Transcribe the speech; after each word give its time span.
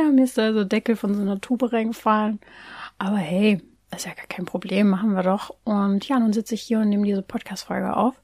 Ja, 0.00 0.10
mir 0.10 0.24
ist 0.24 0.38
da 0.38 0.52
so 0.52 0.64
Deckel 0.64 0.96
von 0.96 1.14
so 1.14 1.20
einer 1.20 1.40
Tube 1.40 1.72
reingefallen. 1.72 2.40
Aber 2.98 3.16
hey, 3.16 3.60
ist 3.94 4.06
ja 4.06 4.14
gar 4.14 4.26
kein 4.26 4.44
Problem, 4.44 4.88
machen 4.88 5.14
wir 5.14 5.22
doch. 5.22 5.54
Und 5.64 6.06
ja, 6.08 6.18
nun 6.18 6.32
sitze 6.32 6.54
ich 6.54 6.62
hier 6.62 6.78
und 6.78 6.88
nehme 6.88 7.06
diese 7.06 7.22
Podcast-Folge 7.22 7.96
auf. 7.96 8.14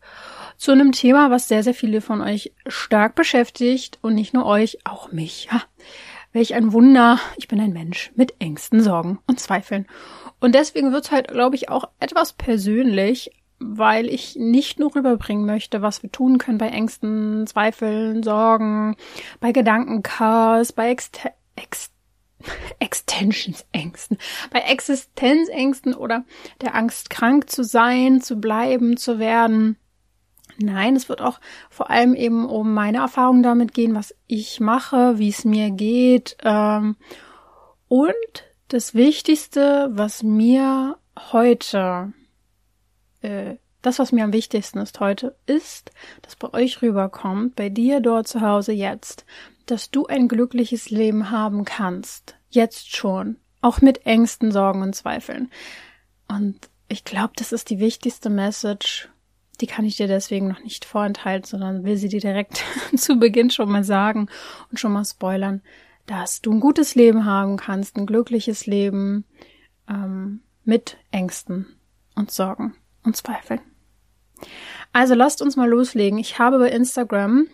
Zu 0.56 0.72
einem 0.72 0.92
Thema, 0.92 1.30
was 1.30 1.48
sehr, 1.48 1.62
sehr 1.62 1.74
viele 1.74 2.00
von 2.00 2.20
euch 2.20 2.52
stark 2.66 3.14
beschäftigt 3.14 3.98
und 4.02 4.14
nicht 4.14 4.32
nur 4.32 4.46
euch, 4.46 4.78
auch 4.84 5.12
mich. 5.12 5.48
Ja. 5.50 5.62
Welch 6.32 6.54
ein 6.54 6.72
Wunder. 6.72 7.18
Ich 7.36 7.48
bin 7.48 7.60
ein 7.60 7.72
Mensch 7.72 8.12
mit 8.14 8.34
Ängsten, 8.40 8.80
Sorgen 8.80 9.18
und 9.26 9.40
Zweifeln. 9.40 9.86
Und 10.38 10.54
deswegen 10.54 10.92
wird's 10.92 11.10
halt, 11.10 11.28
glaube 11.28 11.56
ich, 11.56 11.68
auch 11.68 11.88
etwas 11.98 12.32
persönlich, 12.32 13.30
weil 13.58 14.06
ich 14.06 14.36
nicht 14.36 14.78
nur 14.78 14.94
rüberbringen 14.94 15.46
möchte, 15.46 15.80
was 15.80 16.02
wir 16.02 16.12
tun 16.12 16.38
können 16.38 16.58
bei 16.58 16.68
Ängsten, 16.68 17.46
Zweifeln, 17.46 18.22
Sorgen, 18.22 18.96
bei 19.40 19.52
Gedankenchaos, 19.52 20.72
bei 20.72 20.90
Ext 20.90 21.22
Ext 21.56 21.92
Extensionsängsten, 22.78 24.18
bei 24.50 24.60
Existenzängsten 24.60 25.94
oder 25.94 26.24
der 26.60 26.74
Angst, 26.74 27.10
krank 27.10 27.50
zu 27.50 27.64
sein, 27.64 28.20
zu 28.20 28.36
bleiben, 28.36 28.96
zu 28.96 29.18
werden. 29.18 29.76
Nein, 30.58 30.96
es 30.96 31.08
wird 31.08 31.20
auch 31.20 31.40
vor 31.70 31.90
allem 31.90 32.14
eben 32.14 32.46
um 32.46 32.72
meine 32.72 32.98
Erfahrungen 32.98 33.42
damit 33.42 33.74
gehen, 33.74 33.94
was 33.94 34.14
ich 34.26 34.60
mache, 34.60 35.18
wie 35.18 35.28
es 35.28 35.44
mir 35.44 35.70
geht. 35.70 36.36
Ähm, 36.42 36.96
und 37.88 38.14
das 38.68 38.94
Wichtigste, 38.94 39.88
was 39.92 40.22
mir 40.22 40.98
heute, 41.32 42.12
äh, 43.20 43.56
das, 43.82 43.98
was 43.98 44.12
mir 44.12 44.24
am 44.24 44.32
wichtigsten 44.32 44.78
ist 44.78 44.98
heute, 44.98 45.36
ist, 45.46 45.92
dass 46.22 46.36
bei 46.36 46.52
euch 46.52 46.82
rüberkommt, 46.82 47.54
bei 47.54 47.68
dir 47.68 48.00
dort 48.00 48.26
zu 48.26 48.40
Hause 48.40 48.72
jetzt, 48.72 49.24
dass 49.66 49.90
du 49.90 50.06
ein 50.06 50.28
glückliches 50.28 50.90
Leben 50.90 51.30
haben 51.30 51.64
kannst. 51.64 52.36
Jetzt 52.48 52.94
schon. 52.94 53.36
Auch 53.60 53.80
mit 53.80 54.06
Ängsten, 54.06 54.52
Sorgen 54.52 54.82
und 54.82 54.94
Zweifeln. 54.94 55.50
Und 56.28 56.68
ich 56.88 57.04
glaube, 57.04 57.32
das 57.36 57.52
ist 57.52 57.70
die 57.70 57.80
wichtigste 57.80 58.30
Message. 58.30 59.08
Die 59.60 59.66
kann 59.66 59.84
ich 59.84 59.96
dir 59.96 60.06
deswegen 60.06 60.48
noch 60.48 60.62
nicht 60.62 60.84
vorenthalten, 60.84 61.48
sondern 61.48 61.84
will 61.84 61.96
sie 61.96 62.08
dir 62.08 62.20
direkt 62.20 62.62
zu 62.96 63.18
Beginn 63.18 63.50
schon 63.50 63.70
mal 63.70 63.84
sagen 63.84 64.28
und 64.70 64.78
schon 64.78 64.92
mal 64.92 65.04
spoilern, 65.04 65.62
dass 66.06 66.40
du 66.40 66.52
ein 66.52 66.60
gutes 66.60 66.94
Leben 66.94 67.24
haben 67.24 67.56
kannst, 67.56 67.96
ein 67.96 68.06
glückliches 68.06 68.66
Leben 68.66 69.24
ähm, 69.88 70.40
mit 70.64 70.98
Ängsten 71.10 71.66
und 72.14 72.30
Sorgen 72.30 72.74
und 73.02 73.16
Zweifeln. 73.16 73.60
Also 74.92 75.14
lasst 75.14 75.42
uns 75.42 75.56
mal 75.56 75.68
loslegen. 75.68 76.18
Ich 76.18 76.38
habe 76.38 76.58
bei 76.58 76.70
Instagram 76.70 77.48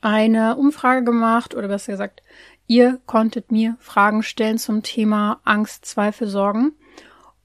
eine 0.00 0.56
Umfrage 0.56 1.04
gemacht 1.04 1.54
oder 1.54 1.68
besser 1.68 1.92
gesagt, 1.92 2.22
ihr 2.66 3.00
konntet 3.06 3.50
mir 3.50 3.76
Fragen 3.80 4.22
stellen 4.22 4.58
zum 4.58 4.82
Thema 4.82 5.40
Angst, 5.44 5.84
Zweifel, 5.84 6.28
Sorgen. 6.28 6.72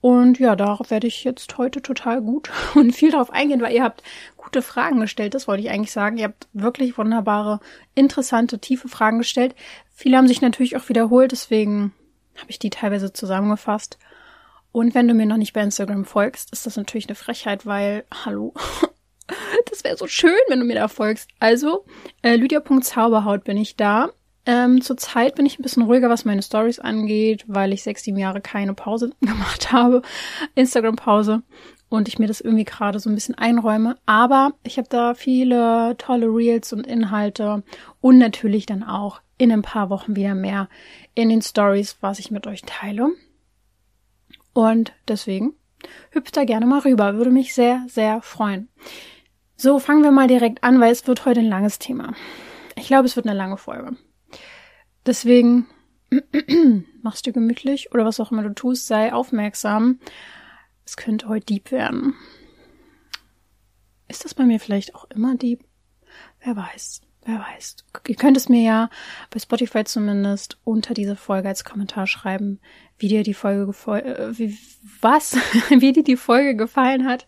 Und 0.02 0.38
ja, 0.38 0.58
darauf 0.58 0.92
werde 0.92 1.08
ich 1.08 1.24
jetzt 1.24 1.58
heute 1.58 1.82
total 1.82 2.22
gut 2.22 2.52
und 2.76 2.92
viel 2.94 3.12
darauf 3.12 3.32
eingehen, 3.32 3.62
weil 3.62 3.74
ihr 3.74 3.84
habt 3.84 4.04
gute 4.36 4.62
Fragen 4.62 5.00
gestellt. 5.00 5.34
Das 5.34 5.48
wollte 5.48 5.64
ich 5.64 5.70
eigentlich 5.70 5.94
sagen. 5.94 6.18
Ihr 6.18 6.26
habt 6.26 6.48
wirklich 6.52 6.98
wunderbare, 6.98 7.62
interessante, 7.96 8.60
tiefe 8.60 8.90
Fragen 8.90 9.20
gestellt. 9.20 9.56
Viele 9.94 10.18
haben 10.18 10.28
sich 10.28 10.42
natürlich 10.42 10.76
auch 10.76 10.90
wiederholt, 10.90 11.32
deswegen 11.32 11.94
habe 12.36 12.50
ich 12.50 12.60
die 12.60 12.70
teilweise 12.70 13.14
zusammengefasst. 13.14 13.98
Und 14.74 14.96
wenn 14.96 15.08
du 15.08 15.14
mir 15.14 15.28
noch 15.28 15.38
nicht 15.38 15.54
bei 15.54 15.62
Instagram 15.62 16.04
folgst, 16.04 16.52
ist 16.52 16.66
das 16.66 16.76
natürlich 16.76 17.08
eine 17.08 17.16
Frechheit, 17.16 17.66
weil, 17.66 18.04
hallo, 18.26 18.54
das 19.70 19.84
wäre 19.84 19.98
so 19.98 20.08
schön, 20.08 20.40
wenn 20.48 20.60
du 20.60 20.66
mir 20.66 20.76
da 20.76 20.88
folgst. 20.88 21.30
Also, 21.40 21.86
äh, 22.22 22.36
lydia.zauberhaut 22.36 23.44
bin 23.44 23.58
ich 23.58 23.76
da. 23.76 24.10
Ähm, 24.46 24.82
Zurzeit 24.82 25.36
bin 25.36 25.46
ich 25.46 25.58
ein 25.58 25.64
bisschen 25.64 25.84
ruhiger, 25.84 26.10
was 26.10 26.26
meine 26.26 26.42
Stories 26.42 26.80
angeht, 26.80 27.46
weil 27.48 27.72
ich 27.72 27.84
sechs, 27.84 28.04
sieben 28.04 28.18
Jahre 28.18 28.42
keine 28.42 28.74
Pause 28.74 29.12
gemacht 29.22 29.72
habe. 29.72 30.02
Instagram-Pause. 30.56 31.44
Und 31.90 32.08
ich 32.08 32.18
mir 32.18 32.28
das 32.28 32.42
irgendwie 32.42 32.66
gerade 32.66 33.00
so 33.00 33.10
ein 33.10 33.16
bisschen 33.16 33.36
einräume. 33.36 33.98
Aber 34.06 34.54
ich 34.64 34.78
habe 34.78 34.90
da 34.90 35.14
viele 35.14 35.96
tolle 35.98 36.26
Reels 36.26 36.74
und 36.74 36.88
Inhalte. 36.88 37.64
Und 38.02 38.18
natürlich 38.18 38.66
dann 38.66 38.84
auch 38.84 39.22
in 39.38 39.52
ein 39.52 39.62
paar 39.62 39.90
Wochen 39.90 40.16
wieder 40.16 40.36
mehr 40.36 40.70
in 41.14 41.30
den 41.30 41.42
Stories, 41.42 41.98
was 42.02 42.20
ich 42.20 42.32
mit 42.32 42.48
euch 42.48 42.64
teile. 42.64 43.10
Und 44.54 44.94
deswegen 45.08 45.54
hüpft 46.12 46.36
da 46.36 46.46
gerne 46.46 46.66
mal 46.66 46.80
rüber. 46.80 47.16
Würde 47.16 47.32
mich 47.32 47.54
sehr, 47.54 47.86
sehr 47.88 48.22
freuen. 48.22 48.70
So, 49.64 49.80
fangen 49.80 50.04
wir 50.04 50.12
mal 50.12 50.28
direkt 50.28 50.62
an, 50.62 50.82
weil 50.82 50.92
es 50.92 51.08
wird 51.08 51.24
heute 51.24 51.40
ein 51.40 51.48
langes 51.48 51.80
Thema. 51.80 52.14
Ich 52.76 52.88
glaube, 52.88 53.06
es 53.06 53.16
wird 53.16 53.26
eine 53.26 53.38
lange 53.38 53.56
Folge. 53.56 53.96
Deswegen 55.06 55.68
machst 57.02 57.26
du 57.26 57.32
gemütlich 57.32 57.94
oder 57.94 58.04
was 58.04 58.20
auch 58.20 58.34
immer 58.34 58.44
du 58.44 58.54
tust, 58.54 58.88
sei 58.88 59.14
aufmerksam. 59.14 60.02
Es 60.86 60.98
könnte 60.98 61.30
heute 61.30 61.46
Dieb 61.46 61.72
werden. 61.72 62.14
Ist 64.10 64.26
das 64.26 64.34
bei 64.34 64.44
mir 64.44 64.60
vielleicht 64.60 64.96
auch 64.96 65.06
immer 65.12 65.36
Dieb? 65.36 65.64
Wer 66.42 66.58
weiß. 66.58 67.00
Wer 67.24 67.40
weiß. 67.40 67.78
Ihr 68.06 68.16
könnt 68.16 68.36
es 68.36 68.50
mir 68.50 68.64
ja 68.64 68.90
bei 69.30 69.40
Spotify 69.40 69.86
zumindest 69.86 70.58
unter 70.66 70.94
diese 70.94 71.16
Folge 71.16 71.48
als 71.48 71.64
Kommentar 71.64 72.06
schreiben, 72.06 72.60
wie 72.98 73.08
dir 73.08 73.24
die 73.24 73.34
Folge 73.34 73.72
äh, 73.92 74.38
wie, 74.38 74.58
was, 75.02 75.36
wie 75.70 75.92
dir 75.92 76.04
die 76.04 76.18
Folge 76.18 76.56
gefallen 76.56 77.06
hat. 77.06 77.28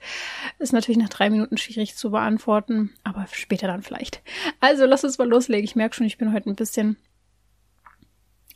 Ist 0.60 0.74
natürlich 0.74 0.98
nach 0.98 1.10
drei 1.10 1.30
Minuten 1.30 1.58
schwierig 1.58 1.96
zu 1.96 2.12
beantworten, 2.12 2.94
aber 3.04 3.26
später 3.32 3.68
dann 3.68 3.84
vielleicht. 3.84 4.22
Also 4.60 4.86
lass 4.86 5.04
uns 5.04 5.18
mal 5.18 5.28
loslegen. 5.28 5.64
Ich 5.64 5.76
merke 5.76 5.96
schon, 5.96 6.08
ich 6.08 6.18
bin 6.18 6.34
heute 6.34 6.50
ein 6.50 6.56
bisschen, 6.56 6.98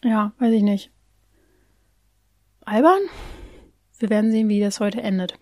ja, 0.03 0.33
weiß 0.39 0.53
ich 0.53 0.63
nicht. 0.63 0.91
Albern? 2.61 3.01
Wir 3.97 4.09
werden 4.09 4.31
sehen, 4.31 4.47
wie 4.47 4.61
das 4.61 4.79
heute 4.79 5.01
endet. 5.01 5.33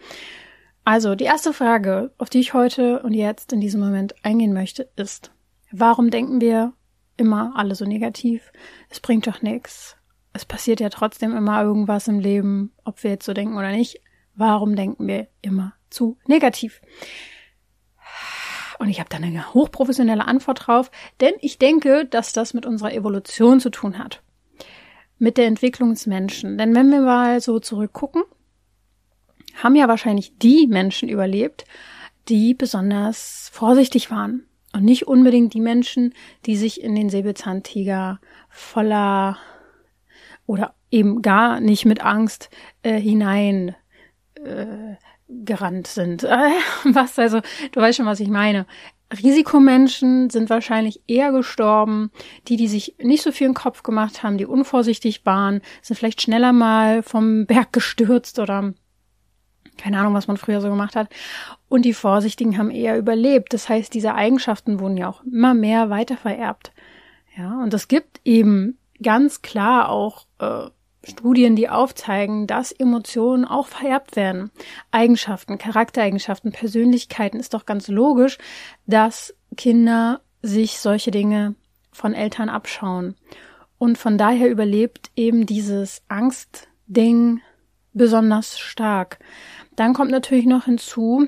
Also, 0.83 1.15
die 1.15 1.25
erste 1.25 1.51
Frage, 1.51 2.13
auf 2.17 2.29
die 2.29 2.39
ich 2.39 2.53
heute 2.53 3.03
und 3.03 3.13
jetzt 3.13 3.51
in 3.51 3.59
diesem 3.59 3.81
Moment 3.81 4.15
eingehen 4.23 4.53
möchte, 4.53 4.89
ist, 4.95 5.31
Warum 5.71 6.09
denken 6.09 6.39
wir 6.39 6.73
immer 7.17 7.53
alle 7.55 7.75
so 7.75 7.85
negativ? 7.85 8.51
Es 8.89 8.99
bringt 8.99 9.27
doch 9.27 9.41
nichts. 9.41 9.97
Es 10.37 10.45
passiert 10.45 10.79
ja 10.79 10.89
trotzdem 10.89 11.35
immer 11.35 11.63
irgendwas 11.63 12.07
im 12.07 12.19
Leben, 12.19 12.71
ob 12.83 13.03
wir 13.03 13.09
jetzt 13.09 13.25
so 13.25 13.33
denken 13.33 13.57
oder 13.57 13.71
nicht. 13.71 14.01
Warum 14.35 14.75
denken 14.75 15.07
wir 15.07 15.29
immer 15.41 15.73
zu 15.89 16.19
negativ? 16.27 16.79
Und 18.77 18.89
ich 18.89 18.99
habe 18.99 19.09
da 19.09 19.17
eine 19.17 19.55
hochprofessionelle 19.55 20.27
Antwort 20.27 20.67
drauf, 20.67 20.91
denn 21.21 21.33
ich 21.41 21.57
denke, 21.57 22.05
dass 22.05 22.33
das 22.33 22.53
mit 22.53 22.67
unserer 22.67 22.93
Evolution 22.93 23.59
zu 23.59 23.71
tun 23.71 23.97
hat. 23.97 24.21
Mit 25.17 25.37
der 25.37 25.47
Entwicklung 25.47 25.89
des 25.89 26.05
Menschen. 26.05 26.59
Denn 26.59 26.75
wenn 26.75 26.91
wir 26.91 27.01
mal 27.01 27.41
so 27.41 27.59
zurückgucken, 27.59 28.21
haben 29.55 29.75
ja 29.75 29.87
wahrscheinlich 29.87 30.37
die 30.37 30.67
Menschen 30.67 31.09
überlebt, 31.09 31.65
die 32.29 32.53
besonders 32.53 33.49
vorsichtig 33.51 34.11
waren, 34.11 34.43
und 34.71 34.83
nicht 34.83 35.07
unbedingt 35.07 35.55
die 35.55 35.61
Menschen, 35.61 36.13
die 36.45 36.57
sich 36.57 36.83
in 36.83 36.93
den 36.93 37.09
Säbelzahntiger 37.09 38.19
voller 38.49 39.39
oder 40.47 40.73
eben 40.89 41.21
gar 41.21 41.59
nicht 41.59 41.85
mit 41.85 42.01
Angst 42.03 42.49
äh, 42.81 42.99
hinein 42.99 43.75
äh, 44.43 44.95
gerannt 45.29 45.85
sind. 45.85 46.23
Was 46.93 47.19
also, 47.19 47.41
du 47.71 47.81
weißt 47.81 47.97
schon, 47.97 48.05
was 48.05 48.21
ich 48.21 48.29
meine. 48.29 48.65
Risikomenschen 49.23 50.29
sind 50.29 50.49
wahrscheinlich 50.49 51.01
eher 51.07 51.31
gestorben. 51.31 52.11
Die, 52.47 52.57
die 52.57 52.67
sich 52.67 52.95
nicht 53.01 53.23
so 53.23 53.31
viel 53.31 53.47
den 53.47 53.53
Kopf 53.53 53.83
gemacht 53.83 54.23
haben, 54.23 54.37
die 54.37 54.45
unvorsichtig 54.45 55.25
waren, 55.25 55.61
sind 55.81 55.97
vielleicht 55.97 56.21
schneller 56.21 56.53
mal 56.53 57.03
vom 57.03 57.45
Berg 57.47 57.73
gestürzt 57.73 58.39
oder 58.39 58.73
keine 59.77 59.99
Ahnung, 59.99 60.15
was 60.15 60.27
man 60.27 60.37
früher 60.37 60.59
so 60.59 60.69
gemacht 60.69 60.95
hat. 60.95 61.09
Und 61.69 61.83
die 61.83 61.93
Vorsichtigen 61.93 62.57
haben 62.57 62.71
eher 62.71 62.97
überlebt. 62.97 63.53
Das 63.53 63.69
heißt, 63.69 63.93
diese 63.93 64.15
Eigenschaften 64.15 64.79
wurden 64.79 64.97
ja 64.97 65.07
auch 65.07 65.23
immer 65.23 65.53
mehr 65.53 65.89
weitervererbt. 65.89 66.71
Ja, 67.37 67.61
und 67.61 67.73
es 67.73 67.87
gibt 67.87 68.19
eben 68.25 68.79
ganz 69.01 69.41
klar 69.41 69.89
auch 69.89 70.25
äh, 70.39 70.69
Studien, 71.03 71.55
die 71.55 71.69
aufzeigen, 71.69 72.47
dass 72.47 72.71
Emotionen 72.71 73.45
auch 73.45 73.67
vererbt 73.67 74.15
werden. 74.15 74.51
Eigenschaften, 74.91 75.57
Charaktereigenschaften, 75.57 76.51
Persönlichkeiten 76.51 77.39
ist 77.39 77.53
doch 77.53 77.65
ganz 77.65 77.87
logisch, 77.87 78.37
dass 78.85 79.33
Kinder 79.55 80.21
sich 80.41 80.79
solche 80.79 81.11
Dinge 81.11 81.55
von 81.91 82.13
Eltern 82.13 82.49
abschauen. 82.49 83.15
Und 83.77 83.97
von 83.97 84.17
daher 84.17 84.49
überlebt 84.49 85.11
eben 85.15 85.45
dieses 85.45 86.01
Angstding 86.07 87.41
besonders 87.93 88.59
stark. 88.59 89.19
Dann 89.75 89.93
kommt 89.93 90.11
natürlich 90.11 90.45
noch 90.45 90.65
hinzu, 90.65 91.27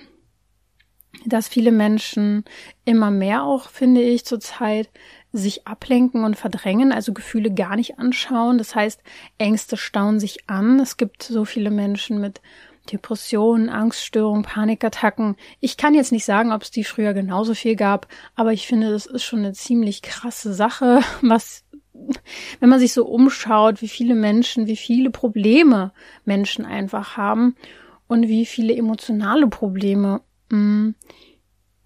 dass 1.25 1.47
viele 1.47 1.71
Menschen 1.71 2.45
immer 2.85 3.11
mehr 3.11 3.43
auch, 3.43 3.69
finde 3.69 4.01
ich, 4.01 4.25
zurzeit 4.25 4.89
sich 5.31 5.67
ablenken 5.67 6.23
und 6.23 6.35
verdrängen, 6.35 6.91
also 6.91 7.13
Gefühle 7.13 7.51
gar 7.53 7.75
nicht 7.75 7.99
anschauen. 7.99 8.57
Das 8.57 8.75
heißt, 8.75 9.01
Ängste 9.37 9.77
stauen 9.77 10.19
sich 10.19 10.49
an. 10.49 10.79
Es 10.79 10.97
gibt 10.97 11.23
so 11.23 11.45
viele 11.45 11.69
Menschen 11.69 12.19
mit 12.19 12.41
Depressionen, 12.91 13.69
Angststörungen, 13.69 14.43
Panikattacken. 14.43 15.35
Ich 15.59 15.77
kann 15.77 15.93
jetzt 15.93 16.11
nicht 16.11 16.25
sagen, 16.25 16.51
ob 16.51 16.63
es 16.63 16.71
die 16.71 16.83
früher 16.83 17.13
genauso 17.13 17.53
viel 17.53 17.75
gab, 17.75 18.07
aber 18.35 18.53
ich 18.53 18.65
finde, 18.65 18.89
das 18.91 19.05
ist 19.05 19.23
schon 19.23 19.39
eine 19.39 19.53
ziemlich 19.53 20.01
krasse 20.01 20.53
Sache, 20.53 21.01
was 21.21 21.63
wenn 22.59 22.69
man 22.69 22.79
sich 22.79 22.93
so 22.93 23.05
umschaut, 23.05 23.81
wie 23.81 23.87
viele 23.87 24.15
Menschen, 24.15 24.67
wie 24.67 24.77
viele 24.77 25.09
Probleme 25.09 25.91
Menschen 26.23 26.65
einfach 26.65 27.17
haben 27.17 27.55
und 28.07 28.27
wie 28.27 28.45
viele 28.45 28.75
emotionale 28.75 29.47
Probleme 29.47 30.21
mm, 30.49 30.91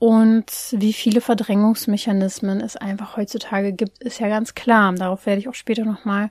und 0.03 0.51
wie 0.73 0.91
viele 0.91 1.21
Verdrängungsmechanismen 1.21 2.59
es 2.59 2.75
einfach 2.75 3.15
heutzutage 3.15 3.71
gibt, 3.71 4.03
ist 4.03 4.19
ja 4.19 4.27
ganz 4.27 4.53
klar. 4.53 4.91
Darauf 4.91 5.25
werde 5.25 5.39
ich 5.39 5.47
auch 5.47 5.53
später 5.53 5.85
nochmal 5.85 6.29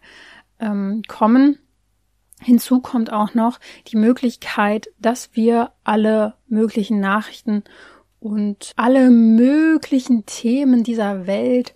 ähm, 0.61 1.01
kommen. 1.09 1.59
Hinzu 2.39 2.83
kommt 2.83 3.11
auch 3.11 3.33
noch 3.33 3.59
die 3.87 3.97
Möglichkeit, 3.97 4.91
dass 4.99 5.31
wir 5.33 5.73
alle 5.85 6.35
möglichen 6.49 7.01
Nachrichten 7.01 7.65
und 8.21 8.73
alle 8.77 9.09
möglichen 9.09 10.27
Themen 10.27 10.83
dieser 10.83 11.27
Welt 11.27 11.75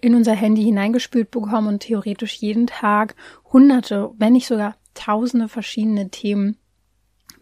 in 0.00 0.14
unser 0.14 0.34
Handy 0.34 0.62
hineingespült 0.62 1.32
bekommen 1.32 1.66
und 1.66 1.80
theoretisch 1.80 2.36
jeden 2.36 2.68
Tag 2.68 3.16
hunderte, 3.52 4.12
wenn 4.18 4.34
nicht 4.34 4.46
sogar 4.46 4.76
tausende 4.94 5.48
verschiedene 5.48 6.10
Themen 6.10 6.58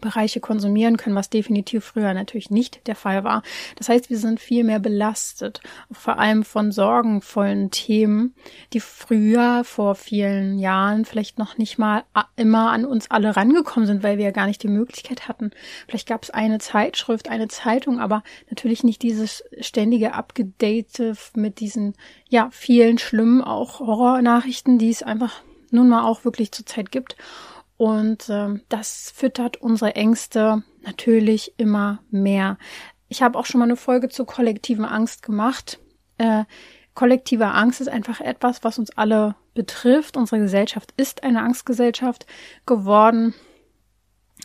Bereiche 0.02 0.40
konsumieren 0.40 0.98
können, 0.98 1.16
was 1.16 1.30
definitiv 1.30 1.84
früher 1.84 2.12
natürlich 2.12 2.50
nicht 2.50 2.86
der 2.86 2.94
Fall 2.94 3.24
war. 3.24 3.42
Das 3.76 3.88
heißt, 3.88 4.10
wir 4.10 4.18
sind 4.18 4.38
viel 4.38 4.64
mehr 4.64 4.78
belastet, 4.78 5.62
vor 5.90 6.18
allem 6.18 6.44
von 6.44 6.70
sorgenvollen 6.70 7.70
Themen, 7.70 8.34
die 8.74 8.80
früher 8.80 9.64
vor 9.64 9.94
vielen 9.94 10.58
Jahren 10.58 11.06
vielleicht 11.06 11.38
noch 11.38 11.56
nicht 11.56 11.78
mal 11.78 12.04
immer 12.36 12.70
an 12.70 12.84
uns 12.84 13.10
alle 13.10 13.34
rangekommen 13.34 13.86
sind, 13.86 14.02
weil 14.02 14.18
wir 14.18 14.26
ja 14.26 14.30
gar 14.30 14.46
nicht 14.46 14.62
die 14.62 14.68
Möglichkeit 14.68 15.28
hatten. 15.28 15.52
Vielleicht 15.88 16.08
gab 16.08 16.24
es 16.24 16.30
eine 16.30 16.58
Zeitschrift, 16.58 17.30
eine 17.30 17.48
Zeitung, 17.48 17.98
aber 17.98 18.22
natürlich 18.50 18.84
nicht 18.84 19.00
dieses 19.02 19.42
ständige 19.60 20.12
Abgedate 20.12 21.14
mit 21.34 21.60
diesen, 21.60 21.94
ja, 22.28 22.48
vielen 22.50 22.98
schlimmen 22.98 23.40
auch 23.40 23.80
Horrornachrichten, 23.80 24.78
die 24.78 24.90
es 24.90 25.02
einfach 25.02 25.42
nun 25.70 25.88
mal 25.88 26.04
auch 26.04 26.24
wirklich 26.24 26.52
zurzeit 26.52 26.92
gibt. 26.92 27.16
Und 27.76 28.28
äh, 28.28 28.60
das 28.68 29.12
füttert 29.14 29.56
unsere 29.56 29.94
Ängste 29.96 30.62
natürlich 30.82 31.54
immer 31.58 32.02
mehr. 32.10 32.58
Ich 33.08 33.22
habe 33.22 33.38
auch 33.38 33.46
schon 33.46 33.58
mal 33.58 33.64
eine 33.64 33.76
Folge 33.76 34.08
zur 34.08 34.26
kollektiven 34.26 34.84
Angst 34.84 35.22
gemacht. 35.22 35.78
Äh, 36.18 36.44
kollektive 36.94 37.48
Angst 37.48 37.80
ist 37.80 37.88
einfach 37.88 38.20
etwas, 38.20 38.64
was 38.64 38.78
uns 38.78 38.90
alle 38.96 39.34
betrifft. 39.54 40.16
Unsere 40.16 40.40
Gesellschaft 40.40 40.92
ist 40.96 41.24
eine 41.24 41.42
Angstgesellschaft 41.42 42.26
geworden. 42.66 43.34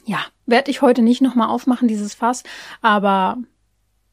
Ja, 0.05 0.19
werde 0.45 0.71
ich 0.71 0.81
heute 0.81 1.01
nicht 1.01 1.21
nochmal 1.21 1.49
aufmachen, 1.49 1.87
dieses 1.87 2.13
Fass, 2.13 2.43
aber 2.81 3.37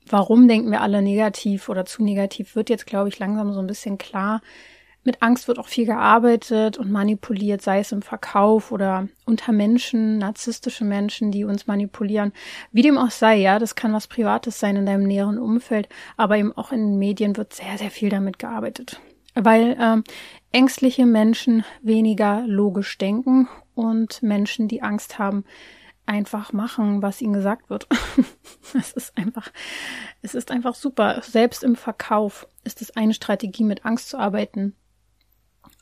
warum 0.06 0.48
denken 0.48 0.70
wir 0.70 0.80
alle 0.80 1.02
negativ 1.02 1.68
oder 1.68 1.84
zu 1.84 2.02
negativ, 2.02 2.56
wird 2.56 2.70
jetzt, 2.70 2.86
glaube 2.86 3.08
ich, 3.08 3.18
langsam 3.18 3.52
so 3.52 3.60
ein 3.60 3.66
bisschen 3.66 3.98
klar. 3.98 4.40
Mit 5.04 5.22
Angst 5.22 5.48
wird 5.48 5.58
auch 5.58 5.68
viel 5.68 5.84
gearbeitet 5.84 6.78
und 6.78 6.90
manipuliert, 6.90 7.60
sei 7.60 7.80
es 7.80 7.92
im 7.92 8.00
Verkauf 8.00 8.72
oder 8.72 9.06
unter 9.26 9.52
Menschen, 9.52 10.16
narzisstische 10.16 10.84
Menschen, 10.84 11.30
die 11.30 11.44
uns 11.44 11.66
manipulieren. 11.66 12.32
Wie 12.72 12.80
dem 12.80 12.96
auch 12.96 13.10
sei, 13.10 13.36
ja, 13.36 13.58
das 13.58 13.74
kann 13.74 13.92
was 13.92 14.06
Privates 14.06 14.58
sein 14.58 14.76
in 14.76 14.86
deinem 14.86 15.06
näheren 15.06 15.38
Umfeld, 15.38 15.90
aber 16.16 16.38
eben 16.38 16.56
auch 16.56 16.72
in 16.72 16.78
den 16.78 16.98
Medien 16.98 17.36
wird 17.36 17.52
sehr, 17.52 17.76
sehr 17.76 17.90
viel 17.90 18.08
damit 18.08 18.38
gearbeitet. 18.38 18.98
Weil 19.34 19.76
ähm, 19.78 20.04
ängstliche 20.52 21.04
Menschen 21.04 21.64
weniger 21.82 22.44
logisch 22.46 22.96
denken 22.96 23.46
und 23.74 24.22
Menschen, 24.22 24.68
die 24.68 24.80
Angst 24.80 25.18
haben, 25.18 25.44
einfach 26.06 26.52
machen, 26.54 27.02
was 27.02 27.20
ihnen 27.20 27.32
gesagt 27.34 27.68
wird. 27.68 27.88
es 28.74 28.92
ist 28.92 29.18
einfach, 29.18 29.50
es 30.22 30.34
ist 30.34 30.50
einfach 30.50 30.74
super. 30.74 31.20
Selbst 31.22 31.62
im 31.62 31.76
Verkauf 31.76 32.46
ist 32.62 32.80
es 32.80 32.96
eine 32.96 33.12
Strategie, 33.12 33.64
mit 33.64 33.84
Angst 33.84 34.08
zu 34.08 34.18
arbeiten 34.18 34.74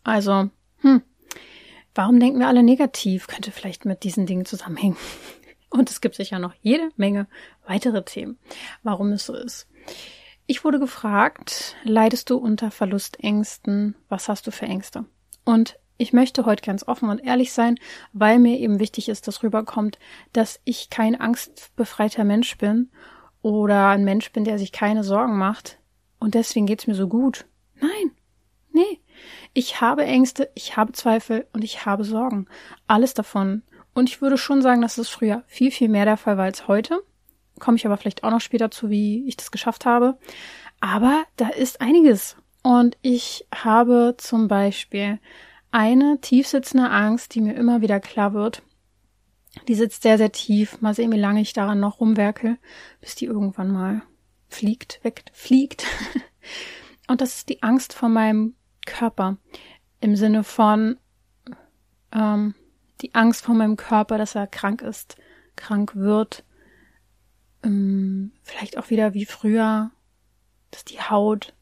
also, 0.04 0.50
hm, 0.78 1.02
warum 1.94 2.20
denken 2.20 2.38
wir 2.40 2.48
alle 2.48 2.62
negativ? 2.62 3.26
Könnte 3.26 3.50
vielleicht 3.50 3.84
mit 3.84 4.02
diesen 4.04 4.26
Dingen 4.26 4.44
zusammenhängen. 4.44 4.96
Und 5.70 5.90
es 5.90 6.00
gibt 6.00 6.16
sicher 6.16 6.38
noch 6.38 6.54
jede 6.60 6.90
Menge 6.96 7.26
weitere 7.66 8.04
Themen, 8.04 8.38
warum 8.82 9.12
es 9.12 9.24
so 9.24 9.34
ist. 9.34 9.68
Ich 10.46 10.64
wurde 10.64 10.78
gefragt, 10.78 11.76
leidest 11.84 12.28
du 12.28 12.36
unter 12.36 12.70
Verlustängsten? 12.70 13.94
Was 14.08 14.28
hast 14.28 14.46
du 14.46 14.50
für 14.50 14.66
Ängste? 14.66 15.06
Und 15.44 15.78
ich 15.96 16.12
möchte 16.12 16.46
heute 16.46 16.64
ganz 16.64 16.86
offen 16.86 17.08
und 17.08 17.20
ehrlich 17.20 17.52
sein, 17.52 17.78
weil 18.12 18.38
mir 18.38 18.58
eben 18.58 18.80
wichtig 18.80 19.08
ist, 19.08 19.28
dass 19.28 19.42
rüberkommt, 19.42 19.98
dass 20.32 20.60
ich 20.64 20.90
kein 20.90 21.18
angstbefreiter 21.18 22.24
Mensch 22.24 22.58
bin 22.58 22.90
oder 23.40 23.88
ein 23.88 24.04
Mensch 24.04 24.32
bin, 24.32 24.44
der 24.44 24.58
sich 24.58 24.72
keine 24.72 25.04
Sorgen 25.04 25.38
macht. 25.38 25.78
Und 26.18 26.34
deswegen 26.34 26.66
geht's 26.66 26.86
mir 26.86 26.94
so 26.94 27.08
gut. 27.08 27.46
Nein, 27.80 28.10
nee, 28.72 29.00
ich 29.54 29.80
habe 29.80 30.04
Ängste, 30.04 30.50
ich 30.54 30.76
habe 30.76 30.92
Zweifel 30.92 31.46
und 31.52 31.62
ich 31.62 31.84
habe 31.84 32.04
Sorgen. 32.04 32.46
Alles 32.86 33.14
davon. 33.14 33.62
Und 33.94 34.08
ich 34.08 34.22
würde 34.22 34.38
schon 34.38 34.62
sagen, 34.62 34.80
dass 34.80 34.98
es 34.98 35.08
früher 35.08 35.42
viel, 35.46 35.70
viel 35.70 35.88
mehr 35.88 36.04
der 36.04 36.16
Fall 36.16 36.38
war 36.38 36.44
als 36.44 36.68
heute. 36.68 37.02
Komme 37.58 37.76
ich 37.76 37.84
aber 37.84 37.98
vielleicht 37.98 38.24
auch 38.24 38.30
noch 38.30 38.40
später 38.40 38.70
zu, 38.70 38.88
wie 38.88 39.26
ich 39.26 39.36
das 39.36 39.50
geschafft 39.50 39.84
habe. 39.84 40.18
Aber 40.80 41.24
da 41.36 41.48
ist 41.48 41.80
einiges. 41.80 42.36
Und 42.62 42.96
ich 43.02 43.46
habe 43.54 44.14
zum 44.16 44.48
Beispiel 44.48 45.18
eine 45.70 46.18
tiefsitzende 46.20 46.90
Angst, 46.90 47.34
die 47.34 47.40
mir 47.40 47.54
immer 47.54 47.82
wieder 47.82 48.00
klar 48.00 48.32
wird. 48.32 48.62
Die 49.68 49.74
sitzt 49.74 50.02
sehr, 50.02 50.16
sehr 50.16 50.32
tief. 50.32 50.80
Mal 50.80 50.94
sehen, 50.94 51.12
wie 51.12 51.18
lange 51.18 51.42
ich 51.42 51.52
daran 51.52 51.80
noch 51.80 52.00
rumwerke, 52.00 52.56
bis 53.00 53.16
die 53.16 53.26
irgendwann 53.26 53.70
mal 53.70 54.02
fliegt, 54.48 55.00
weg, 55.02 55.24
fliegt. 55.32 55.84
Und 57.08 57.20
das 57.20 57.36
ist 57.36 57.48
die 57.48 57.62
Angst 57.62 57.92
vor 57.92 58.08
meinem 58.08 58.54
Körper. 58.86 59.36
Im 60.00 60.16
Sinne 60.16 60.44
von 60.44 60.98
ähm, 62.12 62.54
die 63.00 63.14
Angst 63.14 63.44
vor 63.44 63.54
meinem 63.54 63.76
Körper, 63.76 64.18
dass 64.18 64.34
er 64.34 64.46
krank 64.46 64.82
ist, 64.82 65.16
krank 65.56 65.96
wird. 65.96 66.44
Ähm, 67.62 68.32
vielleicht 68.42 68.78
auch 68.78 68.90
wieder 68.90 69.14
wie 69.14 69.24
früher, 69.24 69.90
dass 70.70 70.84
die 70.84 71.00
Haut 71.00 71.54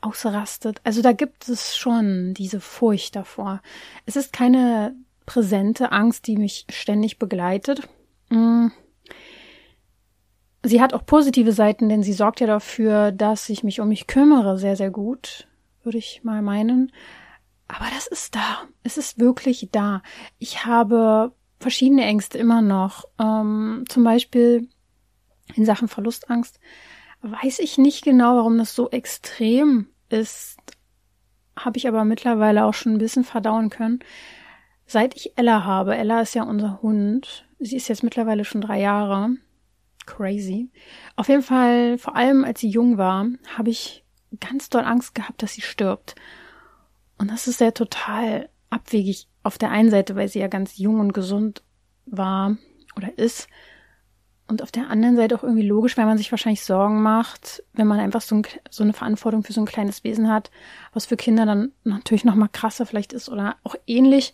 ausrastet. 0.00 0.80
Also 0.84 1.02
da 1.02 1.12
gibt 1.12 1.48
es 1.48 1.76
schon 1.76 2.34
diese 2.34 2.60
Furcht 2.60 3.16
davor. 3.16 3.62
Es 4.06 4.16
ist 4.16 4.32
keine 4.32 4.94
präsente 5.26 5.92
Angst, 5.92 6.26
die 6.26 6.36
mich 6.36 6.66
ständig 6.70 7.18
begleitet. 7.18 7.88
Mm. 8.30 8.68
Sie 10.64 10.80
hat 10.80 10.92
auch 10.92 11.06
positive 11.06 11.52
Seiten, 11.52 11.88
denn 11.88 12.02
sie 12.02 12.12
sorgt 12.12 12.40
ja 12.40 12.46
dafür, 12.46 13.12
dass 13.12 13.48
ich 13.48 13.62
mich 13.62 13.80
um 13.80 13.88
mich 13.88 14.06
kümmere, 14.06 14.58
sehr, 14.58 14.76
sehr 14.76 14.90
gut 14.90 15.47
würde 15.88 15.98
ich 15.98 16.22
mal 16.22 16.42
meinen. 16.42 16.92
Aber 17.66 17.86
das 17.94 18.06
ist 18.06 18.34
da. 18.34 18.68
Es 18.82 18.98
ist 18.98 19.18
wirklich 19.18 19.70
da. 19.72 20.02
Ich 20.38 20.66
habe 20.66 21.32
verschiedene 21.58 22.04
Ängste 22.04 22.36
immer 22.36 22.60
noch. 22.60 23.06
Ähm, 23.18 23.84
zum 23.88 24.04
Beispiel 24.04 24.68
in 25.54 25.64
Sachen 25.64 25.88
Verlustangst 25.88 26.60
weiß 27.22 27.58
ich 27.60 27.78
nicht 27.78 28.04
genau, 28.04 28.36
warum 28.36 28.58
das 28.58 28.74
so 28.74 28.90
extrem 28.90 29.88
ist. 30.10 30.58
Habe 31.58 31.78
ich 31.78 31.88
aber 31.88 32.04
mittlerweile 32.04 32.66
auch 32.66 32.74
schon 32.74 32.92
ein 32.92 32.98
bisschen 32.98 33.24
verdauen 33.24 33.70
können. 33.70 34.00
Seit 34.84 35.16
ich 35.16 35.38
Ella 35.38 35.64
habe, 35.64 35.96
Ella 35.96 36.20
ist 36.20 36.34
ja 36.34 36.42
unser 36.42 36.82
Hund. 36.82 37.46
Sie 37.58 37.76
ist 37.76 37.88
jetzt 37.88 38.02
mittlerweile 38.02 38.44
schon 38.44 38.60
drei 38.60 38.78
Jahre. 38.78 39.30
Crazy. 40.04 40.70
Auf 41.16 41.28
jeden 41.28 41.42
Fall, 41.42 41.96
vor 41.96 42.14
allem 42.14 42.44
als 42.44 42.60
sie 42.60 42.68
jung 42.68 42.98
war, 42.98 43.26
habe 43.56 43.70
ich 43.70 44.04
ganz 44.40 44.68
doll 44.70 44.84
Angst 44.84 45.14
gehabt, 45.14 45.42
dass 45.42 45.54
sie 45.54 45.62
stirbt. 45.62 46.14
Und 47.18 47.30
das 47.30 47.48
ist 47.48 47.60
ja 47.60 47.70
total 47.70 48.48
abwegig 48.70 49.28
auf 49.42 49.58
der 49.58 49.70
einen 49.70 49.90
Seite, 49.90 50.14
weil 50.16 50.28
sie 50.28 50.40
ja 50.40 50.48
ganz 50.48 50.78
jung 50.78 51.00
und 51.00 51.12
gesund 51.12 51.62
war 52.06 52.56
oder 52.96 53.16
ist. 53.18 53.48
Und 54.46 54.62
auf 54.62 54.72
der 54.72 54.88
anderen 54.88 55.16
Seite 55.16 55.34
auch 55.34 55.42
irgendwie 55.42 55.66
logisch, 55.66 55.98
weil 55.98 56.06
man 56.06 56.16
sich 56.16 56.30
wahrscheinlich 56.30 56.64
Sorgen 56.64 57.02
macht, 57.02 57.62
wenn 57.74 57.86
man 57.86 58.00
einfach 58.00 58.22
so, 58.22 58.36
ein, 58.36 58.46
so 58.70 58.82
eine 58.82 58.94
Verantwortung 58.94 59.42
für 59.42 59.52
so 59.52 59.60
ein 59.60 59.66
kleines 59.66 60.04
Wesen 60.04 60.30
hat, 60.30 60.50
was 60.94 61.04
für 61.04 61.18
Kinder 61.18 61.44
dann 61.44 61.72
natürlich 61.84 62.24
noch 62.24 62.34
mal 62.34 62.48
krasser 62.48 62.86
vielleicht 62.86 63.12
ist 63.12 63.28
oder 63.28 63.56
auch 63.62 63.74
ähnlich. 63.86 64.32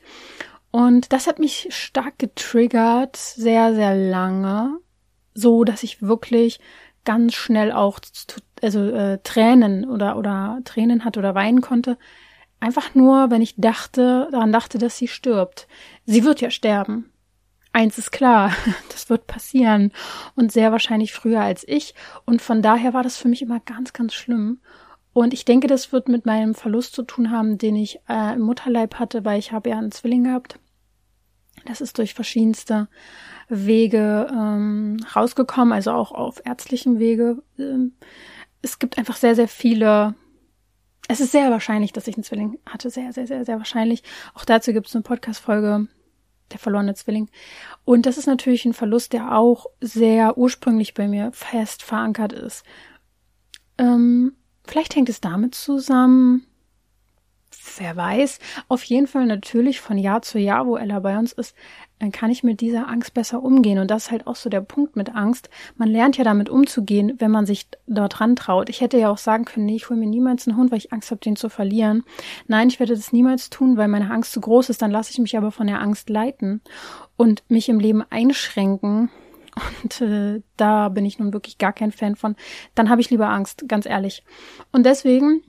Und 0.71 1.13
das 1.13 1.27
hat 1.27 1.41
mich 1.41 1.69
stark 1.71 2.19
getriggert, 2.19 3.17
sehr, 3.17 3.75
sehr 3.75 3.95
lange, 3.97 4.79
so 5.35 5.65
dass 5.65 5.83
ich 5.83 6.01
wirklich 6.01 6.61
ganz 7.05 7.35
schnell 7.35 7.73
auch 7.73 7.99
also 8.65 8.81
äh, 8.81 9.19
Tränen 9.23 9.85
oder 9.89 10.17
oder 10.17 10.61
Tränen 10.65 11.05
hat 11.05 11.17
oder 11.17 11.35
weinen 11.35 11.61
konnte, 11.61 11.99
Einfach 12.65 12.95
nur, 12.95 13.31
wenn 13.31 13.43
ich 13.43 13.57
dachte, 13.59 14.27
daran 14.33 14.51
dachte, 14.51 14.79
dass 14.79 14.97
sie 14.97 15.07
stirbt. 15.07 15.69
Sie 16.07 16.25
wird 16.25 16.41
ja 16.41 16.49
sterben. 16.51 17.11
Eins 17.75 17.99
ist 17.99 18.11
klar, 18.11 18.53
das 18.91 19.11
wird 19.11 19.27
passieren 19.27 19.93
und 20.35 20.51
sehr 20.51 20.73
wahrscheinlich 20.73 21.13
früher 21.13 21.43
als 21.43 21.69
ich. 21.69 21.95
Und 22.25 22.41
von 22.41 22.63
daher 22.63 22.95
war 22.95 23.03
das 23.03 23.19
für 23.19 23.29
mich 23.29 23.43
immer 23.43 23.61
ganz, 23.61 23.93
ganz 23.93 24.15
schlimm. 24.15 24.61
Und 25.13 25.35
ich 25.35 25.45
denke, 25.45 25.67
das 25.67 25.93
wird 25.93 26.09
mit 26.09 26.25
meinem 26.25 26.55
Verlust 26.55 26.95
zu 26.95 27.03
tun 27.03 27.31
haben, 27.31 27.59
den 27.59 27.77
ich 27.77 28.01
äh, 28.09 28.33
im 28.33 28.41
Mutterleib 28.41 28.95
hatte, 28.95 29.27
weil 29.27 29.39
ich 29.39 29.53
habe 29.53 29.69
ja 29.69 29.77
einen 29.77 29.93
Zwilling 29.93 30.25
gehabt. 30.25 30.59
Das 31.67 31.83
ist 31.83 31.99
durch 31.99 32.15
verschiedenste 32.15 32.89
Wege 33.51 34.27
ähm, 34.33 34.97
rausgekommen, 35.15 35.75
also 35.75 35.93
auch 35.93 36.13
auf 36.13 36.41
ärztlichem 36.47 36.99
Wege. 36.99 37.43
Ähm, 37.59 37.93
es 38.65 38.79
gibt 38.79 38.99
einfach 38.99 39.17
sehr, 39.17 39.35
sehr 39.35 39.49
viele 39.49 40.15
es 41.09 41.21
ist 41.21 41.33
sehr 41.33 41.51
wahrscheinlich, 41.51 41.93
dass 41.93 42.09
ich 42.09 42.17
einen 42.17 42.25
Zwilling 42.25 42.59
hatte. 42.67 42.91
Sehr, 42.91 43.13
sehr, 43.13 43.27
sehr, 43.27 43.45
sehr 43.45 43.59
wahrscheinlich. 43.59 44.03
Auch 44.35 44.45
dazu 44.45 44.73
gibt 44.73 44.87
es 44.87 44.95
eine 44.95 45.03
Podcast-Folge, 45.03 45.87
der 46.51 46.59
verlorene 46.59 46.95
Zwilling. 46.95 47.29
Und 47.85 48.07
das 48.07 48.17
ist 48.17 48.27
natürlich 48.27 48.65
ein 48.65 48.73
Verlust, 48.73 49.13
der 49.13 49.37
auch 49.37 49.67
sehr 49.81 50.39
ursprünglich 50.39 50.95
bei 50.95 51.07
mir 51.07 51.31
fest 51.33 51.83
verankert 51.83 52.33
ist. 52.33 52.65
Ähm, 53.77 54.33
vielleicht 54.65 54.97
hängt 54.97 55.09
es 55.09 55.21
damit 55.21 55.55
zusammen, 55.55 56.47
wer 57.79 57.97
weiß. 57.97 58.39
Auf 58.69 58.85
jeden 58.85 59.07
Fall 59.07 59.27
natürlich 59.27 59.81
von 59.81 59.99
Jahr 59.99 60.23
zu 60.23 60.39
Jahr, 60.39 60.67
wo 60.67 60.77
Ella 60.77 61.01
bei 61.01 61.19
uns 61.19 61.33
ist, 61.33 61.55
dann 61.99 62.13
kann 62.13 62.31
ich 62.31 62.43
mit 62.43 62.61
dieser 62.61 62.89
Angst 62.89 63.15
besser 63.15 63.43
umgehen. 63.43 63.79
Und 63.79 63.91
das 63.91 64.05
ist 64.05 64.11
halt 64.11 64.27
auch 64.27 64.37
so 64.37 64.51
der 64.51 64.61
Punkt 64.61 64.97
mit 64.97 65.15
Angst. 65.15 65.49
Man 65.77 65.89
lernt 65.89 66.17
ja 66.17 66.25
damit 66.25 66.49
umzugehen, 66.49 67.15
wenn 67.19 67.31
man 67.31 67.47
sich 67.47 67.69
dort 67.87 68.21
rantraut. 68.21 68.69
Ich 68.69 68.81
hätte 68.81 68.99
ja 68.99 69.11
auch 69.11 69.19
sagen 69.19 69.45
können, 69.45 69.67
nee, 69.67 69.77
ich 69.77 69.89
hole 69.89 69.99
mir 69.99 70.07
niemals 70.07 70.47
einen 70.47 70.57
Hund, 70.57 70.71
weil 70.71 70.79
ich 70.79 70.93
Angst 70.93 71.11
habe, 71.11 71.21
den 71.21 71.37
zu 71.37 71.49
verlieren. 71.49 72.05
Nein, 72.47 72.69
ich 72.69 72.81
werde 72.81 72.95
das 72.95 73.13
niemals 73.13 73.51
tun, 73.51 73.77
weil 73.77 73.89
meine 73.89 74.11
Angst 74.11 74.33
zu 74.33 74.41
groß 74.41 74.71
ist. 74.71 74.83
Dann 74.83 74.91
lasse 74.91 75.13
ich 75.13 75.19
mich 75.19 75.37
aber 75.37 75.51
von 75.51 75.67
der 75.67 75.81
Angst 75.81 76.11
leiten 76.11 76.61
und 77.17 77.43
mich 77.49 77.69
im 77.69 77.81
Leben 77.81 78.03
einschränken. 78.11 79.11
Und 79.83 80.01
äh, 80.01 80.43
da 80.57 80.89
bin 80.89 81.07
ich 81.07 81.19
nun 81.19 81.33
wirklich 81.33 81.59
gar 81.59 81.73
kein 81.73 81.93
Fan 81.93 82.17
von. 82.17 82.35
Dann 82.75 82.91
habe 82.91 83.01
ich 83.01 83.11
lieber 83.11 83.29
Angst, 83.29 83.65
ganz 83.69 83.87
ehrlich. 83.87 84.25
Und 84.73 84.85
deswegen 84.85 85.43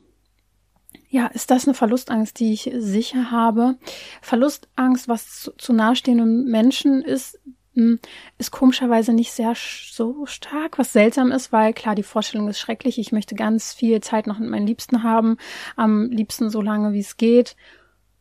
ja, 1.15 1.27
ist 1.27 1.49
das 1.49 1.65
eine 1.65 1.73
Verlustangst, 1.73 2.37
die 2.41 2.51
ich 2.51 2.69
sicher 2.75 3.31
habe? 3.31 3.77
Verlustangst, 4.21 5.07
was 5.07 5.39
zu, 5.39 5.51
zu 5.53 5.71
nahestehenden 5.71 6.43
Menschen 6.43 7.01
ist, 7.01 7.39
hm, 7.73 8.01
ist 8.37 8.51
komischerweise 8.51 9.13
nicht 9.13 9.31
sehr 9.31 9.53
so 9.55 10.25
stark, 10.25 10.77
was 10.77 10.91
seltsam 10.91 11.31
ist, 11.31 11.53
weil 11.53 11.71
klar, 11.71 11.95
die 11.95 12.03
Vorstellung 12.03 12.49
ist 12.49 12.59
schrecklich. 12.59 12.99
Ich 12.99 13.13
möchte 13.13 13.33
ganz 13.33 13.71
viel 13.71 14.01
Zeit 14.01 14.27
noch 14.27 14.39
mit 14.39 14.49
meinen 14.49 14.67
Liebsten 14.67 15.03
haben, 15.03 15.37
am 15.77 16.09
liebsten 16.11 16.49
so 16.49 16.61
lange 16.61 16.91
wie 16.91 16.99
es 16.99 17.15
geht. 17.15 17.55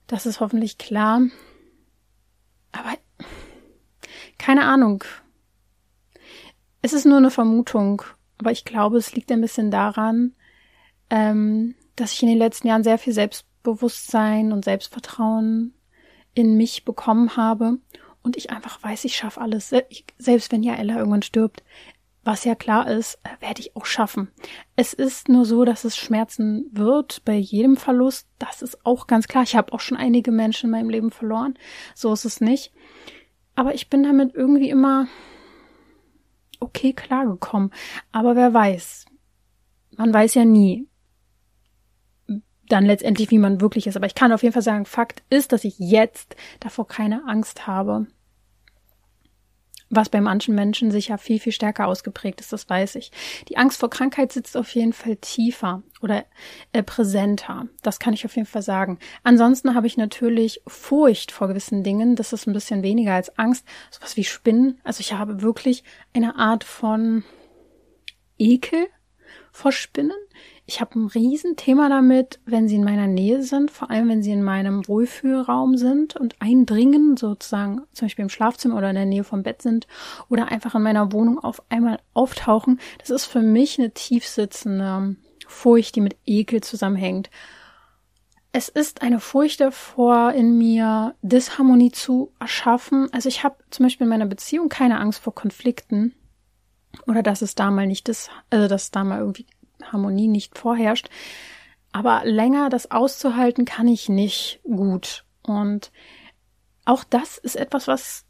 Das 0.07 0.25
ist 0.25 0.39
hoffentlich 0.39 0.79
klar. 0.79 1.21
Aber 2.71 2.97
keine 4.39 4.67
Ahnung. 4.67 5.03
Es 6.81 6.93
ist 6.93 7.07
nur 7.07 7.17
eine 7.17 7.33
Vermutung, 7.33 8.03
aber 8.39 8.53
ich 8.53 8.65
glaube, 8.65 8.99
es 8.99 9.17
liegt 9.17 9.33
ein 9.33 9.41
bisschen 9.41 9.73
daran, 9.73 10.37
ähm, 11.11 11.75
dass 11.97 12.13
ich 12.13 12.23
in 12.23 12.29
den 12.29 12.39
letzten 12.39 12.69
Jahren 12.69 12.85
sehr 12.85 12.99
viel 12.99 13.13
Selbstbewusstsein 13.13 14.53
und 14.53 14.65
Selbstvertrauen 14.65 15.75
in 16.35 16.57
mich 16.57 16.85
bekommen 16.85 17.37
habe 17.37 17.79
und 18.23 18.37
ich 18.37 18.51
einfach 18.51 18.83
weiß, 18.83 19.05
ich 19.05 19.17
schaffe 19.17 19.41
alles. 19.41 19.73
Selbst 20.19 20.51
wenn 20.51 20.63
ja 20.63 20.75
Ella 20.75 20.97
irgendwann 20.97 21.23
stirbt, 21.23 21.63
was 22.25 22.45
ja 22.45 22.55
klar 22.55 22.91
ist, 22.91 23.19
äh, 23.23 23.41
werde 23.41 23.61
ich 23.61 23.77
auch 23.77 23.85
schaffen. 23.85 24.29
Es 24.77 24.95
ist 24.95 25.29
nur 25.29 25.45
so, 25.45 25.65
dass 25.67 25.85
es 25.85 25.97
Schmerzen 25.97 26.67
wird 26.73 27.23
bei 27.27 27.35
jedem 27.35 27.77
Verlust. 27.77 28.27
Das 28.39 28.63
ist 28.63 28.85
auch 28.87 29.07
ganz 29.07 29.29
klar. 29.29 29.43
Ich 29.43 29.55
habe 29.57 29.73
auch 29.75 29.81
schon 29.81 29.99
einige 29.99 30.33
Menschen 30.33 30.67
in 30.67 30.71
meinem 30.71 30.89
Leben 30.89 31.11
verloren. 31.11 31.59
So 31.95 32.13
ist 32.15 32.25
es 32.25 32.41
nicht. 32.41 32.73
Aber 33.55 33.75
ich 33.75 33.91
bin 33.91 34.03
damit 34.03 34.35
irgendwie 34.35 34.71
immer 34.71 35.07
okay 36.61 36.95
klargekommen. 36.95 37.71
Aber 38.11 38.37
wer 38.37 38.55
weiß. 38.55 39.05
Man 39.97 40.15
weiß 40.15 40.35
ja 40.35 40.47
nie 40.47 40.89
dann 42.69 42.87
letztendlich, 42.87 43.31
wie 43.31 43.39
man 43.39 43.61
wirklich 43.61 43.87
ist. 43.87 43.97
Aber 43.97 44.07
ich 44.07 44.15
kann 44.15 44.33
auf 44.33 44.43
jeden 44.43 44.53
Fall 44.53 44.63
sagen, 44.63 44.87
Fakt 44.87 45.23
ist, 45.31 45.53
dass 45.53 45.65
ich 45.65 45.79
jetzt 45.79 46.37
davor 46.61 46.87
keine 46.87 47.27
Angst 47.27 47.67
habe. 47.67 48.07
Was 49.91 50.09
bei 50.09 50.21
manchen 50.21 50.55
Menschen 50.55 50.91
sicher 50.91 51.19
viel, 51.19 51.39
viel 51.39 51.53
stärker 51.53 51.87
ausgeprägt 51.87 52.41
ist, 52.41 52.53
das 52.53 52.69
weiß 52.69 52.97
ich. 52.97 53.13
Die 53.49 53.57
Angst 53.57 53.79
vor 53.79 53.91
Krankheit 53.91 54.33
sitzt 54.33 54.57
auf 54.57 54.75
jeden 54.75 54.93
Fall 54.93 55.17
tiefer 55.17 55.83
oder 56.01 56.25
äh, 56.73 56.83
präsenter. 56.83 57.69
Das 57.83 58.01
kann 58.01 58.15
ich 58.15 58.25
auf 58.25 58.35
jeden 58.35 58.49
Fall 58.49 58.63
sagen. 58.63 58.99
Ansonsten 59.23 59.75
habe 59.75 59.87
ich 59.87 59.97
natürlich 59.97 60.63
Furcht 60.67 61.31
vor 61.31 61.49
gewissen 61.49 61.85
Dingen. 61.85 62.17
Das 62.17 62.33
ist 62.33 62.47
ein 62.47 62.55
bisschen 62.55 62.83
weniger 62.83 63.15
als 63.15 63.39
Angst. 63.39 63.65
Sowas 63.91 64.17
wie 64.17 64.25
Spinnen. 64.25 64.81
Also 64.83 65.01
ich 65.01 65.13
habe 65.13 65.43
wirklich 65.43 65.85
eine 66.13 66.37
Art 66.37 66.65
von 66.65 67.23
Ekel 68.39 68.89
vor 69.53 69.71
Spinnen. 69.71 70.17
Ich 70.67 70.81
habe 70.81 70.99
ein 70.99 71.07
Riesenthema 71.09 71.91
damit, 71.91 72.41
wenn 72.47 72.69
sie 72.69 72.77
in 72.77 72.85
meiner 72.85 73.07
Nähe 73.07 73.43
sind, 73.43 73.71
vor 73.71 73.91
allem 73.91 74.09
wenn 74.09 74.23
sie 74.23 74.31
in 74.31 74.43
meinem 74.43 74.89
Wohlfühlraum 74.89 75.77
sind 75.77 76.17
und 76.17 76.37
eindringen, 76.41 77.19
sozusagen 77.19 77.83
zum 77.93 78.07
Beispiel 78.07 78.23
im 78.23 78.31
Schlafzimmer 78.31 78.77
oder 78.77 78.89
in 78.89 78.97
der 78.97 79.05
Nähe 79.05 79.25
vom 79.25 79.43
Bett 79.43 79.61
sind 79.61 79.87
oder 80.31 80.49
einfach 80.49 80.75
in 80.75 80.83
meiner 80.83 81.13
Wohnung 81.13 81.39
auf 81.39 81.63
einmal 81.69 81.99
auftauchen. 82.15 82.81
Das 82.99 83.11
ist 83.11 83.27
für 83.27 83.43
mich 83.43 83.79
eine 83.79 83.91
tiefsitzende 83.91 85.17
Furcht, 85.47 85.97
die 85.97 86.01
mit 86.01 86.17
Ekel 86.25 86.63
zusammenhängt. 86.63 87.29
Es 88.53 88.71
ist 88.71 89.03
eine 89.03 89.21
Furcht 89.21 89.61
davor, 89.61 90.33
in 90.33 90.57
mir 90.57 91.15
Disharmonie 91.21 91.93
zu 91.93 92.33
erschaffen. 92.41 93.13
Also 93.13 93.29
ich 93.29 93.45
habe 93.45 93.57
zum 93.69 93.85
Beispiel 93.85 94.05
in 94.07 94.11
meiner 94.11 94.27
Beziehung 94.27 94.71
keine 94.71 94.99
Angst 94.99 95.21
vor 95.21 95.35
Konflikten 95.35 96.15
oder 97.07 97.23
dass 97.23 97.43
es 97.43 97.55
da 97.55 97.71
mal 97.71 97.87
nicht 97.87 98.09
das, 98.09 98.31
also 98.51 98.69
dass 98.69 98.91
da 98.91 99.05
mal 99.05 99.19
irgendwie 99.19 99.47
Harmonie 99.93 100.29
nicht 100.29 100.59
vorherrscht. 100.59 101.09
Aber 101.93 102.23
länger 102.25 102.71
das 102.71 102.91
auszuhalten 102.91 103.65
kann 103.65 103.87
ich 103.87 104.09
nicht 104.09 104.61
gut. 104.65 105.25
Und 105.43 105.93
auch 106.85 107.05
das 107.05 107.39
ist 107.39 107.57
etwas, 107.57 107.87
was, 107.87 108.25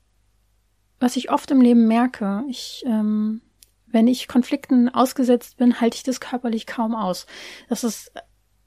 was 1.00 1.16
ich 1.16 1.30
oft 1.30 1.50
im 1.50 1.60
Leben 1.60 1.86
merke. 1.88 2.44
Ich, 2.48 2.84
ähm, 2.86 3.40
wenn 3.86 4.06
ich 4.06 4.28
Konflikten 4.28 4.88
ausgesetzt 4.88 5.56
bin, 5.56 5.80
halte 5.80 5.96
ich 5.96 6.02
das 6.02 6.20
körperlich 6.20 6.66
kaum 6.66 6.94
aus. 6.94 7.26
Das 7.68 7.84
ist, 7.84 8.12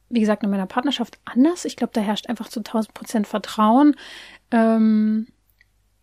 wie 0.10 0.20
gesagt, 0.20 0.44
in 0.44 0.50
meiner 0.50 0.65
Partnerschaft 0.65 1.20
anders. 1.25 1.65
Ich 1.65 1.75
glaube, 1.75 1.94
da 1.94 2.01
herrscht 2.01 2.27
einfach 2.27 2.50
zu 2.50 2.62
1000 2.62 2.94
Prozent 2.94 3.27
Vertrauen. 3.27 3.96
Ähm, 4.51 5.27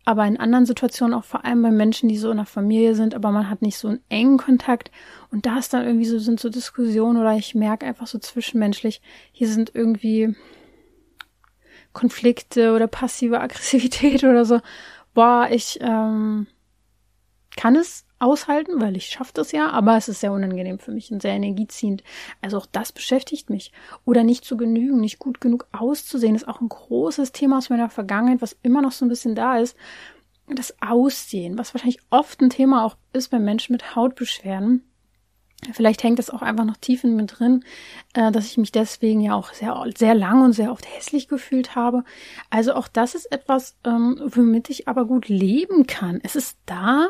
aber 0.05 0.25
in 0.27 0.37
anderen 0.37 0.67
Situationen 0.67 1.15
auch 1.15 1.23
vor 1.23 1.43
allem 1.43 1.63
bei 1.63 1.71
Menschen, 1.71 2.07
die 2.07 2.17
so 2.17 2.29
in 2.29 2.37
der 2.37 2.45
Familie 2.45 2.93
sind, 2.93 3.15
aber 3.15 3.31
man 3.31 3.49
hat 3.49 3.63
nicht 3.63 3.77
so 3.77 3.87
einen 3.87 4.03
engen 4.07 4.37
Kontakt 4.37 4.91
und 5.31 5.47
da 5.47 5.57
ist 5.57 5.73
dann 5.73 5.85
irgendwie 5.85 6.05
so 6.05 6.19
sind 6.19 6.39
so 6.39 6.49
Diskussionen 6.49 7.19
oder 7.19 7.35
ich 7.35 7.55
merke 7.55 7.87
einfach 7.87 8.05
so 8.05 8.19
zwischenmenschlich, 8.19 9.01
hier 9.31 9.47
sind 9.47 9.71
irgendwie 9.73 10.35
Konflikte 11.93 12.73
oder 12.73 12.85
passive 12.85 13.39
Aggressivität 13.41 14.23
oder 14.23 14.45
so. 14.45 14.61
Boah, 15.15 15.47
ich 15.49 15.79
ähm, 15.81 16.45
kann 17.57 17.75
es 17.75 18.04
aushalten, 18.19 18.79
weil 18.79 18.95
ich 18.95 19.07
schaffe 19.07 19.31
das 19.33 19.51
ja, 19.51 19.69
aber 19.69 19.97
es 19.97 20.07
ist 20.07 20.21
sehr 20.21 20.31
unangenehm 20.31 20.79
für 20.79 20.91
mich 20.91 21.11
und 21.11 21.21
sehr 21.21 21.33
energieziehend. 21.33 22.03
Also 22.41 22.57
auch 22.57 22.65
das 22.65 22.91
beschäftigt 22.91 23.49
mich. 23.49 23.71
Oder 24.05 24.23
nicht 24.23 24.45
zu 24.45 24.57
genügen, 24.57 24.99
nicht 24.99 25.19
gut 25.19 25.41
genug 25.41 25.67
auszusehen, 25.71 26.35
ist 26.35 26.47
auch 26.47 26.61
ein 26.61 26.69
großes 26.69 27.31
Thema 27.31 27.57
aus 27.57 27.69
meiner 27.69 27.89
Vergangenheit, 27.89 28.41
was 28.41 28.57
immer 28.63 28.81
noch 28.81 28.91
so 28.91 29.05
ein 29.05 29.09
bisschen 29.09 29.35
da 29.35 29.57
ist. 29.57 29.75
Das 30.47 30.75
Aussehen, 30.81 31.57
was 31.57 31.73
wahrscheinlich 31.73 31.99
oft 32.09 32.41
ein 32.41 32.49
Thema 32.49 32.85
auch 32.85 32.95
ist 33.13 33.29
bei 33.29 33.39
Menschen 33.39 33.73
mit 33.73 33.95
Hautbeschwerden. 33.95 34.83
Vielleicht 35.73 36.03
hängt 36.03 36.19
das 36.19 36.29
auch 36.29 36.41
einfach 36.41 36.65
noch 36.65 36.77
tief 36.77 37.03
in 37.03 37.15
mir 37.15 37.25
drin, 37.25 37.63
äh, 38.13 38.31
dass 38.31 38.45
ich 38.45 38.57
mich 38.57 38.71
deswegen 38.71 39.21
ja 39.21 39.33
auch 39.33 39.53
sehr, 39.53 39.83
sehr 39.97 40.13
lang 40.13 40.43
und 40.43 40.53
sehr 40.53 40.71
oft 40.71 40.85
hässlich 40.95 41.27
gefühlt 41.27 41.75
habe. 41.75 42.03
Also 42.49 42.73
auch 42.73 42.87
das 42.87 43.15
ist 43.15 43.31
etwas, 43.31 43.75
ähm, 43.83 44.21
womit 44.23 44.69
ich 44.69 44.87
aber 44.87 45.05
gut 45.05 45.27
leben 45.27 45.87
kann. 45.87 46.19
Es 46.23 46.35
ist 46.35 46.57
da, 46.65 47.09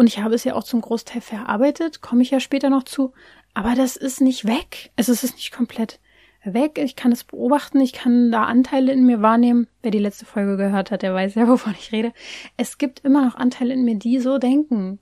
und 0.00 0.06
ich 0.06 0.18
habe 0.18 0.34
es 0.34 0.44
ja 0.44 0.54
auch 0.54 0.64
zum 0.64 0.80
Großteil 0.80 1.20
verarbeitet, 1.20 2.00
komme 2.00 2.22
ich 2.22 2.30
ja 2.30 2.40
später 2.40 2.70
noch 2.70 2.84
zu. 2.84 3.12
Aber 3.52 3.74
das 3.74 3.96
ist 3.96 4.22
nicht 4.22 4.46
weg. 4.46 4.92
Also 4.96 5.12
es 5.12 5.22
ist 5.22 5.34
nicht 5.34 5.52
komplett 5.52 6.00
weg. 6.42 6.78
Ich 6.78 6.96
kann 6.96 7.12
es 7.12 7.22
beobachten. 7.22 7.80
Ich 7.80 7.92
kann 7.92 8.32
da 8.32 8.44
Anteile 8.44 8.92
in 8.92 9.04
mir 9.04 9.20
wahrnehmen. 9.20 9.66
Wer 9.82 9.90
die 9.90 9.98
letzte 9.98 10.24
Folge 10.24 10.56
gehört 10.56 10.90
hat, 10.90 11.02
der 11.02 11.12
weiß 11.12 11.34
ja, 11.34 11.46
wovon 11.48 11.74
ich 11.78 11.92
rede. 11.92 12.14
Es 12.56 12.78
gibt 12.78 13.00
immer 13.00 13.26
noch 13.26 13.34
Anteile 13.34 13.74
in 13.74 13.84
mir, 13.84 13.96
die 13.96 14.20
so 14.20 14.38
denken 14.38 15.00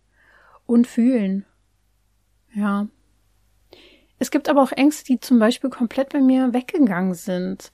und 0.67 0.89
fühlen. 0.89 1.47
Ja. 2.53 2.89
Es 4.19 4.33
gibt 4.33 4.49
aber 4.49 4.65
auch 4.65 4.73
Ängste, 4.73 5.05
die 5.05 5.21
zum 5.21 5.39
Beispiel 5.39 5.71
komplett 5.71 6.13
bei 6.13 6.21
mir 6.21 6.53
weggegangen 6.55 7.15
sind. 7.15 7.71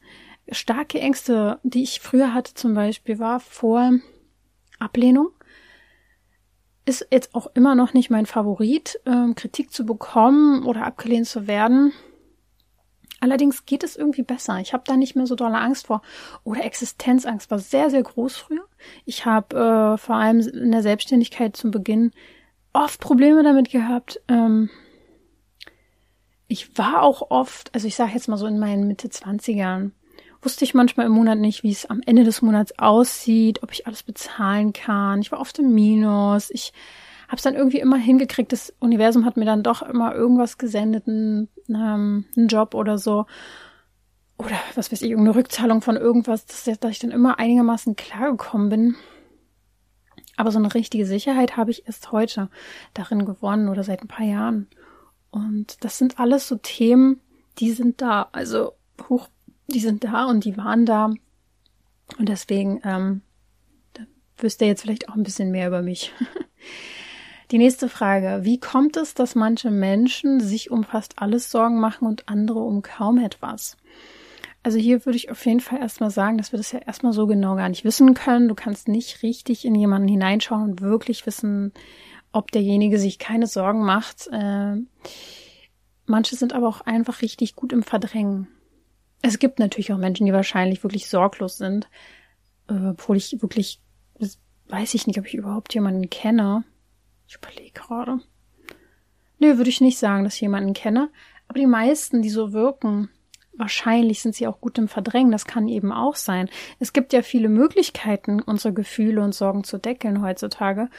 Starke 0.50 1.00
Ängste, 1.00 1.58
die 1.62 1.84
ich 1.84 2.00
früher 2.00 2.34
hatte 2.34 2.52
zum 2.52 2.74
Beispiel, 2.74 3.18
war 3.18 3.40
vor 3.40 3.92
Ablehnung 4.78 5.30
ist 6.84 7.06
jetzt 7.10 7.34
auch 7.34 7.46
immer 7.54 7.74
noch 7.74 7.94
nicht 7.94 8.10
mein 8.10 8.26
Favorit, 8.26 9.00
ähm, 9.06 9.34
Kritik 9.34 9.72
zu 9.72 9.86
bekommen 9.86 10.64
oder 10.64 10.84
abgelehnt 10.84 11.26
zu 11.26 11.46
werden. 11.46 11.92
Allerdings 13.20 13.64
geht 13.64 13.84
es 13.84 13.96
irgendwie 13.96 14.22
besser. 14.22 14.60
Ich 14.60 14.74
habe 14.74 14.84
da 14.86 14.96
nicht 14.96 15.16
mehr 15.16 15.26
so 15.26 15.34
dolle 15.34 15.58
Angst 15.58 15.86
vor. 15.86 16.02
Oder 16.42 16.64
Existenzangst 16.64 17.50
war 17.50 17.58
sehr, 17.58 17.88
sehr 17.88 18.02
groß 18.02 18.36
früher. 18.36 18.66
Ich 19.06 19.24
habe 19.24 19.94
äh, 19.94 19.96
vor 19.96 20.16
allem 20.16 20.40
in 20.40 20.72
der 20.72 20.82
Selbstständigkeit 20.82 21.56
zum 21.56 21.70
Beginn 21.70 22.10
oft 22.74 23.00
Probleme 23.00 23.42
damit 23.42 23.70
gehabt. 23.70 24.20
Ähm, 24.28 24.68
ich 26.48 26.76
war 26.76 27.02
auch 27.02 27.30
oft, 27.30 27.74
also 27.74 27.86
ich 27.86 27.96
sage 27.96 28.12
jetzt 28.12 28.28
mal 28.28 28.36
so 28.36 28.46
in 28.46 28.58
meinen 28.58 28.86
Mitte 28.86 29.08
20ern, 29.08 29.92
wusste 30.44 30.64
ich 30.64 30.74
manchmal 30.74 31.06
im 31.06 31.12
Monat 31.12 31.38
nicht, 31.38 31.62
wie 31.62 31.72
es 31.72 31.86
am 31.86 32.00
Ende 32.04 32.24
des 32.24 32.42
Monats 32.42 32.78
aussieht, 32.78 33.62
ob 33.62 33.72
ich 33.72 33.86
alles 33.86 34.02
bezahlen 34.02 34.72
kann. 34.72 35.20
Ich 35.20 35.32
war 35.32 35.40
oft 35.40 35.58
im 35.58 35.74
Minus. 35.74 36.50
Ich 36.50 36.72
habe 37.26 37.36
es 37.36 37.42
dann 37.42 37.54
irgendwie 37.54 37.80
immer 37.80 37.96
hingekriegt. 37.96 38.52
Das 38.52 38.72
Universum 38.80 39.24
hat 39.24 39.36
mir 39.36 39.44
dann 39.44 39.62
doch 39.62 39.82
immer 39.82 40.14
irgendwas 40.14 40.58
gesendet, 40.58 41.08
einen, 41.08 41.48
ähm, 41.68 42.26
einen 42.36 42.48
Job 42.48 42.74
oder 42.74 42.98
so. 42.98 43.26
Oder 44.38 44.56
was 44.74 44.90
weiß 44.90 45.02
ich, 45.02 45.10
irgendeine 45.10 45.36
Rückzahlung 45.36 45.80
von 45.80 45.96
irgendwas, 45.96 46.46
dass, 46.46 46.64
dass 46.78 46.90
ich 46.90 46.98
dann 46.98 47.10
immer 47.10 47.38
einigermaßen 47.38 47.96
klargekommen 47.96 48.68
bin. 48.68 48.96
Aber 50.36 50.50
so 50.50 50.58
eine 50.58 50.74
richtige 50.74 51.06
Sicherheit 51.06 51.56
habe 51.56 51.70
ich 51.70 51.86
erst 51.86 52.12
heute 52.12 52.50
darin 52.92 53.24
gewonnen 53.24 53.68
oder 53.68 53.84
seit 53.84 54.02
ein 54.02 54.08
paar 54.08 54.26
Jahren. 54.26 54.68
Und 55.30 55.84
das 55.84 55.98
sind 55.98 56.18
alles 56.18 56.48
so 56.48 56.56
Themen, 56.56 57.20
die 57.58 57.70
sind 57.70 58.00
da. 58.00 58.28
Also 58.32 58.72
hoch 59.08 59.28
die 59.66 59.80
sind 59.80 60.04
da 60.04 60.26
und 60.26 60.44
die 60.44 60.56
waren 60.56 60.86
da. 60.86 61.06
Und 62.18 62.28
deswegen 62.28 62.80
ähm, 62.84 63.22
da 63.94 64.02
wüsst 64.38 64.60
ihr 64.60 64.68
jetzt 64.68 64.82
vielleicht 64.82 65.08
auch 65.08 65.14
ein 65.14 65.22
bisschen 65.22 65.50
mehr 65.50 65.68
über 65.68 65.82
mich. 65.82 66.12
Die 67.50 67.58
nächste 67.58 67.88
Frage. 67.88 68.40
Wie 68.42 68.58
kommt 68.58 68.96
es, 68.96 69.14
dass 69.14 69.34
manche 69.34 69.70
Menschen 69.70 70.40
sich 70.40 70.70
um 70.70 70.82
fast 70.82 71.18
alles 71.18 71.50
Sorgen 71.50 71.78
machen 71.78 72.08
und 72.08 72.28
andere 72.28 72.60
um 72.60 72.82
kaum 72.82 73.18
etwas? 73.18 73.76
Also 74.62 74.78
hier 74.78 75.04
würde 75.04 75.18
ich 75.18 75.30
auf 75.30 75.44
jeden 75.44 75.60
Fall 75.60 75.78
erstmal 75.78 76.10
sagen, 76.10 76.38
dass 76.38 76.52
wir 76.52 76.56
das 76.56 76.72
ja 76.72 76.78
erstmal 76.78 77.12
so 77.12 77.26
genau 77.26 77.54
gar 77.54 77.68
nicht 77.68 77.84
wissen 77.84 78.14
können. 78.14 78.48
Du 78.48 78.54
kannst 78.54 78.88
nicht 78.88 79.22
richtig 79.22 79.66
in 79.66 79.74
jemanden 79.74 80.08
hineinschauen 80.08 80.62
und 80.62 80.80
wirklich 80.80 81.26
wissen, 81.26 81.72
ob 82.32 82.50
derjenige 82.50 82.98
sich 82.98 83.18
keine 83.18 83.46
Sorgen 83.46 83.84
macht. 83.84 84.26
Äh, 84.32 84.76
manche 86.06 86.34
sind 86.36 86.54
aber 86.54 86.66
auch 86.66 86.80
einfach 86.80 87.20
richtig 87.20 87.56
gut 87.56 87.74
im 87.74 87.82
Verdrängen. 87.82 88.48
Es 89.26 89.38
gibt 89.38 89.58
natürlich 89.58 89.90
auch 89.90 89.96
Menschen, 89.96 90.26
die 90.26 90.34
wahrscheinlich 90.34 90.82
wirklich 90.82 91.08
sorglos 91.08 91.56
sind, 91.56 91.88
äh, 92.68 92.88
obwohl 92.88 93.16
ich 93.16 93.40
wirklich, 93.40 93.80
weiß 94.68 94.92
ich 94.92 95.06
nicht, 95.06 95.18
ob 95.18 95.26
ich 95.26 95.34
überhaupt 95.34 95.72
jemanden 95.72 96.10
kenne. 96.10 96.62
Ich 97.26 97.36
überlege 97.36 97.72
gerade. 97.72 98.20
Nö, 99.38 99.56
würde 99.56 99.70
ich 99.70 99.80
nicht 99.80 99.96
sagen, 99.96 100.24
dass 100.24 100.34
ich 100.34 100.42
jemanden 100.42 100.74
kenne. 100.74 101.08
Aber 101.48 101.58
die 101.58 101.66
meisten, 101.66 102.20
die 102.20 102.28
so 102.28 102.52
wirken, 102.52 103.08
wahrscheinlich 103.54 104.20
sind 104.20 104.34
sie 104.34 104.46
auch 104.46 104.60
gut 104.60 104.76
im 104.76 104.88
Verdrängen. 104.88 105.32
Das 105.32 105.46
kann 105.46 105.68
eben 105.68 105.90
auch 105.90 106.16
sein. 106.16 106.50
Es 106.78 106.92
gibt 106.92 107.14
ja 107.14 107.22
viele 107.22 107.48
Möglichkeiten, 107.48 108.42
unsere 108.42 108.74
Gefühle 108.74 109.22
und 109.22 109.34
Sorgen 109.34 109.64
zu 109.64 109.78
deckeln 109.78 110.20
heutzutage. 110.20 110.90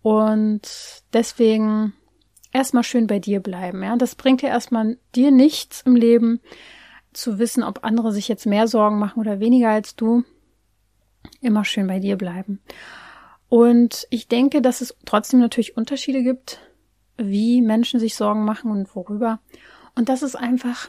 Und 0.00 1.02
deswegen 1.12 1.92
erstmal 2.50 2.82
schön 2.82 3.08
bei 3.08 3.18
dir 3.18 3.40
bleiben. 3.40 3.82
Ja, 3.82 3.94
das 3.96 4.14
bringt 4.14 4.40
ja 4.40 4.48
erstmal 4.48 4.96
dir 5.14 5.30
nichts 5.30 5.82
im 5.82 5.96
Leben, 5.96 6.40
zu 7.14 7.38
wissen, 7.38 7.62
ob 7.62 7.84
andere 7.84 8.12
sich 8.12 8.28
jetzt 8.28 8.46
mehr 8.46 8.68
Sorgen 8.68 8.98
machen 8.98 9.20
oder 9.20 9.40
weniger 9.40 9.70
als 9.70 9.96
du, 9.96 10.24
immer 11.40 11.64
schön 11.64 11.86
bei 11.86 11.98
dir 11.98 12.16
bleiben. 12.16 12.60
Und 13.48 14.06
ich 14.10 14.28
denke, 14.28 14.62
dass 14.62 14.80
es 14.80 14.96
trotzdem 15.04 15.40
natürlich 15.40 15.76
Unterschiede 15.76 16.22
gibt, 16.22 16.60
wie 17.16 17.62
Menschen 17.62 18.00
sich 18.00 18.16
Sorgen 18.16 18.44
machen 18.44 18.70
und 18.70 18.94
worüber. 18.96 19.38
Und 19.94 20.08
das 20.08 20.22
ist 20.22 20.36
einfach, 20.36 20.88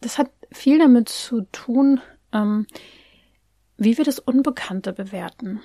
das 0.00 0.18
hat 0.18 0.30
viel 0.50 0.78
damit 0.78 1.08
zu 1.08 1.42
tun, 1.52 2.00
ähm, 2.32 2.66
wie 3.76 3.96
wir 3.98 4.04
das 4.04 4.18
Unbekannte 4.18 4.92
bewerten. 4.92 5.60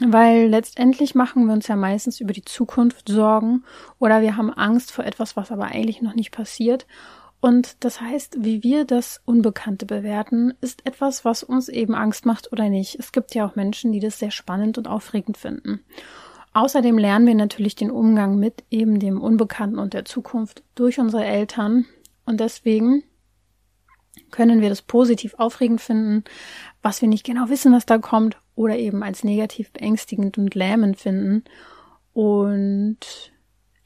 Weil 0.00 0.46
letztendlich 0.46 1.14
machen 1.14 1.46
wir 1.46 1.52
uns 1.52 1.66
ja 1.66 1.74
meistens 1.74 2.20
über 2.20 2.32
die 2.32 2.44
Zukunft 2.44 3.08
Sorgen 3.08 3.64
oder 3.98 4.22
wir 4.22 4.36
haben 4.36 4.52
Angst 4.52 4.92
vor 4.92 5.04
etwas, 5.04 5.36
was 5.36 5.50
aber 5.50 5.66
eigentlich 5.66 6.02
noch 6.02 6.14
nicht 6.14 6.30
passiert. 6.30 6.86
Und 7.40 7.84
das 7.84 8.00
heißt, 8.00 8.38
wie 8.40 8.62
wir 8.64 8.84
das 8.84 9.20
Unbekannte 9.24 9.86
bewerten, 9.86 10.54
ist 10.60 10.84
etwas, 10.86 11.24
was 11.24 11.44
uns 11.44 11.68
eben 11.68 11.94
Angst 11.94 12.26
macht 12.26 12.52
oder 12.52 12.68
nicht. 12.68 12.96
Es 12.98 13.12
gibt 13.12 13.34
ja 13.34 13.46
auch 13.46 13.54
Menschen, 13.54 13.92
die 13.92 14.00
das 14.00 14.18
sehr 14.18 14.32
spannend 14.32 14.76
und 14.76 14.88
aufregend 14.88 15.36
finden. 15.36 15.80
Außerdem 16.52 16.98
lernen 16.98 17.26
wir 17.26 17.36
natürlich 17.36 17.76
den 17.76 17.92
Umgang 17.92 18.38
mit 18.38 18.64
eben 18.70 18.98
dem 18.98 19.20
Unbekannten 19.20 19.78
und 19.78 19.94
der 19.94 20.04
Zukunft 20.04 20.64
durch 20.74 20.98
unsere 20.98 21.24
Eltern. 21.24 21.86
Und 22.24 22.40
deswegen 22.40 23.04
können 24.32 24.60
wir 24.60 24.68
das 24.68 24.82
positiv 24.82 25.34
aufregend 25.38 25.80
finden, 25.80 26.24
was 26.82 27.00
wir 27.00 27.08
nicht 27.08 27.24
genau 27.24 27.48
wissen, 27.48 27.72
was 27.72 27.86
da 27.86 27.98
kommt, 27.98 28.36
oder 28.56 28.76
eben 28.76 29.04
als 29.04 29.22
negativ 29.22 29.70
beängstigend 29.72 30.36
und 30.36 30.56
lähmend 30.56 30.98
finden. 30.98 31.44
Und 32.12 32.98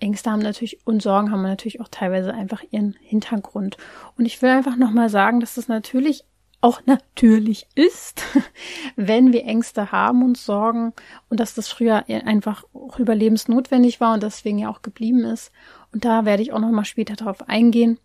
Ängste 0.02 0.30
haben 0.30 0.42
natürlich 0.42 0.86
und 0.86 1.02
Sorgen 1.02 1.30
haben 1.30 1.42
natürlich 1.42 1.80
auch 1.80 1.88
teilweise 1.88 2.34
einfach 2.34 2.62
ihren 2.70 2.96
Hintergrund. 3.00 3.76
Und 4.18 4.26
ich 4.26 4.42
will 4.42 4.50
einfach 4.50 4.76
nochmal 4.76 5.08
sagen, 5.08 5.40
dass 5.40 5.54
das 5.54 5.68
natürlich 5.68 6.24
auch 6.60 6.80
natürlich 6.86 7.66
ist, 7.74 8.22
wenn 8.96 9.32
wir 9.32 9.44
Ängste 9.44 9.92
haben 9.92 10.22
und 10.22 10.36
Sorgen 10.36 10.92
und 11.28 11.40
dass 11.40 11.54
das 11.54 11.68
früher 11.68 12.04
einfach 12.08 12.64
auch 12.74 12.98
überlebensnotwendig 12.98 14.00
war 14.00 14.14
und 14.14 14.22
deswegen 14.22 14.58
ja 14.58 14.70
auch 14.70 14.82
geblieben 14.82 15.24
ist. 15.24 15.52
Und 15.92 16.04
da 16.04 16.24
werde 16.24 16.42
ich 16.42 16.52
auch 16.52 16.60
nochmal 16.60 16.84
später 16.84 17.14
darauf 17.14 17.48
eingehen. 17.48 17.98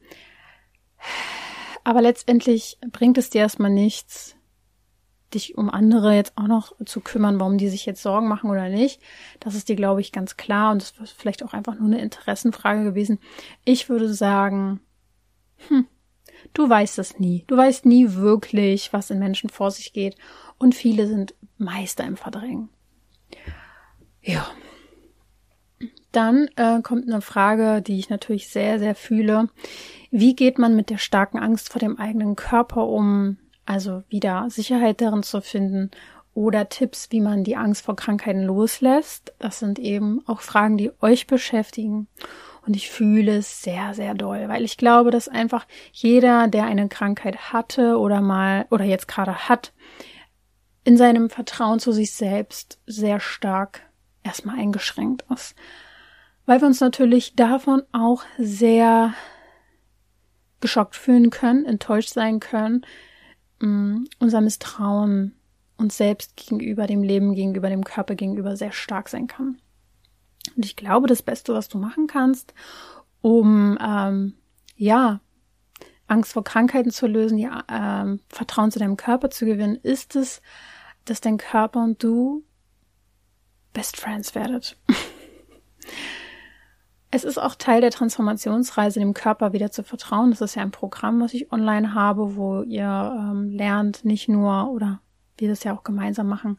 Aber 1.83 2.01
letztendlich 2.01 2.77
bringt 2.91 3.17
es 3.17 3.29
dir 3.29 3.41
erstmal 3.41 3.71
nichts, 3.71 4.36
dich 5.33 5.57
um 5.57 5.69
andere 5.69 6.15
jetzt 6.15 6.33
auch 6.37 6.47
noch 6.47 6.73
zu 6.85 7.01
kümmern, 7.01 7.39
warum 7.39 7.57
die 7.57 7.69
sich 7.69 7.85
jetzt 7.85 8.01
Sorgen 8.01 8.27
machen 8.27 8.49
oder 8.49 8.69
nicht. 8.69 9.01
Das 9.39 9.55
ist 9.55 9.69
dir, 9.69 9.75
glaube 9.75 10.01
ich, 10.01 10.11
ganz 10.11 10.37
klar 10.37 10.71
und 10.71 10.81
das 10.81 10.93
ist 11.09 11.19
vielleicht 11.19 11.43
auch 11.43 11.53
einfach 11.53 11.75
nur 11.75 11.87
eine 11.87 12.01
Interessenfrage 12.01 12.83
gewesen. 12.83 13.19
Ich 13.65 13.89
würde 13.89 14.13
sagen, 14.13 14.79
hm, 15.67 15.85
du 16.53 16.69
weißt 16.69 16.99
es 16.99 17.19
nie. 17.19 17.43
Du 17.47 17.57
weißt 17.57 17.85
nie 17.85 18.13
wirklich, 18.13 18.93
was 18.93 19.09
in 19.09 19.19
Menschen 19.19 19.49
vor 19.49 19.71
sich 19.71 19.93
geht 19.93 20.15
und 20.57 20.75
viele 20.75 21.07
sind 21.07 21.35
Meister 21.57 22.05
im 22.05 22.17
Verdrängen. 22.17 22.69
Ja. 24.21 24.47
Dann 26.11 26.49
äh, 26.55 26.81
kommt 26.81 27.07
eine 27.07 27.21
Frage, 27.21 27.81
die 27.81 27.99
ich 27.99 28.09
natürlich 28.09 28.49
sehr, 28.49 28.79
sehr 28.79 28.95
fühle. 28.95 29.49
Wie 30.09 30.35
geht 30.35 30.57
man 30.57 30.75
mit 30.75 30.89
der 30.89 30.97
starken 30.97 31.37
Angst 31.37 31.69
vor 31.69 31.79
dem 31.79 31.99
eigenen 31.99 32.35
Körper 32.35 32.87
um? 32.87 33.37
Also 33.67 34.03
wieder 34.09 34.47
Sicherheit 34.49 35.01
darin 35.01 35.23
zu 35.23 35.41
finden 35.41 35.91
oder 36.33 36.69
Tipps, 36.69 37.11
wie 37.11 37.21
man 37.21 37.43
die 37.43 37.55
Angst 37.55 37.83
vor 37.83 37.95
Krankheiten 37.95 38.43
loslässt. 38.43 39.33
Das 39.39 39.59
sind 39.59 39.79
eben 39.79 40.21
auch 40.27 40.41
Fragen, 40.41 40.77
die 40.77 40.91
euch 41.01 41.27
beschäftigen. 41.27 42.07
Und 42.65 42.75
ich 42.75 42.89
fühle 42.89 43.37
es 43.37 43.61
sehr, 43.61 43.93
sehr 43.93 44.13
doll, 44.13 44.47
weil 44.47 44.63
ich 44.63 44.77
glaube, 44.77 45.09
dass 45.09 45.29
einfach 45.29 45.65
jeder, 45.91 46.47
der 46.47 46.65
eine 46.65 46.89
Krankheit 46.89 47.53
hatte 47.53 47.97
oder 47.97 48.21
mal 48.21 48.67
oder 48.69 48.83
jetzt 48.83 49.07
gerade 49.07 49.49
hat, 49.49 49.73
in 50.83 50.95
seinem 50.95 51.29
Vertrauen 51.29 51.79
zu 51.79 51.91
sich 51.91 52.13
selbst 52.13 52.79
sehr 52.85 53.19
stark 53.19 53.81
erstmal 54.23 54.59
eingeschränkt 54.59 55.25
ist. 55.33 55.55
Weil 56.45 56.61
wir 56.61 56.67
uns 56.67 56.79
natürlich 56.79 57.35
davon 57.35 57.83
auch 57.91 58.23
sehr 58.37 59.13
geschockt 60.61 60.95
fühlen 60.95 61.29
können, 61.29 61.65
enttäuscht 61.65 62.09
sein 62.09 62.39
können, 62.39 62.85
unser 63.59 64.41
Misstrauen 64.41 65.33
uns 65.77 65.97
selbst 65.97 66.35
gegenüber, 66.35 66.87
dem 66.87 67.03
Leben 67.03 67.33
gegenüber, 67.35 67.69
dem 67.69 67.83
Körper 67.83 68.15
gegenüber 68.15 68.55
sehr 68.55 68.71
stark 68.71 69.09
sein 69.09 69.27
kann. 69.27 69.59
Und 70.55 70.65
ich 70.65 70.75
glaube, 70.75 71.07
das 71.07 71.21
Beste, 71.21 71.53
was 71.53 71.67
du 71.69 71.77
machen 71.77 72.07
kannst, 72.07 72.53
um 73.21 73.77
ähm, 73.81 74.33
ja 74.75 75.19
Angst 76.07 76.33
vor 76.33 76.43
Krankheiten 76.43 76.91
zu 76.91 77.05
lösen, 77.05 77.37
ja, 77.37 77.63
ähm, 77.69 78.21
Vertrauen 78.29 78.71
zu 78.71 78.79
deinem 78.79 78.97
Körper 78.97 79.29
zu 79.29 79.45
gewinnen, 79.45 79.75
ist 79.75 80.15
es, 80.15 80.41
dass 81.05 81.21
dein 81.21 81.37
Körper 81.37 81.83
und 81.83 82.01
du 82.01 82.43
Best 83.73 83.97
Friends 83.97 84.33
werdet. 84.33 84.77
Es 87.09 87.23
ist 87.23 87.37
auch 87.37 87.55
Teil 87.55 87.81
der 87.81 87.91
Transformationsreise, 87.91 88.99
dem 88.99 89.13
Körper 89.13 89.53
wieder 89.53 89.71
zu 89.71 89.83
vertrauen. 89.83 90.31
Das 90.31 90.41
ist 90.41 90.55
ja 90.55 90.61
ein 90.61 90.71
Programm, 90.71 91.21
was 91.21 91.33
ich 91.33 91.51
online 91.51 91.93
habe, 91.93 92.35
wo 92.35 92.63
ihr 92.63 93.15
ähm, 93.17 93.49
lernt, 93.51 94.03
nicht 94.03 94.27
nur 94.27 94.69
oder 94.71 94.99
wir 95.37 95.47
das 95.47 95.63
ja 95.63 95.75
auch 95.75 95.83
gemeinsam 95.83 96.27
machen, 96.27 96.57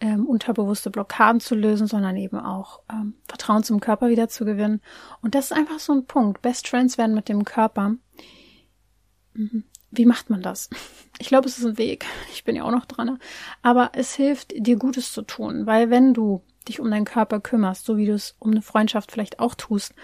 ähm, 0.00 0.26
unterbewusste 0.26 0.90
Blockaden 0.90 1.40
zu 1.40 1.54
lösen, 1.54 1.86
sondern 1.86 2.16
eben 2.16 2.38
auch 2.38 2.80
ähm, 2.90 3.14
Vertrauen 3.28 3.62
zum 3.62 3.80
Körper 3.80 4.08
wieder 4.08 4.28
zu 4.28 4.44
gewinnen. 4.44 4.80
Und 5.22 5.34
das 5.34 5.46
ist 5.46 5.56
einfach 5.56 5.78
so 5.78 5.92
ein 5.92 6.06
Punkt. 6.06 6.42
Best 6.42 6.68
Friends 6.68 6.98
werden 6.98 7.14
mit 7.14 7.28
dem 7.28 7.44
Körper. 7.44 7.96
Mhm. 9.34 9.64
Wie 9.90 10.06
macht 10.06 10.30
man 10.30 10.42
das? 10.42 10.70
Ich 11.18 11.28
glaube, 11.28 11.48
es 11.48 11.58
ist 11.58 11.66
ein 11.66 11.76
Weg. 11.76 12.06
Ich 12.32 12.44
bin 12.44 12.56
ja 12.56 12.64
auch 12.64 12.70
noch 12.70 12.86
dran. 12.86 13.18
Aber 13.60 13.90
es 13.92 14.14
hilft, 14.14 14.54
dir 14.56 14.76
Gutes 14.76 15.12
zu 15.12 15.20
tun, 15.20 15.66
weil 15.66 15.90
wenn 15.90 16.14
du 16.14 16.42
dich 16.68 16.80
um 16.80 16.90
deinen 16.90 17.04
Körper 17.04 17.40
kümmerst, 17.40 17.84
so 17.84 17.96
wie 17.96 18.06
du 18.06 18.12
es 18.12 18.36
um 18.38 18.50
eine 18.50 18.62
Freundschaft 18.62 19.12
vielleicht 19.12 19.40
auch 19.40 19.54
tust 19.54 19.94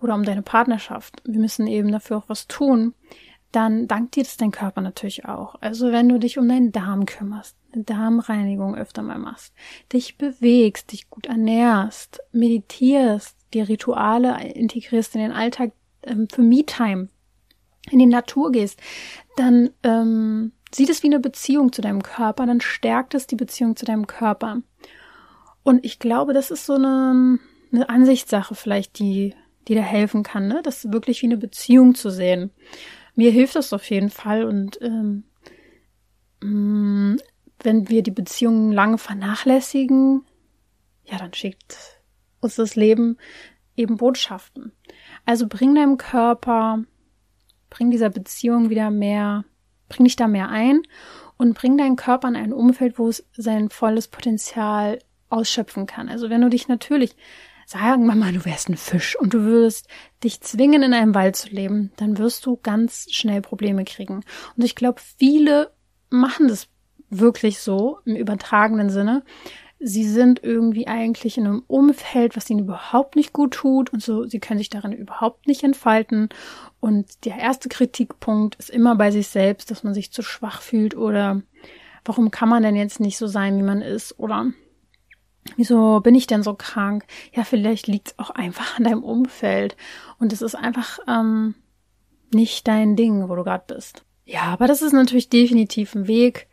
oder 0.00 0.14
um 0.14 0.24
deine 0.24 0.42
Partnerschaft. 0.42 1.22
Wir 1.24 1.40
müssen 1.40 1.66
eben 1.66 1.92
dafür 1.92 2.18
auch 2.18 2.28
was 2.28 2.46
tun. 2.46 2.94
dann 3.52 3.88
dankt 3.88 4.14
dir 4.14 4.22
das 4.22 4.36
dein 4.36 4.52
Körper 4.52 4.80
natürlich 4.80 5.24
auch. 5.24 5.56
Also 5.60 5.90
wenn 5.90 6.08
du 6.08 6.18
dich 6.18 6.38
um 6.38 6.48
deinen 6.48 6.70
Darm 6.70 7.04
kümmerst, 7.04 7.56
eine 7.72 7.82
Darmreinigung 7.82 8.76
öfter 8.76 9.02
mal 9.02 9.18
machst, 9.18 9.52
dich 9.92 10.16
bewegst, 10.18 10.92
dich 10.92 11.10
gut 11.10 11.26
ernährst, 11.26 12.20
meditierst, 12.30 13.36
die 13.52 13.60
Rituale 13.60 14.40
integrierst 14.52 15.16
in 15.16 15.22
den 15.22 15.32
Alltag 15.32 15.72
ähm, 16.04 16.28
für 16.30 16.42
Me-Time, 16.42 17.08
in 17.90 17.98
die 17.98 18.06
Natur 18.06 18.52
gehst, 18.52 18.80
dann 19.36 19.70
ähm, 19.82 20.52
sieht 20.72 20.90
es 20.90 21.02
wie 21.02 21.08
eine 21.08 21.18
Beziehung 21.20 21.72
zu 21.72 21.82
deinem 21.82 22.02
Körper, 22.02 22.46
dann 22.46 22.60
stärkt 22.60 23.14
es 23.14 23.26
die 23.26 23.36
Beziehung 23.36 23.74
zu 23.74 23.84
deinem 23.84 24.06
Körper. 24.06 24.62
Und 25.62 25.84
ich 25.84 25.98
glaube, 25.98 26.32
das 26.32 26.50
ist 26.50 26.66
so 26.66 26.74
eine, 26.74 27.38
eine 27.72 27.88
Ansichtssache 27.88 28.54
vielleicht, 28.54 28.98
die, 28.98 29.34
die 29.68 29.74
da 29.74 29.82
helfen 29.82 30.22
kann, 30.22 30.48
ne? 30.48 30.60
das 30.62 30.90
wirklich 30.92 31.22
wie 31.22 31.26
eine 31.26 31.36
Beziehung 31.36 31.94
zu 31.94 32.10
sehen. 32.10 32.50
Mir 33.14 33.30
hilft 33.30 33.56
das 33.56 33.72
auf 33.72 33.88
jeden 33.90 34.10
Fall 34.10 34.44
und 34.44 34.80
ähm, 34.80 35.24
mm, 36.40 37.16
wenn 37.62 37.88
wir 37.88 38.02
die 38.02 38.10
Beziehungen 38.10 38.72
lange 38.72 38.98
vernachlässigen, 38.98 40.24
ja, 41.04 41.18
dann 41.18 41.34
schickt 41.34 42.00
uns 42.40 42.56
das 42.56 42.76
Leben 42.76 43.18
eben 43.76 43.96
Botschaften. 43.96 44.72
Also 45.26 45.46
bring 45.46 45.74
deinem 45.74 45.98
Körper, 45.98 46.84
bring 47.68 47.90
dieser 47.90 48.10
Beziehung 48.10 48.70
wieder 48.70 48.90
mehr, 48.90 49.44
bring 49.88 50.04
dich 50.04 50.16
da 50.16 50.28
mehr 50.28 50.48
ein 50.48 50.82
und 51.36 51.54
bring 51.54 51.76
deinen 51.76 51.96
Körper 51.96 52.28
in 52.28 52.36
ein 52.36 52.52
Umfeld, 52.52 52.98
wo 52.98 53.08
es 53.08 53.26
sein 53.36 53.70
volles 53.70 54.08
Potenzial 54.08 54.98
ausschöpfen 55.30 55.86
kann. 55.86 56.08
Also 56.08 56.28
wenn 56.30 56.40
du 56.40 56.48
dich 56.48 56.68
natürlich 56.68 57.16
sagen 57.70 58.06
wir 58.06 58.16
mal, 58.16 58.32
du 58.32 58.44
wärst 58.44 58.68
ein 58.68 58.76
Fisch 58.76 59.16
und 59.16 59.32
du 59.32 59.42
würdest 59.42 59.86
dich 60.24 60.40
zwingen, 60.40 60.82
in 60.82 60.92
einem 60.92 61.14
Wald 61.14 61.36
zu 61.36 61.50
leben, 61.50 61.92
dann 61.98 62.18
wirst 62.18 62.44
du 62.44 62.58
ganz 62.60 63.06
schnell 63.12 63.42
Probleme 63.42 63.84
kriegen. 63.84 64.24
Und 64.56 64.64
ich 64.64 64.74
glaube, 64.74 65.00
viele 65.18 65.70
machen 66.10 66.48
das 66.48 66.66
wirklich 67.10 67.60
so 67.60 68.00
im 68.04 68.16
übertragenen 68.16 68.90
Sinne. 68.90 69.22
Sie 69.78 70.02
sind 70.02 70.42
irgendwie 70.42 70.88
eigentlich 70.88 71.38
in 71.38 71.46
einem 71.46 71.62
Umfeld, 71.68 72.36
was 72.36 72.50
ihnen 72.50 72.64
überhaupt 72.64 73.14
nicht 73.14 73.32
gut 73.32 73.52
tut 73.52 73.92
und 73.92 74.02
so, 74.02 74.24
sie 74.24 74.40
können 74.40 74.58
sich 74.58 74.68
darin 74.68 74.92
überhaupt 74.92 75.46
nicht 75.46 75.62
entfalten. 75.62 76.28
Und 76.80 77.24
der 77.24 77.36
erste 77.36 77.68
Kritikpunkt 77.68 78.56
ist 78.56 78.70
immer 78.70 78.96
bei 78.96 79.12
sich 79.12 79.28
selbst, 79.28 79.70
dass 79.70 79.84
man 79.84 79.94
sich 79.94 80.10
zu 80.10 80.22
schwach 80.22 80.60
fühlt 80.60 80.96
oder 80.96 81.40
warum 82.04 82.32
kann 82.32 82.48
man 82.48 82.64
denn 82.64 82.74
jetzt 82.74 82.98
nicht 82.98 83.16
so 83.16 83.28
sein, 83.28 83.56
wie 83.58 83.62
man 83.62 83.80
ist 83.80 84.18
oder 84.18 84.50
Wieso 85.56 86.00
bin 86.00 86.14
ich 86.14 86.26
denn 86.26 86.42
so 86.42 86.54
krank? 86.54 87.04
Ja, 87.32 87.44
vielleicht 87.44 87.86
liegt 87.86 88.08
es 88.08 88.18
auch 88.18 88.30
einfach 88.30 88.78
an 88.78 88.84
deinem 88.84 89.02
Umfeld. 89.02 89.76
Und 90.18 90.32
es 90.32 90.42
ist 90.42 90.54
einfach 90.54 90.98
ähm, 91.08 91.54
nicht 92.32 92.68
dein 92.68 92.96
Ding, 92.96 93.28
wo 93.28 93.36
du 93.36 93.44
gerade 93.44 93.74
bist. 93.74 94.04
Ja, 94.24 94.42
aber 94.42 94.66
das 94.66 94.82
ist 94.82 94.92
natürlich 94.92 95.28
definitiv 95.28 95.94
ein 95.94 96.06
Weg. 96.06 96.48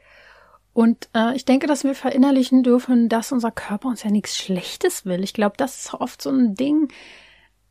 Und 0.74 1.10
äh, 1.16 1.36
ich 1.36 1.46
denke, 1.46 1.68
dass 1.68 1.84
wir 1.84 1.96
verinnerlichen 1.96 2.64
dürfen, 2.64 3.10
dass 3.10 3.32
unser 3.32 3.52
Körper 3.52 3.90
uns 3.90 4.04
ja 4.04 4.12
nichts 4.12 4.38
Schlechtes 4.38 5.06
will. 5.06 5.24
Ich 5.24 5.34
glaube, 5.34 5.56
das 5.58 5.86
ist 5.86 5.94
oft 5.94 6.22
so 6.22 6.30
ein 6.30 6.56
Ding. 6.56 6.90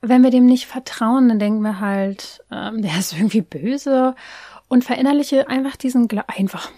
Wenn 0.01 0.23
wir 0.23 0.31
dem 0.31 0.47
nicht 0.47 0.67
vertrauen, 0.67 1.29
dann 1.29 1.39
denken 1.39 1.63
wir 1.63 1.81
halt, 1.81 2.45
ähm, 2.51 2.83
der 2.83 2.99
ist 2.99 3.13
irgendwie 3.13 3.43
böse 3.43 4.15
und 4.69 4.85
verinnerliche 4.85 5.49
einfach 5.49 5.77
diesen 5.77 6.09
Gla 6.09 6.25
einfach 6.27 6.71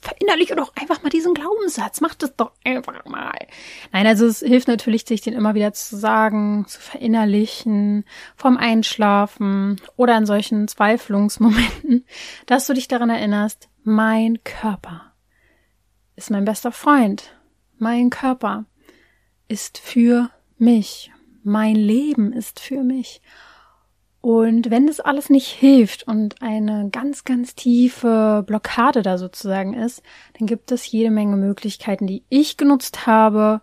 verinnerliche 0.00 0.56
doch 0.56 0.74
einfach 0.76 1.02
mal 1.02 1.10
diesen 1.10 1.34
Glaubenssatz. 1.34 2.00
Mach 2.00 2.14
das 2.14 2.34
doch 2.36 2.52
einfach 2.64 3.04
mal. 3.04 3.38
Nein, 3.92 4.06
also 4.06 4.26
es 4.26 4.40
hilft 4.40 4.68
natürlich, 4.68 5.04
sich 5.06 5.20
den 5.20 5.34
immer 5.34 5.54
wieder 5.54 5.72
zu 5.72 5.96
sagen, 5.96 6.64
zu 6.66 6.80
verinnerlichen, 6.80 8.04
vom 8.36 8.56
Einschlafen 8.56 9.80
oder 9.96 10.16
in 10.16 10.26
solchen 10.26 10.68
Zweiflungsmomenten, 10.68 12.04
dass 12.46 12.66
du 12.66 12.72
dich 12.72 12.88
daran 12.88 13.10
erinnerst, 13.10 13.68
mein 13.82 14.42
Körper 14.44 15.12
ist 16.16 16.30
mein 16.30 16.44
bester 16.44 16.72
Freund. 16.72 17.34
Mein 17.78 18.10
Körper 18.10 18.66
ist 19.48 19.78
für 19.78 20.30
mich. 20.58 21.10
Mein 21.42 21.74
Leben 21.74 22.32
ist 22.34 22.60
für 22.60 22.82
mich. 22.82 23.22
Und 24.20 24.70
wenn 24.70 24.86
das 24.86 25.00
alles 25.00 25.30
nicht 25.30 25.48
hilft 25.48 26.06
und 26.06 26.42
eine 26.42 26.90
ganz, 26.90 27.24
ganz 27.24 27.54
tiefe 27.54 28.44
Blockade 28.46 29.02
da 29.02 29.16
sozusagen 29.16 29.72
ist, 29.72 30.02
dann 30.38 30.46
gibt 30.46 30.72
es 30.72 30.90
jede 30.90 31.10
Menge 31.10 31.36
Möglichkeiten, 31.36 32.06
die 32.06 32.24
ich 32.28 32.58
genutzt 32.58 33.06
habe 33.06 33.62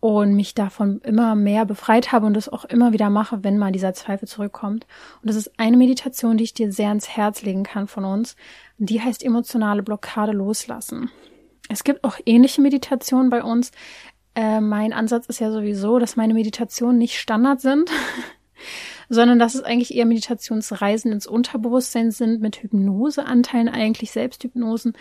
und 0.00 0.34
mich 0.34 0.54
davon 0.54 1.00
immer 1.00 1.34
mehr 1.34 1.66
befreit 1.66 2.12
habe 2.12 2.26
und 2.26 2.34
das 2.34 2.48
auch 2.48 2.64
immer 2.64 2.92
wieder 2.92 3.10
mache, 3.10 3.42
wenn 3.42 3.58
mal 3.58 3.72
dieser 3.72 3.92
Zweifel 3.92 4.28
zurückkommt. 4.28 4.86
Und 5.22 5.28
das 5.28 5.36
ist 5.36 5.58
eine 5.58 5.76
Meditation, 5.76 6.36
die 6.36 6.44
ich 6.44 6.54
dir 6.54 6.72
sehr 6.72 6.88
ans 6.88 7.08
Herz 7.08 7.42
legen 7.42 7.64
kann 7.64 7.86
von 7.86 8.04
uns. 8.04 8.36
Die 8.78 9.00
heißt 9.00 9.22
emotionale 9.22 9.82
Blockade 9.82 10.32
loslassen. 10.32 11.10
Es 11.68 11.84
gibt 11.84 12.04
auch 12.04 12.18
ähnliche 12.26 12.60
Meditationen 12.60 13.30
bei 13.30 13.42
uns. 13.42 13.72
Äh, 14.34 14.60
mein 14.60 14.92
Ansatz 14.92 15.26
ist 15.26 15.40
ja 15.40 15.50
sowieso, 15.50 15.98
dass 15.98 16.16
meine 16.16 16.34
Meditationen 16.34 16.98
nicht 16.98 17.18
Standard 17.18 17.60
sind. 17.60 17.90
sondern 19.14 19.38
dass 19.38 19.54
es 19.54 19.62
eigentlich 19.62 19.94
eher 19.94 20.06
Meditationsreisen 20.06 21.12
ins 21.12 21.26
Unterbewusstsein 21.26 22.10
sind 22.10 22.40
mit 22.40 22.62
Hypnoseanteilen, 22.62 23.68
eigentlich 23.68 24.10
Selbsthypnosen, 24.10 24.94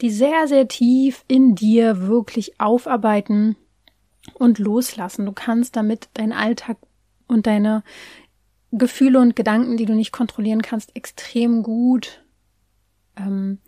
die 0.00 0.10
sehr, 0.10 0.48
sehr 0.48 0.68
tief 0.68 1.24
in 1.28 1.54
dir 1.54 2.06
wirklich 2.06 2.60
aufarbeiten 2.60 3.56
und 4.34 4.58
loslassen. 4.58 5.26
Du 5.26 5.32
kannst 5.32 5.76
damit 5.76 6.08
deinen 6.14 6.32
Alltag 6.32 6.76
und 7.28 7.46
deine 7.46 7.82
Gefühle 8.72 9.20
und 9.20 9.36
Gedanken, 9.36 9.76
die 9.76 9.84
du 9.84 9.94
nicht 9.94 10.12
kontrollieren 10.12 10.62
kannst, 10.62 10.96
extrem 10.96 11.62
gut 11.62 12.24
ähm, 13.16 13.58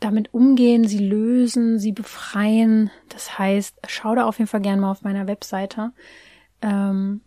damit 0.00 0.32
umgehen, 0.32 0.86
sie 0.86 0.98
lösen, 0.98 1.78
sie 1.78 1.92
befreien. 1.92 2.90
Das 3.08 3.38
heißt, 3.38 3.78
schau 3.88 4.14
da 4.14 4.26
auf 4.26 4.38
jeden 4.38 4.48
Fall 4.48 4.60
gerne 4.60 4.80
mal 4.80 4.90
auf 4.90 5.02
meiner 5.02 5.26
Webseite. 5.26 5.92
Ähm, 6.62 7.20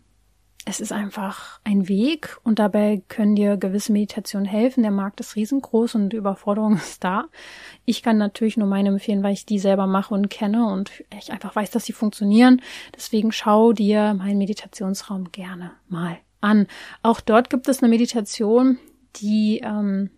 es 0.64 0.80
ist 0.80 0.92
einfach 0.92 1.60
ein 1.64 1.88
Weg 1.88 2.38
und 2.44 2.58
dabei 2.58 3.02
können 3.08 3.34
dir 3.34 3.56
gewisse 3.56 3.92
Meditationen 3.92 4.46
helfen. 4.46 4.82
Der 4.82 4.92
Markt 4.92 5.18
ist 5.20 5.34
riesengroß 5.34 5.96
und 5.96 6.10
die 6.10 6.16
Überforderung 6.16 6.76
ist 6.76 7.02
da. 7.02 7.26
Ich 7.84 8.02
kann 8.02 8.18
natürlich 8.18 8.56
nur 8.56 8.68
meine 8.68 8.90
empfehlen, 8.90 9.22
weil 9.22 9.32
ich 9.32 9.46
die 9.46 9.58
selber 9.58 9.86
mache 9.86 10.14
und 10.14 10.30
kenne 10.30 10.66
und 10.66 10.90
ich 11.18 11.32
einfach 11.32 11.56
weiß, 11.56 11.70
dass 11.70 11.84
sie 11.84 11.92
funktionieren. 11.92 12.62
Deswegen 12.94 13.32
schau 13.32 13.72
dir 13.72 14.14
meinen 14.14 14.38
Meditationsraum 14.38 15.32
gerne 15.32 15.72
mal 15.88 16.18
an. 16.40 16.66
Auch 17.02 17.20
dort 17.20 17.50
gibt 17.50 17.68
es 17.68 17.82
eine 17.82 17.90
Meditation, 17.90 18.78
die 19.16 19.62
ähm, 19.64 20.10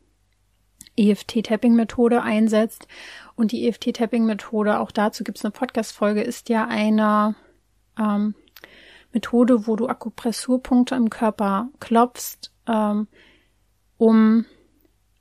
EFT-Tapping-Methode 0.96 2.22
einsetzt. 2.22 2.87
Und 3.35 3.52
die 3.52 3.66
EFT-Tapping-Methode, 3.66 4.78
auch 4.78 4.90
dazu 4.90 5.24
gibt 5.24 5.38
es 5.38 5.44
eine 5.44 5.52
Podcast-Folge, 5.52 6.22
ist 6.22 6.48
ja 6.48 6.66
eine 6.66 7.35
ähm, 7.98 8.35
Methode, 9.14 9.66
wo 9.66 9.77
du 9.77 9.87
Akupressurpunkte 9.87 10.94
im 10.94 11.09
Körper 11.09 11.68
klopfst, 11.81 12.53
ähm, 12.66 13.07
um 13.96 14.44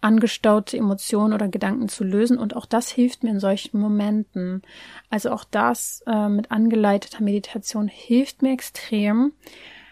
angestaute 0.01 0.77
Emotionen 0.77 1.33
oder 1.33 1.47
Gedanken 1.47 1.87
zu 1.87 2.03
lösen. 2.03 2.37
Und 2.37 2.55
auch 2.55 2.65
das 2.65 2.89
hilft 2.89 3.23
mir 3.23 3.29
in 3.29 3.39
solchen 3.39 3.79
Momenten. 3.79 4.61
Also 5.09 5.31
auch 5.31 5.45
das 5.45 6.03
äh, 6.05 6.27
mit 6.27 6.51
angeleiteter 6.51 7.23
Meditation 7.23 7.87
hilft 7.87 8.41
mir 8.41 8.51
extrem, 8.51 9.31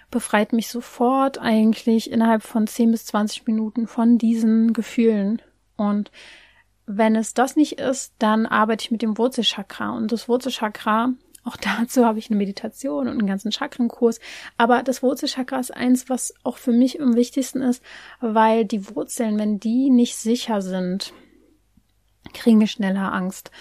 befreit 0.10 0.52
mich 0.52 0.68
sofort 0.68 1.40
eigentlich 1.40 2.12
innerhalb 2.12 2.44
von 2.44 2.68
10 2.68 2.92
bis 2.92 3.06
20 3.06 3.48
Minuten 3.48 3.88
von 3.88 4.18
diesen 4.18 4.74
Gefühlen. 4.74 5.42
Und 5.78 6.12
wenn 6.86 7.16
es 7.16 7.34
das 7.34 7.56
nicht 7.56 7.80
ist, 7.80 8.14
dann 8.20 8.46
arbeite 8.46 8.84
ich 8.84 8.92
mit 8.92 9.02
dem 9.02 9.18
Wurzelchakra. 9.18 9.92
Und 9.92 10.12
das 10.12 10.28
Wurzelchakra 10.28 11.14
auch 11.44 11.58
dazu 11.58 12.06
habe 12.06 12.20
ich 12.20 12.30
eine 12.30 12.38
Meditation 12.38 13.08
und 13.08 13.18
einen 13.20 13.28
ganzen 13.28 13.52
Chakrenkurs. 13.52 14.20
Aber 14.58 14.84
das 14.84 15.02
Wurzelchakra 15.02 15.60
ist 15.60 15.74
eins, 15.74 16.10
was 16.10 16.34
auch 16.44 16.58
für 16.58 16.72
mich 16.72 17.02
am 17.02 17.16
wichtigsten 17.16 17.62
ist, 17.62 17.84
weil 18.20 18.66
die 18.66 18.96
Wurzeln, 18.96 19.40
wenn 19.40 19.60
die 19.60 19.90
nicht 19.90 20.16
sicher 20.18 20.62
sind, 20.62 21.14
kriegen 22.34 22.60
wir 22.60 22.68
schneller 22.68 23.12
Angst. 23.12 23.52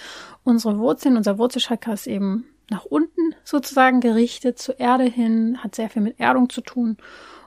Unsere 0.44 0.78
Wurzeln, 0.78 1.16
unser 1.16 1.38
Wurzelchakra 1.38 1.94
ist 1.94 2.06
eben 2.06 2.44
nach 2.68 2.84
unten 2.84 3.34
sozusagen 3.44 4.00
gerichtet, 4.00 4.58
zur 4.58 4.78
Erde 4.78 5.04
hin, 5.04 5.58
hat 5.62 5.74
sehr 5.74 5.88
viel 5.88 6.02
mit 6.02 6.20
Erdung 6.20 6.50
zu 6.50 6.60
tun. 6.60 6.98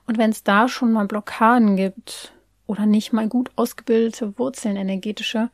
Und 0.05 0.17
wenn 0.17 0.31
es 0.31 0.43
da 0.43 0.67
schon 0.67 0.91
mal 0.91 1.05
Blockaden 1.05 1.77
gibt 1.77 2.33
oder 2.65 2.85
nicht 2.85 3.13
mal 3.13 3.29
gut 3.29 3.51
ausgebildete 3.55 4.37
Wurzeln 4.37 4.75
energetische, 4.75 5.49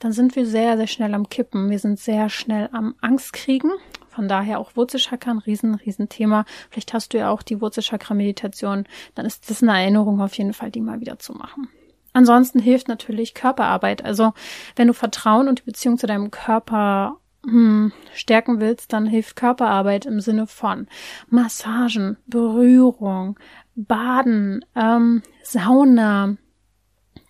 dann 0.00 0.12
sind 0.12 0.34
wir 0.34 0.46
sehr, 0.46 0.76
sehr 0.76 0.88
schnell 0.88 1.14
am 1.14 1.28
Kippen. 1.28 1.70
Wir 1.70 1.78
sind 1.78 2.00
sehr 2.00 2.28
schnell 2.28 2.68
am 2.72 2.96
Angstkriegen 3.00 3.70
von 4.14 4.28
daher 4.28 4.58
auch 4.58 4.76
Wurzelchakra 4.76 5.30
ein 5.30 5.38
riesen, 5.38 5.74
riesen 5.74 6.08
Thema. 6.08 6.44
Vielleicht 6.70 6.92
hast 6.92 7.12
du 7.12 7.18
ja 7.18 7.30
auch 7.30 7.42
die 7.42 7.60
Wurzelchakra-Meditation. 7.60 8.84
Dann 9.14 9.26
ist 9.26 9.50
das 9.50 9.62
eine 9.62 9.72
Erinnerung 9.72 10.20
auf 10.20 10.34
jeden 10.34 10.52
Fall, 10.52 10.70
die 10.70 10.80
mal 10.80 11.00
wieder 11.00 11.18
zu 11.18 11.32
machen. 11.32 11.68
Ansonsten 12.12 12.58
hilft 12.58 12.88
natürlich 12.88 13.34
Körperarbeit. 13.34 14.04
Also 14.04 14.34
wenn 14.76 14.88
du 14.88 14.94
Vertrauen 14.94 15.48
und 15.48 15.60
die 15.60 15.64
Beziehung 15.64 15.96
zu 15.96 16.06
deinem 16.06 16.30
Körper 16.30 17.16
hm, 17.44 17.92
stärken 18.14 18.60
willst, 18.60 18.92
dann 18.92 19.06
hilft 19.06 19.36
Körperarbeit 19.36 20.06
im 20.06 20.20
Sinne 20.20 20.46
von 20.46 20.86
Massagen, 21.28 22.18
Berührung, 22.26 23.38
Baden, 23.74 24.64
ähm, 24.76 25.22
Sauna, 25.42 26.36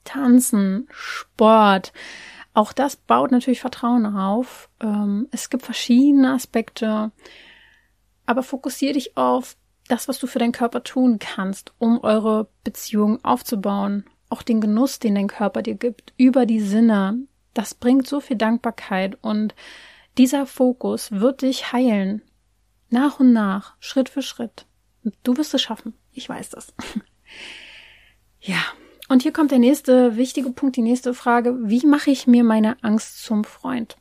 Tanzen, 0.05 0.89
Sport, 0.91 1.93
auch 2.55 2.73
das 2.73 2.97
baut 2.97 3.31
natürlich 3.31 3.61
Vertrauen 3.61 4.07
auf. 4.07 4.69
Ähm, 4.81 5.29
es 5.31 5.49
gibt 5.51 5.65
verschiedene 5.65 6.33
Aspekte, 6.33 7.13
aber 8.27 8.43
fokussiere 8.43 8.95
dich 8.95 9.17
auf 9.17 9.57
das, 9.89 10.09
was 10.09 10.19
du 10.19 10.27
für 10.27 10.39
deinen 10.39 10.53
Körper 10.53 10.85
tun 10.85 11.19
kannst, 11.19 11.73
um 11.79 12.03
eure 12.03 12.49
Beziehung 12.65 13.25
aufzubauen. 13.25 14.05
Auch 14.29 14.43
den 14.43 14.61
Genuss, 14.61 14.99
den 14.99 15.15
dein 15.15 15.29
Körper 15.29 15.63
dir 15.63 15.75
gibt, 15.75 16.13
über 16.17 16.47
die 16.47 16.61
Sinne. 16.61 17.19
Das 17.55 17.75
bringt 17.75 18.07
so 18.07 18.21
viel 18.21 18.37
Dankbarkeit 18.37 19.19
und 19.23 19.55
dieser 20.19 20.47
Fokus 20.47 21.11
wird 21.13 21.43
dich 21.43 21.73
heilen. 21.73 22.23
Nach 22.89 23.21
und 23.21 23.33
nach, 23.33 23.75
Schritt 23.81 24.09
für 24.09 24.23
Schritt. 24.23 24.67
Du 25.23 25.37
wirst 25.37 25.55
es 25.55 25.63
schaffen. 25.63 25.95
Ich 26.13 26.29
weiß 26.29 26.51
das. 26.51 26.75
ja. 28.41 28.63
Und 29.13 29.23
hier 29.23 29.33
kommt 29.35 29.51
der 29.51 29.59
nächste 29.59 30.17
wichtige 30.17 30.49
Punkt, 30.49 30.75
die 30.77 30.81
nächste 30.81 31.13
Frage. 31.13 31.55
Wie 31.69 31.85
mache 31.85 32.11
ich 32.11 32.27
mir 32.27 32.45
meine 32.45 32.83
Angst 32.83 33.23
zum 33.23 33.45
Freund? 33.45 33.99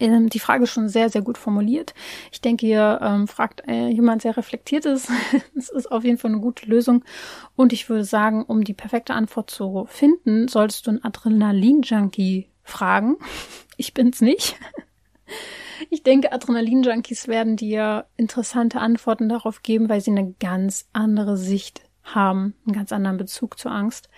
Ähm, 0.00 0.28
die 0.28 0.40
Frage 0.40 0.64
ist 0.64 0.72
schon 0.72 0.88
sehr, 0.88 1.10
sehr 1.10 1.22
gut 1.22 1.38
formuliert. 1.38 1.94
Ich 2.32 2.40
denke, 2.40 2.66
hier 2.66 2.98
ähm, 3.00 3.28
fragt 3.28 3.62
äh, 3.68 3.86
jemand 3.86 4.22
sehr 4.22 4.36
reflektiertes. 4.36 5.06
Es 5.56 5.68
ist 5.68 5.92
auf 5.92 6.02
jeden 6.02 6.18
Fall 6.18 6.32
eine 6.32 6.40
gute 6.40 6.66
Lösung. 6.66 7.04
Und 7.54 7.72
ich 7.72 7.88
würde 7.88 8.02
sagen, 8.02 8.42
um 8.44 8.64
die 8.64 8.74
perfekte 8.74 9.14
Antwort 9.14 9.48
zu 9.48 9.86
finden, 9.88 10.48
solltest 10.48 10.88
du 10.88 10.90
einen 10.90 11.04
Adrenalin-Junkie 11.04 12.48
fragen. 12.64 13.16
Ich 13.76 13.94
bin's 13.94 14.20
nicht. 14.20 14.56
Ich 15.90 16.02
denke, 16.02 16.32
Adrenalin-Junkies 16.32 17.28
werden 17.28 17.54
dir 17.54 18.06
interessante 18.16 18.80
Antworten 18.80 19.28
darauf 19.28 19.62
geben, 19.62 19.88
weil 19.88 20.00
sie 20.00 20.10
eine 20.10 20.34
ganz 20.40 20.88
andere 20.92 21.36
Sicht 21.36 21.87
haben, 22.14 22.54
einen 22.66 22.74
ganz 22.74 22.92
anderen 22.92 23.16
Bezug 23.16 23.58
zur 23.58 23.72
Angst. 23.72 24.08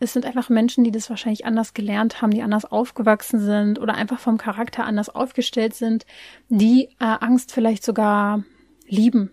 Es 0.00 0.12
sind 0.12 0.26
einfach 0.26 0.48
Menschen, 0.48 0.84
die 0.84 0.90
das 0.90 1.08
wahrscheinlich 1.08 1.46
anders 1.46 1.72
gelernt 1.72 2.20
haben, 2.20 2.32
die 2.32 2.42
anders 2.42 2.64
aufgewachsen 2.64 3.40
sind 3.40 3.78
oder 3.78 3.94
einfach 3.94 4.18
vom 4.18 4.38
Charakter 4.38 4.84
anders 4.84 5.08
aufgestellt 5.08 5.74
sind, 5.74 6.04
die 6.48 6.88
äh, 6.98 7.16
Angst 7.20 7.52
vielleicht 7.52 7.84
sogar 7.84 8.44
lieben. 8.86 9.30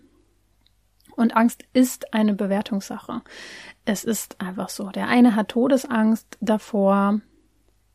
Und 1.16 1.36
Angst 1.36 1.64
ist 1.72 2.14
eine 2.14 2.34
Bewertungssache. 2.34 3.22
Es 3.84 4.04
ist 4.04 4.40
einfach 4.40 4.68
so. 4.68 4.90
Der 4.90 5.08
eine 5.08 5.34
hat 5.34 5.48
Todesangst 5.48 6.38
davor, 6.40 7.20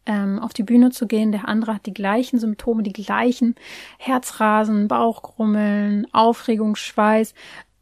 ähm, 0.05 0.39
auf 0.39 0.53
die 0.53 0.63
Bühne 0.63 0.91
zu 0.91 1.07
gehen. 1.07 1.31
Der 1.31 1.47
andere 1.47 1.75
hat 1.75 1.85
die 1.85 1.93
gleichen 1.93 2.39
Symptome, 2.39 2.83
die 2.83 2.93
gleichen 2.93 3.55
Herzrasen, 3.97 4.87
Bauchgrummeln, 4.87 6.07
Aufregung, 6.13 6.75
Schweiß, 6.75 7.33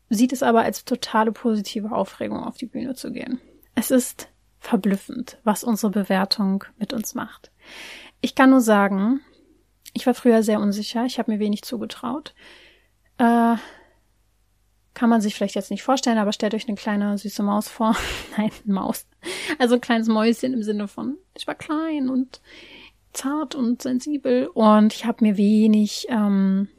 sieht 0.09 0.33
es 0.33 0.43
aber 0.43 0.61
als 0.61 0.85
totale 0.85 1.31
positive 1.31 1.91
Aufregung, 1.91 2.43
auf 2.43 2.57
die 2.57 2.67
Bühne 2.67 2.95
zu 2.95 3.11
gehen. 3.11 3.39
Es 3.73 3.91
ist 3.91 4.29
verblüffend, 4.59 5.37
was 5.43 5.63
unsere 5.63 5.91
Bewertung 5.91 6.63
mit 6.77 6.93
uns 6.93 7.15
macht. 7.15 7.51
Ich 8.21 8.35
kann 8.35 8.49
nur 8.49 8.61
sagen, 8.61 9.21
ich 9.93 10.05
war 10.07 10.13
früher 10.13 10.43
sehr 10.43 10.59
unsicher, 10.59 11.05
ich 11.05 11.19
habe 11.19 11.31
mir 11.31 11.39
wenig 11.39 11.63
zugetraut. 11.63 12.33
Äh, 13.17 13.55
kann 14.93 15.09
man 15.09 15.21
sich 15.21 15.35
vielleicht 15.35 15.55
jetzt 15.55 15.71
nicht 15.71 15.83
vorstellen, 15.83 16.17
aber 16.17 16.31
stellt 16.31 16.53
euch 16.53 16.67
eine 16.67 16.77
kleine 16.77 17.17
süße 17.17 17.43
Maus 17.43 17.67
vor. 17.67 17.95
Nein, 18.37 18.51
Maus. 18.65 19.05
Also 19.59 19.75
ein 19.75 19.81
kleines 19.81 20.07
Mäuschen 20.07 20.53
im 20.53 20.63
Sinne 20.63 20.87
von, 20.87 21.17
ich 21.35 21.47
war 21.47 21.55
klein 21.55 22.09
und 22.09 22.41
zart 23.13 23.55
und 23.55 23.81
sensibel 23.81 24.47
und 24.47 24.93
ich 24.93 25.05
habe 25.05 25.23
mir 25.23 25.37
wenig 25.37 26.07
ähm, 26.09 26.69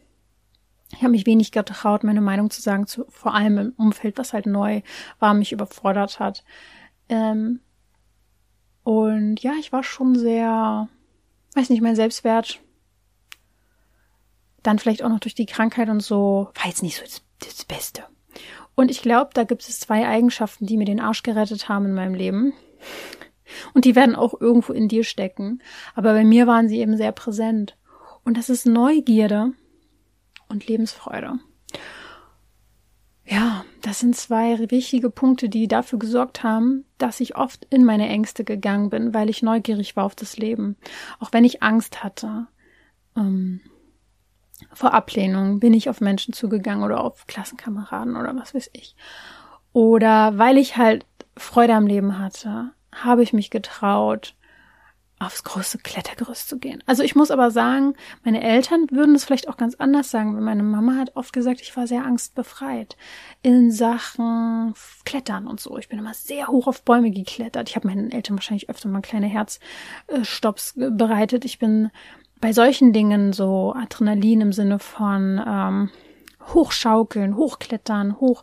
ich 0.93 1.03
habe 1.03 1.11
mich 1.11 1.27
wenig 1.27 1.53
getraut, 1.53 2.05
meine 2.05 2.21
Meinung 2.21 2.51
zu 2.51 2.63
sagen, 2.63 2.87
zu, 2.87 3.05
vor 3.09 3.35
allem 3.35 3.59
im 3.59 3.73
Umfeld, 3.77 4.19
was 4.19 4.33
halt 4.33 4.47
neu 4.47 4.83
war, 5.19 5.35
mich 5.35 5.53
überfordert 5.53 6.21
hat. 6.21 6.45
Ähm, 7.09 7.61
und 8.85 9.43
ja, 9.43 9.53
ich 9.59 9.73
war 9.73 9.83
schon 9.83 10.15
sehr, 10.17 10.89
weiß 11.55 11.71
nicht, 11.71 11.83
mein 11.83 11.97
Selbstwert, 11.97 12.61
dann 14.63 14.79
vielleicht 14.79 15.03
auch 15.03 15.09
noch 15.09 15.21
durch 15.21 15.35
die 15.35 15.47
Krankheit 15.47 15.89
und 15.89 16.01
so, 16.01 16.51
war 16.55 16.67
jetzt 16.67 16.83
nicht 16.83 16.97
so 16.97 17.03
das, 17.03 17.23
das 17.41 17.65
Beste. 17.65 18.05
Und 18.75 18.91
ich 18.91 19.03
glaube, 19.03 19.31
da 19.35 19.45
gibt 19.45 19.63
es 19.63 19.81
zwei 19.81 20.07
Eigenschaften, 20.07 20.67
die 20.67 20.77
mir 20.77 20.85
den 20.85 21.01
Arsch 21.01 21.23
gerettet 21.23 21.69
haben 21.69 21.87
in 21.87 21.95
meinem 21.95 22.15
Leben. 22.15 22.53
Und 23.75 23.85
die 23.85 23.95
werden 23.95 24.15
auch 24.15 24.39
irgendwo 24.39 24.73
in 24.73 24.89
dir 24.89 25.03
stecken. 25.03 25.63
Aber 25.95 26.13
bei 26.13 26.25
mir 26.25 26.47
waren 26.47 26.69
sie 26.69 26.81
eben 26.81 26.97
sehr 26.97 27.13
präsent. 27.13 27.77
Und 28.25 28.37
das 28.37 28.51
ist 28.51 28.67
Neugierde 28.67 29.53
und 30.49 30.67
Lebensfreude. 30.67 31.39
Ja, 33.29 33.65
das 33.83 33.99
sind 33.99 34.15
zwei 34.15 34.71
wichtige 34.71 35.11
Punkte, 35.11 35.49
die 35.49 35.67
dafür 35.67 35.99
gesorgt 35.99 36.45
haben, 36.45 36.85
dass 36.97 37.19
ich 37.19 37.37
oft 37.37 37.65
in 37.71 37.85
meine 37.85 38.09
Ängste 38.09 38.45
gegangen 38.45 38.89
bin, 38.89 39.15
weil 39.15 39.29
ich 39.29 39.43
neugierig 39.43 39.97
war 39.97 40.05
auf 40.05 40.15
das 40.15 40.37
Leben. 40.37 40.77
Auch 41.19 41.33
wenn 41.33 41.45
ich 41.45 41.63
Angst 41.63 42.05
hatte 42.05 42.47
ähm, 43.17 43.61
vor 44.73 44.95
Ablehnung, 44.95 45.59
bin 45.59 45.75
ich 45.75 45.91
auf 45.91 46.01
Menschen 46.01 46.35
zugegangen 46.35 46.85
oder 46.85 47.03
auf 47.03 47.27
Klassenkameraden 47.27 48.17
oder 48.17 48.35
was 48.37 48.55
weiß 48.55 48.71
ich. 48.73 48.95
Oder 49.73 50.39
weil 50.39 50.57
ich 50.57 50.77
halt 50.77 51.05
Freude 51.37 51.75
am 51.75 51.87
Leben 51.87 52.19
hatte, 52.21 52.71
habe 52.93 53.25
ich 53.25 53.33
mich 53.33 53.51
getraut, 53.51 54.37
aufs 55.19 55.45
große 55.45 55.79
Klettergerüst 55.79 56.49
zu 56.49 56.59
gehen. 56.59 56.83
Also 56.85 57.03
ich 57.03 57.15
muss 57.15 57.31
aber 57.31 57.51
sagen, 57.51 57.95
meine 58.23 58.43
Eltern 58.43 58.87
würden 58.91 59.15
es 59.15 59.25
vielleicht 59.25 59.49
auch 59.49 59.57
ganz 59.57 59.75
anders 59.77 60.11
sagen, 60.11 60.35
weil 60.35 60.43
meine 60.43 60.63
Mama 60.63 60.97
hat 60.97 61.17
oft 61.17 61.33
gesagt, 61.33 61.63
ich 61.63 61.75
war 61.75 61.87
sehr 61.87 62.05
angstbefreit 62.05 62.97
in 63.43 63.71
Sachen 63.71 64.75
Klettern 65.07 65.47
und 65.47 65.59
so. 65.59 65.79
Ich 65.79 65.89
bin 65.89 65.99
immer 65.99 66.13
sehr 66.13 66.49
hoch 66.49 66.67
auf 66.67 66.83
Bäume 66.83 67.11
geklettert. 67.11 67.71
Ich 67.71 67.77
habe 67.77 67.89
meinen 67.89 68.11
Eltern 68.11 68.37
wahrscheinlich 68.37 68.69
öfter 68.69 68.89
mal 68.89 69.01
kleine 69.01 69.27
Herzstops 69.27 70.75
bereitet. 70.77 71.47
Ich 71.47 71.59
bin 71.59 71.91
bei 72.41 72.53
solchen 72.53 72.93
Dingen 72.93 73.33
so 73.33 73.73
Adrenalin 73.75 74.43
im 74.43 74.53
Sinne 74.53 74.79
von 74.79 75.41
ähm, 75.47 75.91
hochschaukeln, 76.53 77.37
hochklettern, 77.37 78.21
hoch 78.21 78.43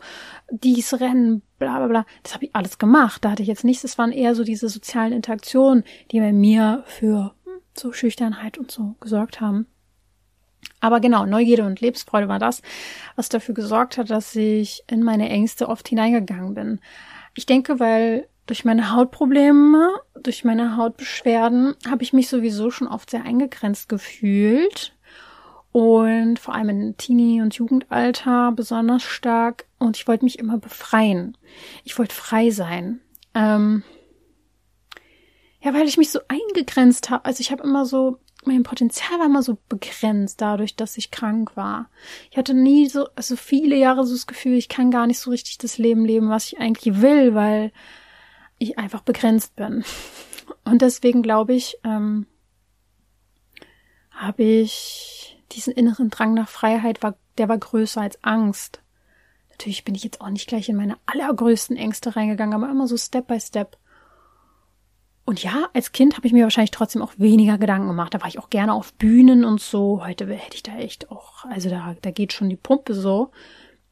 dies 0.50 1.00
rennen, 1.00 1.44
bla 1.64 1.78
bla 1.78 1.88
bla. 1.88 2.06
Das 2.24 2.34
habe 2.34 2.46
ich 2.46 2.56
alles 2.56 2.78
gemacht. 2.78 3.24
Da 3.24 3.32
hatte 3.32 3.42
ich 3.42 3.48
jetzt 3.48 3.64
nichts. 3.64 3.84
Es 3.84 3.98
waren 3.98 4.12
eher 4.12 4.36
so 4.36 4.44
diese 4.44 4.70
sozialen 4.70 5.14
Interaktionen, 5.14 5.84
die 6.12 6.20
bei 6.20 6.34
mir 6.34 6.84
für 6.86 7.34
hm, 7.46 7.62
so 7.78 7.92
Schüchternheit 7.92 8.58
und 8.58 8.72
so 8.72 8.96
gesorgt 9.00 9.42
haben. 9.42 9.68
Aber 10.80 11.00
genau, 11.00 11.26
Neugierde 11.26 11.66
und 11.66 11.82
Lebensfreude 11.82 12.28
war 12.28 12.40
das, 12.40 12.62
was 13.16 13.30
dafür 13.30 13.56
gesorgt 13.56 13.98
hat, 13.98 14.10
dass 14.10 14.36
ich 14.36 14.84
in 14.88 15.04
meine 15.04 15.30
Ängste 15.30 15.70
oft 15.70 15.88
hineingegangen 15.88 16.54
bin. 16.54 16.80
Ich 17.36 17.46
denke, 17.46 17.80
weil 17.80 18.28
durch 18.46 18.66
meine 18.66 18.92
Hautprobleme, 18.92 19.90
durch 20.22 20.44
meine 20.44 20.76
Hautbeschwerden 20.76 21.76
habe 21.90 22.04
ich 22.04 22.14
mich 22.14 22.28
sowieso 22.28 22.72
schon 22.72 22.88
oft 22.88 23.10
sehr 23.10 23.24
eingegrenzt 23.24 23.88
gefühlt 23.88 24.94
und 25.74 26.38
vor 26.38 26.54
allem 26.54 26.70
im 26.70 26.98
Teenie- 26.98 27.42
und 27.42 27.56
Jugendalter 27.56 28.54
besonders 28.56 29.02
stark. 29.04 29.66
Und 29.80 29.98
ich 29.98 30.08
wollte 30.08 30.24
mich 30.24 30.38
immer 30.40 30.60
befreien. 30.60 31.36
Ich 31.84 31.98
wollte 31.98 32.16
frei 32.16 32.52
sein. 32.52 33.02
Ähm 33.34 33.84
ja, 35.62 35.74
weil 35.74 35.88
ich 35.88 35.98
mich 35.98 36.12
so 36.12 36.20
eingegrenzt 36.28 37.10
habe. 37.10 37.26
Also 37.26 37.42
ich 37.42 37.52
habe 37.52 37.64
immer 37.64 37.88
so, 37.88 38.20
mein 38.46 38.62
Potenzial 38.62 39.18
war 39.18 39.26
immer 39.26 39.42
so 39.42 39.58
begrenzt 39.68 40.42
dadurch, 40.42 40.76
dass 40.76 40.96
ich 40.96 41.10
krank 41.10 41.58
war. 41.58 41.90
Ich 42.30 42.38
hatte 42.38 42.54
nie 42.54 42.88
so, 42.88 43.08
also 43.16 43.36
viele 43.36 43.76
Jahre 43.76 44.06
so 44.06 44.14
das 44.14 44.28
Gefühl, 44.28 44.54
ich 44.54 44.70
kann 44.70 44.92
gar 44.92 45.08
nicht 45.08 45.20
so 45.20 45.32
richtig 45.32 45.58
das 45.58 45.80
Leben 45.80 46.06
leben, 46.06 46.30
was 46.30 46.54
ich 46.54 46.60
eigentlich 46.60 47.02
will, 47.02 47.34
weil 47.34 47.72
ich 48.60 48.78
einfach 48.78 49.02
begrenzt 49.02 49.56
bin. 49.56 49.84
Und 50.66 50.84
deswegen 50.84 51.24
glaube 51.24 51.56
ich, 51.56 51.78
ähm, 51.84 52.28
habe 54.12 54.44
ich 54.44 55.33
diesen 55.54 55.74
inneren 55.74 56.10
Drang 56.10 56.34
nach 56.34 56.50
Freiheit 56.50 57.04
war, 57.04 57.16
der 57.38 57.50
war 57.50 57.58
größer 57.58 58.02
als 58.02 58.24
Angst. 58.24 58.82
Natürlich 59.50 59.86
bin 59.86 59.96
ich 59.96 60.04
jetzt 60.04 60.22
auch 60.22 60.30
nicht 60.30 60.48
gleich 60.48 60.70
in 60.70 60.76
meine 60.76 60.98
allergrößten 61.06 61.78
Ängste 61.78 62.16
reingegangen, 62.16 62.54
aber 62.54 62.72
immer 62.72 62.88
so 62.88 62.98
Step 62.98 63.28
by 63.28 63.40
Step. 63.40 63.78
Und 65.26 65.42
ja, 65.42 65.70
als 65.74 65.92
Kind 65.94 66.18
habe 66.18 66.28
ich 66.28 66.34
mir 66.34 66.44
wahrscheinlich 66.44 66.72
trotzdem 66.72 67.02
auch 67.02 67.14
weniger 67.18 67.58
Gedanken 67.58 67.88
gemacht. 67.88 68.14
Da 68.14 68.22
war 68.22 68.28
ich 68.28 68.40
auch 68.40 68.50
gerne 68.50 68.74
auf 68.74 68.94
Bühnen 68.94 69.46
und 69.46 69.62
so. 69.62 70.04
Heute 70.06 70.28
hätte 70.28 70.56
ich 70.56 70.64
da 70.64 70.76
echt 70.76 71.12
auch, 71.12 71.46
also 71.46 71.70
da, 71.70 71.96
da 72.02 72.12
geht 72.12 72.34
schon 72.34 72.50
die 72.50 72.58
Pumpe 72.58 72.94
so. 72.94 73.32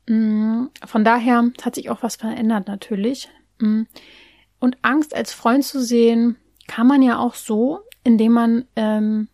Mm, 0.08 0.66
von 0.86 1.06
daher 1.06 1.50
hat 1.62 1.76
sich 1.76 1.90
auch 1.90 2.04
was 2.04 2.18
verändert 2.18 2.68
natürlich. 2.68 3.30
Mm. 3.60 3.84
Und 4.60 4.78
Angst 4.82 5.16
als 5.16 5.34
Freund 5.34 5.64
zu 5.64 5.82
sehen, 5.82 6.36
kann 6.68 6.88
man 6.88 7.02
ja 7.02 7.18
auch 7.18 7.36
so, 7.36 7.80
indem 8.04 8.34
man 8.34 8.66
ähm, 8.76 9.30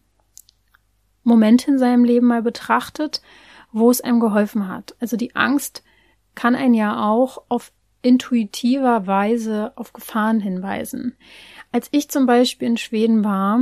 Momente 1.28 1.72
in 1.72 1.78
seinem 1.78 2.04
Leben 2.04 2.28
mal 2.28 2.42
betrachtet, 2.42 3.22
wo 3.72 3.92
es 3.92 4.02
einem 4.02 4.20
geholfen 4.20 4.68
hat. 4.68 4.96
Also 5.00 5.18
die 5.18 5.36
Angst 5.36 5.84
kann 6.36 6.56
einen 6.56 6.74
ja 6.74 7.06
auch 7.06 7.44
auf 7.50 7.72
intuitiver 8.02 9.08
Weise 9.08 9.74
auf 9.76 9.92
Gefahren 9.92 10.40
hinweisen. 10.40 11.18
Als 11.72 11.90
ich 11.92 12.10
zum 12.10 12.26
Beispiel 12.26 12.70
in 12.70 12.78
Schweden 12.78 13.26
war, 13.26 13.60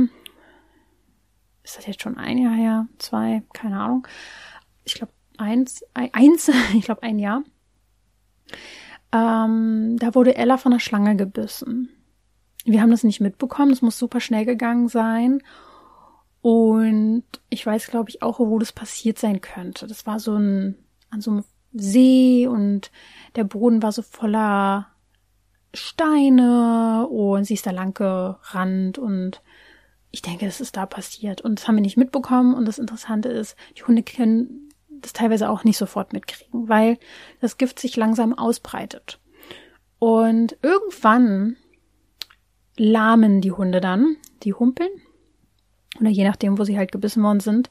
ist 1.64 1.76
das 1.76 1.86
jetzt 1.86 2.02
schon 2.02 2.16
ein 2.16 2.38
Jahr 2.38 2.54
her, 2.54 2.86
zwei, 2.98 3.42
keine 3.52 3.80
Ahnung, 3.80 4.06
ich 4.84 4.94
glaube 4.94 5.12
eins, 5.36 5.82
eins, 5.94 6.48
ich 6.74 6.84
glaube 6.84 7.02
ein 7.02 7.18
Jahr, 7.18 7.42
ähm, 9.10 9.96
da 9.98 10.14
wurde 10.14 10.36
Ella 10.36 10.56
von 10.56 10.72
einer 10.72 10.80
Schlange 10.80 11.16
gebissen. 11.16 11.88
Wir 12.64 12.82
haben 12.82 12.90
das 12.90 13.02
nicht 13.02 13.20
mitbekommen, 13.20 13.72
es 13.72 13.82
muss 13.82 13.98
super 13.98 14.20
schnell 14.20 14.44
gegangen 14.44 14.88
sein. 14.88 15.42
Und 16.46 17.24
ich 17.50 17.66
weiß, 17.66 17.88
glaube 17.88 18.08
ich, 18.08 18.22
auch, 18.22 18.38
wo 18.38 18.60
das 18.60 18.70
passiert 18.70 19.18
sein 19.18 19.40
könnte. 19.40 19.88
Das 19.88 20.06
war 20.06 20.20
so 20.20 20.36
ein, 20.36 20.76
an 21.10 21.20
so 21.20 21.32
einem 21.32 21.44
See 21.72 22.46
und 22.46 22.92
der 23.34 23.42
Boden 23.42 23.82
war 23.82 23.90
so 23.90 24.02
voller 24.02 24.86
Steine 25.74 27.08
und 27.08 27.46
sie 27.46 27.54
ist 27.54 27.66
da 27.66 27.72
lang 27.72 27.94
gerannt 27.94 28.96
und 28.96 29.42
ich 30.12 30.22
denke, 30.22 30.46
das 30.46 30.60
ist 30.60 30.76
da 30.76 30.86
passiert. 30.86 31.40
Und 31.40 31.58
das 31.58 31.66
haben 31.66 31.74
wir 31.74 31.82
nicht 31.82 31.96
mitbekommen. 31.96 32.54
Und 32.54 32.64
das 32.68 32.78
Interessante 32.78 33.28
ist, 33.28 33.56
die 33.76 33.82
Hunde 33.82 34.04
können 34.04 34.68
das 34.88 35.12
teilweise 35.12 35.50
auch 35.50 35.64
nicht 35.64 35.78
sofort 35.78 36.12
mitkriegen, 36.12 36.68
weil 36.68 36.96
das 37.40 37.58
Gift 37.58 37.80
sich 37.80 37.96
langsam 37.96 38.32
ausbreitet. 38.32 39.18
Und 39.98 40.56
irgendwann 40.62 41.56
lahmen 42.76 43.40
die 43.40 43.50
Hunde 43.50 43.80
dann, 43.80 44.14
die 44.44 44.54
humpeln, 44.54 44.90
oder 46.00 46.10
je 46.10 46.24
nachdem, 46.24 46.58
wo 46.58 46.64
sie 46.64 46.76
halt 46.76 46.92
gebissen 46.92 47.22
worden 47.22 47.40
sind, 47.40 47.70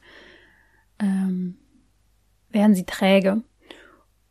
ähm, 0.98 1.56
werden 2.50 2.74
sie 2.74 2.84
träge. 2.84 3.42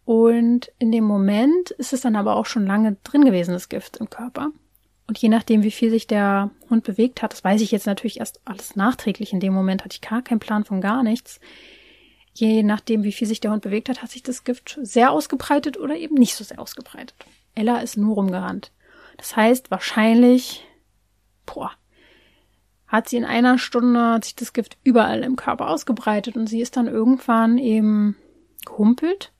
Und 0.06 0.72
in 0.78 0.92
dem 0.92 1.04
Moment 1.04 1.72
ist 1.72 1.94
es 1.94 2.02
dann 2.02 2.16
aber 2.16 2.36
auch 2.36 2.46
schon 2.46 2.66
lange 2.66 2.98
drin 3.04 3.26
gewesen, 3.26 3.54
das 3.54 3.70
Gift 3.70 3.98
im 3.98 4.10
Körper. 4.10 4.52
Und 5.08 5.18
je 5.18 5.30
nachdem, 5.30 5.64
wie 5.64 5.72
viel 5.72 5.90
sich 5.90 6.08
der 6.08 6.52
Hund 6.70 6.84
bewegt 6.84 7.22
hat, 7.22 7.34
das 7.34 7.44
weiß 7.44 7.62
ich 7.62 7.72
jetzt 7.72 7.86
natürlich 7.86 8.20
erst 8.20 8.40
alles 8.46 8.76
nachträglich. 8.76 9.34
In 9.34 9.40
dem 9.40 9.54
Moment 9.54 9.84
hatte 9.84 9.96
ich 9.96 10.08
gar 10.08 10.22
keinen 10.22 10.40
Plan 10.40 10.64
von 10.64 10.82
gar 10.82 11.04
nichts. 11.04 11.40
Je 12.34 12.64
nachdem, 12.64 13.04
wie 13.04 13.12
viel 13.12 13.28
sich 13.28 13.40
der 13.40 13.52
Hund 13.52 13.62
bewegt 13.62 13.88
hat, 13.88 14.02
hat 14.02 14.12
sich 14.12 14.24
das 14.24 14.44
Gift 14.44 14.80
sehr 14.82 15.12
ausgebreitet 15.12 15.78
oder 15.78 15.96
eben 15.96 16.16
nicht 16.16 16.36
so 16.36 16.44
sehr 16.44 16.60
ausgebreitet. 16.60 17.16
Ella 17.54 17.80
ist 17.80 17.98
nur 17.98 18.16
rumgerannt. 18.16 18.72
Das 19.18 19.36
heißt, 19.36 19.72
wahrscheinlich, 19.72 20.66
boah, 21.46 21.72
hat 22.88 23.10
sie 23.10 23.18
in 23.18 23.26
einer 23.26 23.58
Stunde, 23.58 24.14
hat 24.14 24.26
sich 24.26 24.36
das 24.36 24.54
Gift 24.54 24.78
überall 24.84 25.24
im 25.24 25.36
Körper 25.36 25.70
ausgebreitet 25.70 26.38
und 26.38 26.48
sie 26.48 26.62
ist 26.62 26.78
dann 26.78 26.88
irgendwann 26.88 27.58
eben 27.58 28.16
gehumpelt 28.66 29.32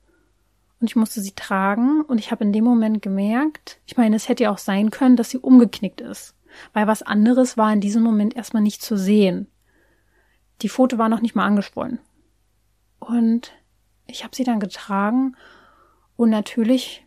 und 0.80 0.90
ich 0.90 0.96
musste 0.96 1.20
sie 1.20 1.32
tragen 1.32 2.02
und 2.02 2.18
ich 2.18 2.30
habe 2.30 2.44
in 2.44 2.52
dem 2.52 2.64
Moment 2.64 3.02
gemerkt, 3.02 3.80
ich 3.86 3.96
meine, 3.96 4.16
es 4.16 4.28
hätte 4.28 4.44
ja 4.44 4.50
auch 4.50 4.58
sein 4.58 4.90
können, 4.90 5.16
dass 5.16 5.30
sie 5.30 5.38
umgeknickt 5.38 6.00
ist, 6.00 6.34
weil 6.72 6.86
was 6.86 7.02
anderes 7.02 7.56
war 7.56 7.72
in 7.72 7.80
diesem 7.80 8.02
Moment 8.02 8.36
erstmal 8.36 8.62
nicht 8.62 8.82
zu 8.82 8.96
sehen. 8.96 9.48
Die 10.62 10.68
Foto 10.68 10.98
war 10.98 11.08
noch 11.08 11.20
nicht 11.20 11.34
mal 11.34 11.46
angeschwollen. 11.46 11.98
Und 12.98 13.52
ich 14.06 14.24
habe 14.24 14.34
sie 14.34 14.44
dann 14.44 14.60
getragen 14.60 15.36
und 16.16 16.30
natürlich, 16.30 17.04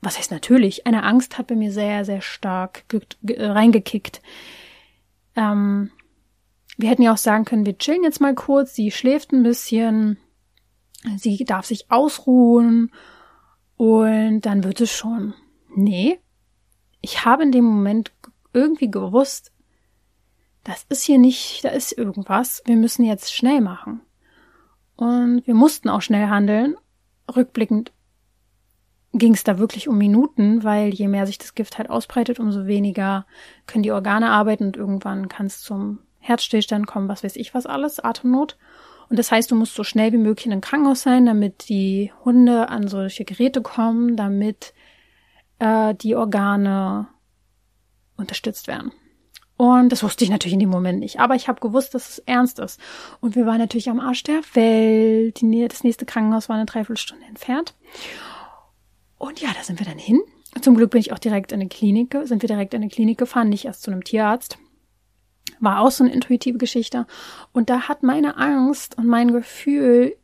was 0.00 0.18
heißt 0.18 0.30
natürlich, 0.30 0.86
eine 0.86 1.02
Angst 1.02 1.38
hat 1.38 1.48
bei 1.48 1.56
mir 1.56 1.72
sehr, 1.72 2.04
sehr 2.04 2.22
stark 2.22 2.84
reingekickt. 3.24 4.20
Ähm, 5.36 5.90
wir 6.76 6.88
hätten 6.88 7.02
ja 7.02 7.12
auch 7.12 7.18
sagen 7.18 7.44
können, 7.44 7.66
wir 7.66 7.78
chillen 7.78 8.04
jetzt 8.04 8.20
mal 8.20 8.34
kurz, 8.34 8.74
sie 8.74 8.90
schläft 8.90 9.32
ein 9.32 9.42
bisschen, 9.42 10.18
sie 11.16 11.44
darf 11.44 11.66
sich 11.66 11.90
ausruhen 11.90 12.92
und 13.76 14.42
dann 14.42 14.64
wird 14.64 14.80
es 14.80 14.90
schon. 14.90 15.34
Nee, 15.74 16.18
ich 17.00 17.24
habe 17.24 17.42
in 17.42 17.52
dem 17.52 17.64
Moment 17.64 18.12
irgendwie 18.52 18.90
gewusst, 18.90 19.52
das 20.64 20.84
ist 20.88 21.02
hier 21.02 21.18
nicht, 21.18 21.64
da 21.64 21.70
ist 21.70 21.96
irgendwas, 21.96 22.62
wir 22.66 22.76
müssen 22.76 23.04
jetzt 23.04 23.32
schnell 23.32 23.60
machen. 23.60 24.00
Und 24.96 25.46
wir 25.46 25.54
mussten 25.54 25.88
auch 25.88 26.02
schnell 26.02 26.28
handeln. 26.28 26.76
Rückblickend 27.34 27.92
ging 29.12 29.34
es 29.34 29.44
da 29.44 29.58
wirklich 29.58 29.88
um 29.88 29.98
Minuten, 29.98 30.62
weil 30.62 30.94
je 30.94 31.08
mehr 31.08 31.26
sich 31.26 31.38
das 31.38 31.54
Gift 31.54 31.78
halt 31.78 31.90
ausbreitet, 31.90 32.38
umso 32.38 32.66
weniger 32.66 33.26
können 33.66 33.82
die 33.82 33.92
Organe 33.92 34.30
arbeiten 34.30 34.64
und 34.64 34.76
irgendwann 34.76 35.28
kann 35.28 35.46
es 35.46 35.60
zum 35.60 35.98
Herzstillstand 36.20 36.86
kommen, 36.86 37.08
was 37.08 37.24
weiß 37.24 37.36
ich 37.36 37.54
was 37.54 37.66
alles, 37.66 37.98
Atemnot. 37.98 38.56
Und 39.08 39.18
das 39.18 39.32
heißt, 39.32 39.50
du 39.50 39.56
musst 39.56 39.74
so 39.74 39.82
schnell 39.82 40.12
wie 40.12 40.18
möglich 40.18 40.46
in 40.46 40.52
ein 40.52 40.60
Krankenhaus 40.60 41.02
sein, 41.02 41.26
damit 41.26 41.68
die 41.68 42.12
Hunde 42.24 42.68
an 42.68 42.86
solche 42.86 43.24
Geräte 43.24 43.60
kommen, 43.60 44.16
damit 44.16 44.72
äh, 45.58 45.94
die 45.96 46.14
Organe 46.14 47.08
unterstützt 48.16 48.68
werden. 48.68 48.92
Und 49.56 49.90
das 49.90 50.02
wusste 50.02 50.24
ich 50.24 50.30
natürlich 50.30 50.54
in 50.54 50.60
dem 50.60 50.70
Moment 50.70 51.00
nicht. 51.00 51.20
Aber 51.20 51.34
ich 51.34 51.48
habe 51.48 51.60
gewusst, 51.60 51.94
dass 51.94 52.08
es 52.08 52.18
ernst 52.20 52.60
ist. 52.60 52.80
Und 53.20 53.34
wir 53.34 53.44
waren 53.44 53.58
natürlich 53.58 53.90
am 53.90 54.00
Arsch 54.00 54.22
der 54.22 54.40
Welt. 54.54 55.40
Die, 55.40 55.68
das 55.68 55.84
nächste 55.84 56.06
Krankenhaus 56.06 56.48
war 56.48 56.56
eine 56.56 56.64
Dreiviertelstunde 56.64 57.26
entfernt. 57.26 57.74
Und 59.20 59.38
ja, 59.42 59.50
da 59.54 59.62
sind 59.62 59.78
wir 59.78 59.86
dann 59.86 59.98
hin. 59.98 60.22
Zum 60.62 60.74
Glück 60.74 60.92
bin 60.92 61.00
ich 61.00 61.12
auch 61.12 61.18
direkt 61.18 61.52
in 61.52 61.60
eine 61.60 61.68
Klinik, 61.68 62.16
sind 62.24 62.42
wir 62.42 62.48
direkt 62.48 62.72
in 62.72 62.80
eine 62.80 62.90
Klinik 62.90 63.18
gefahren, 63.18 63.50
nicht 63.50 63.66
erst 63.66 63.82
zu 63.82 63.90
einem 63.90 64.02
Tierarzt. 64.02 64.58
War 65.60 65.80
auch 65.80 65.90
so 65.90 66.02
eine 66.02 66.12
intuitive 66.14 66.56
Geschichte. 66.56 67.06
Und 67.52 67.68
da 67.68 67.82
hat 67.82 68.02
meine 68.02 68.38
Angst 68.38 68.96
und 68.96 69.06
mein 69.06 69.30
Gefühl 69.30 70.16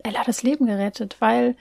Ella 0.00 0.22
das 0.26 0.42
Leben 0.42 0.66
gerettet, 0.66 1.16
weil 1.20 1.56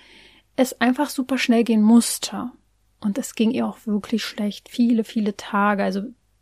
es 0.57 0.81
einfach 0.81 1.09
super 1.09 1.37
schnell 1.37 1.63
gehen 1.63 1.81
musste. 1.81 2.51
Und 2.99 3.17
es 3.17 3.35
ging 3.35 3.51
ihr 3.51 3.67
auch 3.67 3.77
wirklich 3.85 4.25
schlecht. 4.25 4.67
Viele, 4.67 5.05
viele 5.05 5.37
Tage. 5.37 5.85
Also 5.85 6.01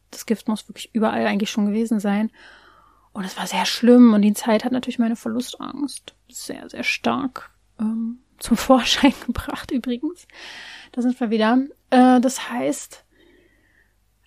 das 0.10 0.26
Gift 0.26 0.48
muss 0.48 0.68
wirklich 0.68 0.90
überall 0.94 1.28
eigentlich 1.28 1.52
schon 1.52 1.68
gewesen 1.68 2.00
sein. 2.00 2.32
Und 3.14 3.24
es 3.24 3.38
war 3.38 3.46
sehr 3.46 3.66
schlimm. 3.66 4.14
Und 4.16 4.24
die 4.24 4.34
Zeit 4.34 4.66
hat 4.66 4.72
natürlich 4.72 4.98
meine 4.98 5.16
Verlustangst 5.16 6.16
sehr, 6.28 6.68
sehr 6.72 6.84
stark 6.84 7.52
ähm, 7.80 8.24
zum 8.40 8.58
Vorschein 8.58 9.14
gebracht 9.26 9.72
übrigens. 9.72 10.28
Da 10.92 11.02
sind 11.02 11.20
wir 11.20 11.30
wieder. 11.30 11.60
Äh, 11.90 12.20
das 12.20 12.50
heißt, 12.50 13.06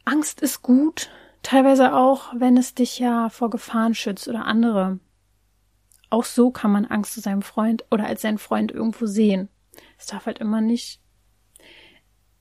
Angst 0.04 0.40
ist 0.40 0.62
gut, 0.62 1.10
Teilweise 1.42 1.94
auch, 1.94 2.32
wenn 2.36 2.56
es 2.56 2.74
dich 2.74 2.98
ja 2.98 3.28
vor 3.28 3.50
Gefahren 3.50 3.94
schützt 3.94 4.28
oder 4.28 4.46
andere. 4.46 5.00
Auch 6.08 6.24
so 6.24 6.50
kann 6.50 6.70
man 6.70 6.84
Angst 6.84 7.14
zu 7.14 7.20
seinem 7.20 7.42
Freund 7.42 7.84
oder 7.90 8.06
als 8.06 8.22
seinen 8.22 8.38
Freund 8.38 8.70
irgendwo 8.70 9.06
sehen. 9.06 9.48
Es 9.98 10.06
darf 10.06 10.26
halt 10.26 10.38
immer 10.38 10.60
nicht 10.60 11.00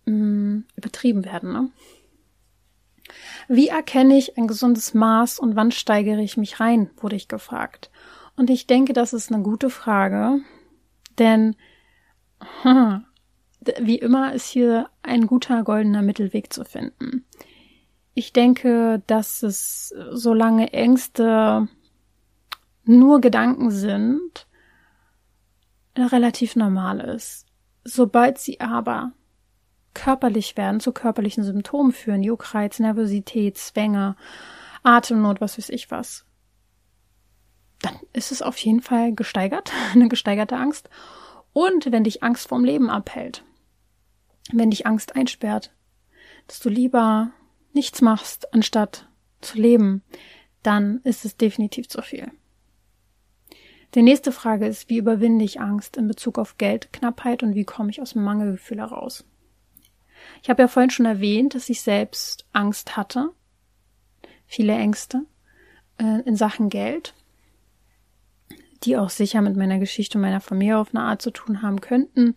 mh, 0.05 0.13
mm, 0.13 0.65
übertrieben 0.75 1.25
werden. 1.25 1.51
Ne? 1.51 1.71
Wie 3.47 3.69
erkenne 3.69 4.17
ich 4.17 4.37
ein 4.37 4.47
gesundes 4.47 4.93
Maß 4.93 5.39
und 5.39 5.55
wann 5.55 5.71
steigere 5.71 6.21
ich 6.21 6.37
mich 6.37 6.59
rein, 6.59 6.91
wurde 6.97 7.15
ich 7.15 7.27
gefragt. 7.27 7.89
Und 8.35 8.49
ich 8.49 8.67
denke, 8.67 8.93
das 8.93 9.13
ist 9.13 9.31
eine 9.31 9.41
gute 9.41 9.69
Frage, 9.69 10.41
denn 11.19 11.55
hm, 12.63 13.05
wie 13.79 13.97
immer 13.97 14.33
ist 14.33 14.47
hier 14.47 14.89
ein 15.03 15.27
guter 15.27 15.63
goldener 15.63 16.01
Mittelweg 16.01 16.51
zu 16.51 16.65
finden. 16.65 17.25
Ich 18.13 18.33
denke, 18.33 19.01
dass 19.07 19.43
es, 19.43 19.93
solange 20.11 20.73
Ängste 20.73 21.67
nur 22.83 23.21
Gedanken 23.21 23.71
sind, 23.71 24.47
relativ 25.95 26.55
normal 26.55 26.99
ist. 26.99 27.45
Sobald 27.83 28.37
sie 28.37 28.59
aber 28.59 29.13
körperlich 29.93 30.57
werden, 30.57 30.79
zu 30.79 30.91
körperlichen 30.91 31.43
Symptomen 31.43 31.91
führen, 31.91 32.23
Juckreiz, 32.23 32.79
Nervosität, 32.79 33.57
Zwänge, 33.57 34.15
Atemnot, 34.83 35.41
was 35.41 35.57
weiß 35.57 35.69
ich 35.69 35.91
was, 35.91 36.25
dann 37.81 37.99
ist 38.13 38.31
es 38.31 38.41
auf 38.41 38.57
jeden 38.57 38.81
Fall 38.81 39.13
gesteigert, 39.13 39.71
eine 39.93 40.09
gesteigerte 40.09 40.57
Angst. 40.57 40.89
Und 41.53 41.91
wenn 41.91 42.03
dich 42.03 42.23
Angst 42.23 42.47
vorm 42.47 42.63
Leben 42.63 42.89
abhält, 42.89 43.43
wenn 44.51 44.71
dich 44.71 44.85
Angst 44.85 45.15
einsperrt, 45.15 45.73
dass 46.47 46.59
du 46.59 46.69
lieber 46.69 47.31
nichts 47.73 48.01
machst, 48.01 48.53
anstatt 48.53 49.07
zu 49.41 49.57
leben, 49.57 50.03
dann 50.63 51.01
ist 51.03 51.25
es 51.25 51.37
definitiv 51.37 51.89
zu 51.89 52.01
viel. 52.01 52.31
Die 53.95 54.03
nächste 54.03 54.31
Frage 54.31 54.67
ist, 54.67 54.89
wie 54.89 54.97
überwinde 54.97 55.43
ich 55.43 55.59
Angst 55.59 55.97
in 55.97 56.07
Bezug 56.07 56.39
auf 56.39 56.57
Geldknappheit 56.57 57.43
und 57.43 57.55
wie 57.55 57.65
komme 57.65 57.89
ich 57.89 58.01
aus 58.01 58.13
dem 58.13 58.23
Mangelgefühl 58.23 58.77
heraus? 58.77 59.25
Ich 60.41 60.49
habe 60.49 60.61
ja 60.61 60.67
vorhin 60.67 60.91
schon 60.91 61.05
erwähnt, 61.05 61.55
dass 61.55 61.69
ich 61.69 61.81
selbst 61.81 62.45
Angst 62.53 62.95
hatte, 62.95 63.31
viele 64.45 64.73
Ängste 64.73 65.25
äh, 65.97 66.21
in 66.21 66.35
Sachen 66.35 66.69
Geld, 66.69 67.15
die 68.83 68.97
auch 68.97 69.09
sicher 69.09 69.41
mit 69.41 69.55
meiner 69.55 69.79
Geschichte 69.79 70.17
und 70.17 70.23
meiner 70.23 70.41
Familie 70.41 70.77
auf 70.77 70.93
eine 70.93 71.03
Art 71.03 71.21
zu 71.21 71.31
tun 71.31 71.61
haben 71.61 71.81
könnten 71.81 72.35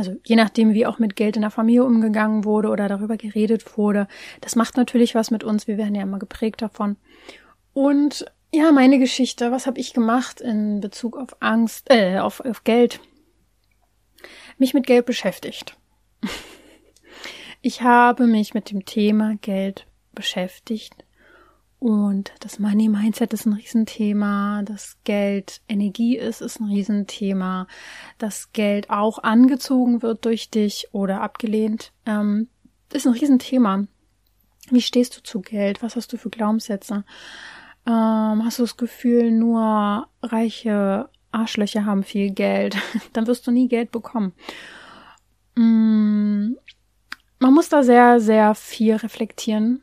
also 0.00 0.16
je 0.24 0.34
nachdem, 0.34 0.72
wie 0.72 0.86
auch 0.86 0.98
mit 0.98 1.14
Geld 1.14 1.36
in 1.36 1.42
der 1.42 1.50
Familie 1.50 1.84
umgegangen 1.84 2.46
wurde 2.46 2.70
oder 2.70 2.88
darüber 2.88 3.18
geredet 3.18 3.76
wurde, 3.76 4.08
das 4.40 4.56
macht 4.56 4.78
natürlich 4.78 5.14
was 5.14 5.30
mit 5.30 5.44
uns. 5.44 5.66
Wir 5.66 5.76
werden 5.76 5.94
ja 5.94 6.02
immer 6.02 6.18
geprägt 6.18 6.62
davon. 6.62 6.96
Und 7.74 8.24
ja, 8.50 8.72
meine 8.72 8.98
Geschichte, 8.98 9.52
was 9.52 9.66
habe 9.66 9.78
ich 9.78 9.92
gemacht 9.92 10.40
in 10.40 10.80
Bezug 10.80 11.18
auf 11.18 11.36
Angst, 11.40 11.88
äh, 11.90 12.18
auf, 12.18 12.40
auf 12.40 12.64
Geld? 12.64 13.00
Mich 14.56 14.72
mit 14.72 14.86
Geld 14.86 15.06
beschäftigt. 15.06 15.76
Ich 17.62 17.82
habe 17.82 18.26
mich 18.26 18.54
mit 18.54 18.70
dem 18.70 18.86
Thema 18.86 19.36
Geld 19.42 19.86
beschäftigt 20.12 20.94
und 21.80 22.32
das 22.40 22.58
Money 22.58 22.90
Mindset 22.90 23.32
ist 23.32 23.46
ein 23.46 23.54
Riesenthema, 23.54 24.62
das 24.64 24.98
Geld 25.04 25.62
Energie 25.66 26.16
ist, 26.16 26.42
ist 26.42 26.60
ein 26.60 26.68
Riesenthema, 26.68 27.66
das 28.18 28.52
Geld 28.52 28.90
auch 28.90 29.18
angezogen 29.18 30.02
wird 30.02 30.26
durch 30.26 30.50
dich 30.50 30.88
oder 30.92 31.22
abgelehnt, 31.22 31.92
ähm, 32.04 32.48
ist 32.92 33.06
ein 33.06 33.14
Riesenthema. 33.14 33.86
Wie 34.70 34.82
stehst 34.82 35.16
du 35.16 35.22
zu 35.22 35.40
Geld? 35.40 35.82
Was 35.82 35.96
hast 35.96 36.12
du 36.12 36.18
für 36.18 36.28
Glaubenssätze? 36.28 37.04
Ähm, 37.86 38.44
hast 38.44 38.58
du 38.58 38.62
das 38.62 38.76
Gefühl, 38.76 39.30
nur 39.30 40.06
reiche 40.22 41.08
Arschlöcher 41.32 41.86
haben 41.86 42.02
viel 42.02 42.30
Geld? 42.30 42.76
Dann 43.14 43.26
wirst 43.26 43.46
du 43.46 43.52
nie 43.52 43.68
Geld 43.68 43.90
bekommen. 43.90 44.34
Mm, 45.54 46.56
man 47.38 47.54
muss 47.54 47.70
da 47.70 47.82
sehr, 47.82 48.20
sehr 48.20 48.54
viel 48.54 48.96
reflektieren. 48.96 49.82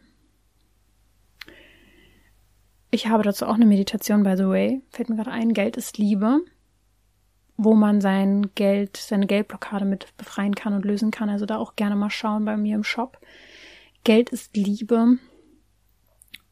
Ich 2.90 3.08
habe 3.08 3.24
dazu 3.24 3.46
auch 3.46 3.56
eine 3.56 3.66
Meditation, 3.66 4.24
by 4.24 4.36
the 4.38 4.48
way. 4.48 4.82
Fällt 4.90 5.10
mir 5.10 5.18
gerade 5.18 5.32
ein, 5.32 5.54
Geld 5.54 5.76
ist 5.76 5.98
Liebe, 5.98 6.40
wo 7.58 7.74
man 7.74 8.00
sein 8.00 8.52
Geld, 8.56 8.98
seine 8.98 9.28
Geldblockade 9.28 9.86
mit 9.86 10.16
befreien 10.18 10.56
kann 10.56 10.74
und 10.74 10.86
lösen 10.86 11.12
kann. 11.12 11.30
Also 11.30 11.46
da 11.46 11.58
auch 11.58 11.76
gerne 11.76 11.96
mal 11.96 12.10
schauen 12.10 12.46
bei 12.46 12.56
mir 12.56 12.76
im 12.76 12.84
Shop. 12.84 13.20
Geld 14.04 14.30
ist 14.30 14.56
Liebe. 14.56 15.18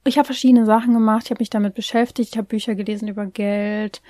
Ich 0.04 0.18
habe 0.18 0.26
verschiedene 0.26 0.66
Sachen 0.66 0.94
gemacht, 0.94 1.24
ich 1.26 1.32
habe 1.32 1.42
mich 1.42 1.50
damit 1.50 1.74
beschäftigt, 1.74 2.32
ich 2.32 2.38
habe 2.38 2.48
Bücher 2.48 2.76
gelesen 2.76 3.08
über 3.08 3.26
Geld. 3.26 4.02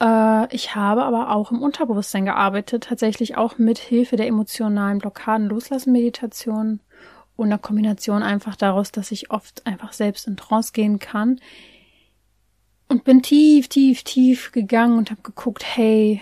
Äh, 0.00 0.54
ich 0.54 0.74
habe 0.74 1.02
aber 1.02 1.34
auch 1.34 1.50
im 1.50 1.62
Unterbewusstsein 1.62 2.24
gearbeitet, 2.24 2.84
tatsächlich 2.84 3.36
auch 3.36 3.58
mit 3.58 3.78
Hilfe 3.78 4.16
der 4.16 4.28
emotionalen 4.28 4.98
Blockaden 4.98 5.48
Loslassen 5.48 5.92
Meditation 5.92 6.80
und 7.42 7.48
einer 7.48 7.58
Kombination 7.58 8.22
einfach 8.22 8.56
daraus, 8.56 8.92
dass 8.92 9.10
ich 9.10 9.30
oft 9.30 9.66
einfach 9.66 9.92
selbst 9.92 10.26
in 10.26 10.36
Trance 10.36 10.72
gehen 10.72 10.98
kann. 10.98 11.40
Und 12.88 13.04
bin 13.04 13.22
tief, 13.22 13.68
tief, 13.68 14.02
tief 14.02 14.52
gegangen 14.52 14.98
und 14.98 15.10
habe 15.10 15.22
geguckt, 15.22 15.64
hey, 15.64 16.20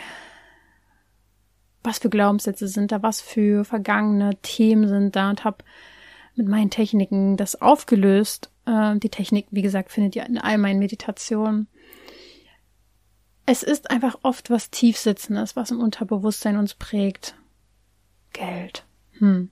was 1.83 1.99
für 1.99 2.11
Glaubenssätze 2.11 2.69
sind 2.69 2.93
da, 2.93 3.03
was 3.03 3.21
für 3.21 3.65
vergangene 3.65 4.37
Themen 4.43 4.87
sind 4.87 5.17
da 5.17 5.31
und 5.31 5.45
habe 5.45 5.65
mit 6.37 6.47
meinen 6.49 6.71
Techniken 6.71 7.37
das 7.37 7.61
aufgelöst. 7.61 8.51
Äh, 8.67 8.97
die 8.99 9.09
Technik, 9.09 9.47
wie 9.51 9.63
gesagt, 9.63 9.91
findet 9.91 10.17
ihr 10.17 10.27
in 10.27 10.39
all 10.39 10.59
meinen 10.59 10.79
Meditationen. 10.79 11.69
Es 13.47 13.63
ist 13.63 13.91
einfach 13.91 14.19
oft 14.23 14.51
was 14.51 14.71
Tiefsitzendes, 14.71 15.57
was 15.57 15.71
im 15.71 15.81
Unterbewusstsein 15.81 16.57
uns 16.57 16.75
prägt. 16.75 17.35
Geld. 18.33 18.85
Hm. 19.19 19.51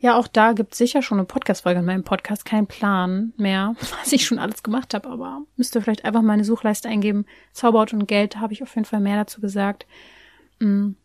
Ja, 0.00 0.16
auch 0.16 0.28
da 0.28 0.52
gibt 0.52 0.72
es 0.72 0.78
sicher 0.78 1.02
schon 1.02 1.18
eine 1.18 1.26
Podcast-Folge 1.26 1.80
in 1.80 1.86
meinem 1.86 2.04
Podcast. 2.04 2.44
Kein 2.44 2.66
Plan 2.66 3.32
mehr, 3.36 3.74
was 4.00 4.12
ich 4.12 4.24
schon 4.24 4.38
alles 4.38 4.62
gemacht 4.62 4.94
habe, 4.94 5.08
aber 5.08 5.42
müsst 5.56 5.74
ihr 5.74 5.82
vielleicht 5.82 6.04
einfach 6.04 6.22
meine 6.22 6.44
Suchleiste 6.44 6.88
eingeben. 6.88 7.26
Zauberhaut 7.52 7.92
und 7.92 8.06
Geld, 8.06 8.36
habe 8.36 8.52
ich 8.52 8.62
auf 8.62 8.74
jeden 8.74 8.84
Fall 8.84 9.00
mehr 9.00 9.16
dazu 9.16 9.40
gesagt. 9.40 9.86
Hm. 10.60 10.96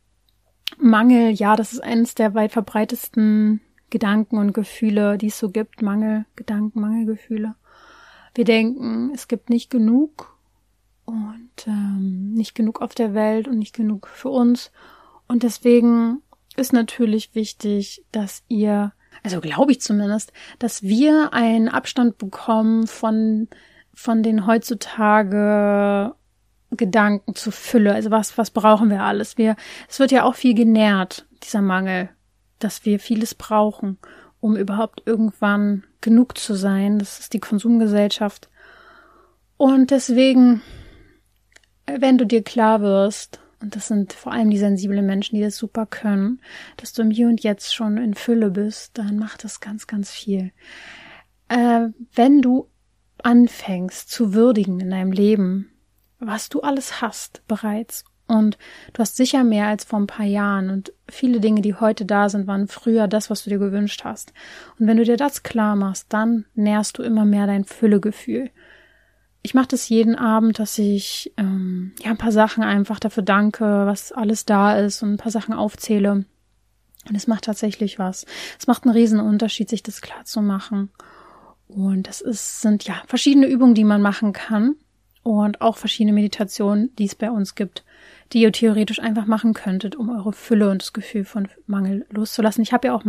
Mangel, 0.78 1.32
ja, 1.32 1.56
das 1.56 1.74
ist 1.74 1.82
eines 1.82 2.16
der 2.16 2.34
weit 2.34 2.52
verbreitesten 2.52 3.62
Gedanken 3.90 4.38
und 4.38 4.54
Gefühle, 4.54 5.20
die 5.20 5.28
es 5.28 5.38
so 5.38 5.50
gibt, 5.50 5.82
Mangel, 5.84 6.26
Gedanken, 6.36 6.82
Mangelgefühle. 6.82 7.56
Wir 8.34 8.46
denken, 8.46 9.12
es 9.14 9.28
gibt 9.28 9.52
nicht 9.52 9.70
genug 9.70 10.36
und 11.06 11.52
ähm, 11.68 12.34
nicht 12.34 12.56
genug 12.56 12.82
auf 12.82 12.96
der 12.96 13.14
Welt 13.14 13.48
und 13.48 13.60
nicht 13.60 13.76
genug 13.76 14.08
für 14.08 14.30
uns. 14.30 14.72
Und 15.28 15.44
deswegen 15.44 16.23
ist 16.58 16.74
natürlich 16.74 17.36
wichtig, 17.36 18.04
dass 18.12 18.44
ihr, 18.48 18.94
also 19.24 19.42
glaube 19.42 19.72
ich 19.72 19.82
zumindest, 19.82 20.34
dass 20.60 20.84
wir 20.84 21.34
einen 21.34 21.70
Abstand 21.70 22.18
bekommen 22.18 22.88
von, 22.88 23.48
von 23.94 24.24
den 24.24 24.46
heutzutage 24.48 26.16
Gedanken 26.72 27.36
zur 27.36 27.54
Fülle. 27.54 27.94
Also 27.94 28.12
was, 28.12 28.38
was 28.38 28.52
brauchen 28.52 28.90
wir 28.90 29.02
alles? 29.02 29.38
Wir, 29.38 29.56
es 29.88 30.00
wird 30.00 30.12
ja 30.12 30.24
auch 30.24 30.36
viel 30.36 30.54
genährt, 30.54 31.28
dieser 31.44 31.62
Mangel 31.62 32.10
dass 32.64 32.86
wir 32.86 33.00
vieles 33.00 33.36
brauchen, 33.36 33.98
um 34.40 34.56
überhaupt 34.56 35.04
irgendwann 35.06 35.84
genug 36.02 36.38
zu 36.38 36.56
sein. 36.56 37.00
Das 37.00 37.20
ist 37.20 37.34
die 37.34 37.40
Konsumgesellschaft. 37.40 38.50
Und 39.58 39.92
deswegen, 39.92 40.62
wenn 41.86 42.18
du 42.18 42.26
dir 42.26 42.44
klar 42.44 42.82
wirst, 42.82 43.40
und 43.64 43.78
das 43.78 43.88
sind 43.88 44.12
vor 44.12 44.34
allem 44.34 44.50
die 44.50 44.58
sensiblen 44.58 45.06
Menschen, 45.06 45.38
die 45.38 45.42
das 45.42 45.56
super 45.56 45.86
können, 45.86 46.42
dass 46.78 46.92
du 46.92 47.02
im 47.02 47.12
Hier 47.12 47.28
und 47.28 47.42
Jetzt 47.42 47.74
schon 47.74 47.98
in 47.98 48.14
Fülle 48.14 48.52
bist, 48.52 48.98
dann 48.98 49.18
macht 49.18 49.46
das 49.46 49.62
ganz, 49.62 49.88
ganz 49.88 50.12
viel. 50.12 50.52
Äh, 51.48 51.88
wenn 52.14 52.42
du 52.42 52.68
anfängst 53.24 54.12
zu 54.12 54.34
würdigen 54.34 54.82
in 54.82 54.90
deinem 54.90 55.14
Leben, 55.14 55.72
was 56.20 56.50
du 56.50 56.60
alles 56.60 57.02
hast 57.02 57.42
bereits 57.48 58.04
und 58.28 58.58
du 58.92 59.00
hast 59.00 59.16
sicher 59.16 59.46
mehr 59.46 59.68
als 59.68 59.86
vor 59.86 60.00
ein 60.00 60.08
paar 60.08 60.26
Jahren. 60.26 60.70
Und 60.70 60.94
viele 61.10 61.40
Dinge, 61.40 61.62
die 61.62 61.76
heute 61.76 62.06
da 62.06 62.30
sind, 62.30 62.48
waren 62.48 62.68
früher 62.68 63.08
das, 63.08 63.30
was 63.30 63.44
du 63.44 63.50
dir 63.50 63.60
gewünscht 63.60 64.04
hast. 64.04 64.34
Und 64.78 64.88
wenn 64.88 64.98
du 64.98 65.04
dir 65.04 65.18
das 65.18 65.44
klar 65.44 65.76
machst, 65.76 66.08
dann 66.10 66.46
nährst 66.54 66.98
du 66.98 67.04
immer 67.04 67.26
mehr 67.26 67.48
dein 67.48 67.64
Füllegefühl. 67.64 68.50
Ich 69.44 69.54
mache 69.54 69.68
das 69.68 69.90
jeden 69.90 70.16
Abend, 70.16 70.58
dass 70.58 70.78
ich 70.78 71.34
ähm, 71.38 71.92
ja 72.02 72.12
ein 72.12 72.18
paar 72.18 72.32
Sachen 72.32 72.64
einfach 72.64 73.00
dafür 73.00 73.24
danke, 73.24 73.86
was 73.86 74.12
alles 74.12 74.46
da 74.46 74.78
ist 74.78 75.04
und 75.04 75.14
ein 75.14 75.18
paar 75.18 75.32
Sachen 75.32 75.54
aufzähle. 75.54 76.26
Und 77.10 77.16
es 77.16 77.28
macht 77.28 77.44
tatsächlich 77.44 78.00
was. 78.00 78.26
Es 78.58 78.68
macht 78.68 78.86
einen 78.86 78.94
riesen 78.94 79.20
Unterschied, 79.20 79.70
sich 79.70 79.84
das 79.84 80.02
klar 80.02 80.24
zu 80.24 80.42
machen. 80.42 80.90
Und 81.68 82.08
das 82.08 82.22
ist, 82.22 82.62
sind 82.62 82.86
ja 82.86 82.96
verschiedene 83.08 83.48
Übungen, 83.48 83.76
die 83.76 83.84
man 83.84 84.02
machen 84.02 84.32
kann 84.32 84.76
und 85.24 85.60
auch 85.60 85.76
verschiedene 85.78 86.14
Meditationen, 86.14 86.96
die 86.96 87.06
es 87.06 87.16
bei 87.16 87.30
uns 87.30 87.56
gibt 87.56 87.84
die 88.34 88.42
ihr 88.42 88.52
theoretisch 88.52 89.00
einfach 89.00 89.26
machen 89.26 89.54
könntet, 89.54 89.96
um 89.96 90.10
eure 90.10 90.34
Fülle 90.34 90.70
und 90.70 90.82
das 90.82 90.94
Gefühl 90.94 91.24
von 91.24 91.48
Mangel 91.68 92.06
loszulassen. 92.10 92.64
Ich 92.64 92.74
habe 92.74 92.88
ja 92.88 92.96
auch 92.96 93.06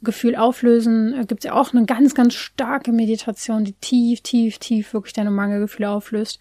Mangelgefühl 0.00 0.36
auflösen. 0.36 1.14
Äh, 1.14 1.24
Gibt 1.26 1.44
es 1.44 1.48
ja 1.48 1.54
auch 1.54 1.72
eine 1.72 1.86
ganz, 1.86 2.14
ganz 2.14 2.34
starke 2.34 2.92
Meditation, 2.92 3.64
die 3.64 3.72
tief, 3.74 4.20
tief, 4.20 4.58
tief 4.58 4.92
wirklich 4.92 5.12
deine 5.12 5.30
Mangelgefühle 5.30 5.88
auflöst. 5.88 6.38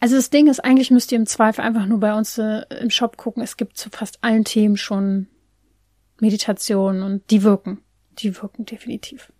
Also 0.00 0.16
das 0.16 0.30
Ding 0.30 0.48
ist, 0.48 0.60
eigentlich 0.60 0.90
müsst 0.90 1.12
ihr 1.12 1.18
im 1.18 1.26
Zweifel 1.26 1.62
einfach 1.62 1.86
nur 1.86 2.00
bei 2.00 2.14
uns 2.14 2.38
äh, 2.38 2.62
im 2.80 2.90
Shop 2.90 3.16
gucken. 3.16 3.42
Es 3.42 3.56
gibt 3.56 3.76
zu 3.76 3.90
fast 3.90 4.22
allen 4.22 4.44
Themen 4.44 4.76
schon 4.76 5.28
Meditationen 6.20 7.02
und 7.02 7.30
die 7.30 7.42
wirken. 7.42 7.80
Die 8.18 8.40
wirken 8.40 8.64
definitiv. 8.64 9.32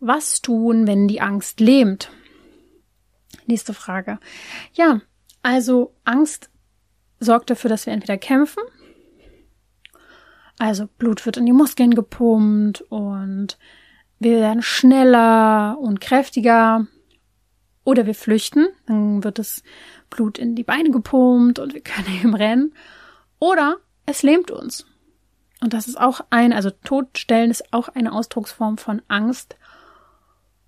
Was 0.00 0.40
tun, 0.40 0.86
wenn 0.86 1.08
die 1.08 1.20
Angst 1.20 1.60
lähmt? 1.60 2.10
Nächste 3.46 3.74
Frage. 3.74 4.18
Ja, 4.72 5.00
also 5.42 5.92
Angst 6.04 6.50
sorgt 7.18 7.50
dafür, 7.50 7.68
dass 7.68 7.86
wir 7.86 7.92
entweder 7.92 8.16
kämpfen, 8.16 8.62
also 10.58 10.86
Blut 10.98 11.24
wird 11.24 11.36
in 11.36 11.46
die 11.46 11.52
Muskeln 11.52 11.94
gepumpt 11.94 12.82
und 12.82 13.58
wir 14.18 14.38
werden 14.38 14.62
schneller 14.62 15.78
und 15.78 16.00
kräftiger, 16.00 16.86
oder 17.84 18.04
wir 18.04 18.14
flüchten, 18.14 18.66
dann 18.86 19.24
wird 19.24 19.38
das 19.38 19.62
Blut 20.10 20.36
in 20.36 20.54
die 20.54 20.64
Beine 20.64 20.90
gepumpt 20.90 21.58
und 21.58 21.72
wir 21.72 21.80
können 21.80 22.18
eben 22.20 22.34
rennen, 22.34 22.74
oder 23.38 23.76
es 24.04 24.22
lähmt 24.22 24.50
uns. 24.50 24.86
Und 25.60 25.72
das 25.72 25.88
ist 25.88 25.98
auch 25.98 26.20
ein, 26.30 26.52
also 26.52 26.70
Todstellen 26.70 27.50
ist 27.50 27.72
auch 27.72 27.88
eine 27.88 28.12
Ausdrucksform 28.12 28.78
von 28.78 29.02
Angst. 29.08 29.56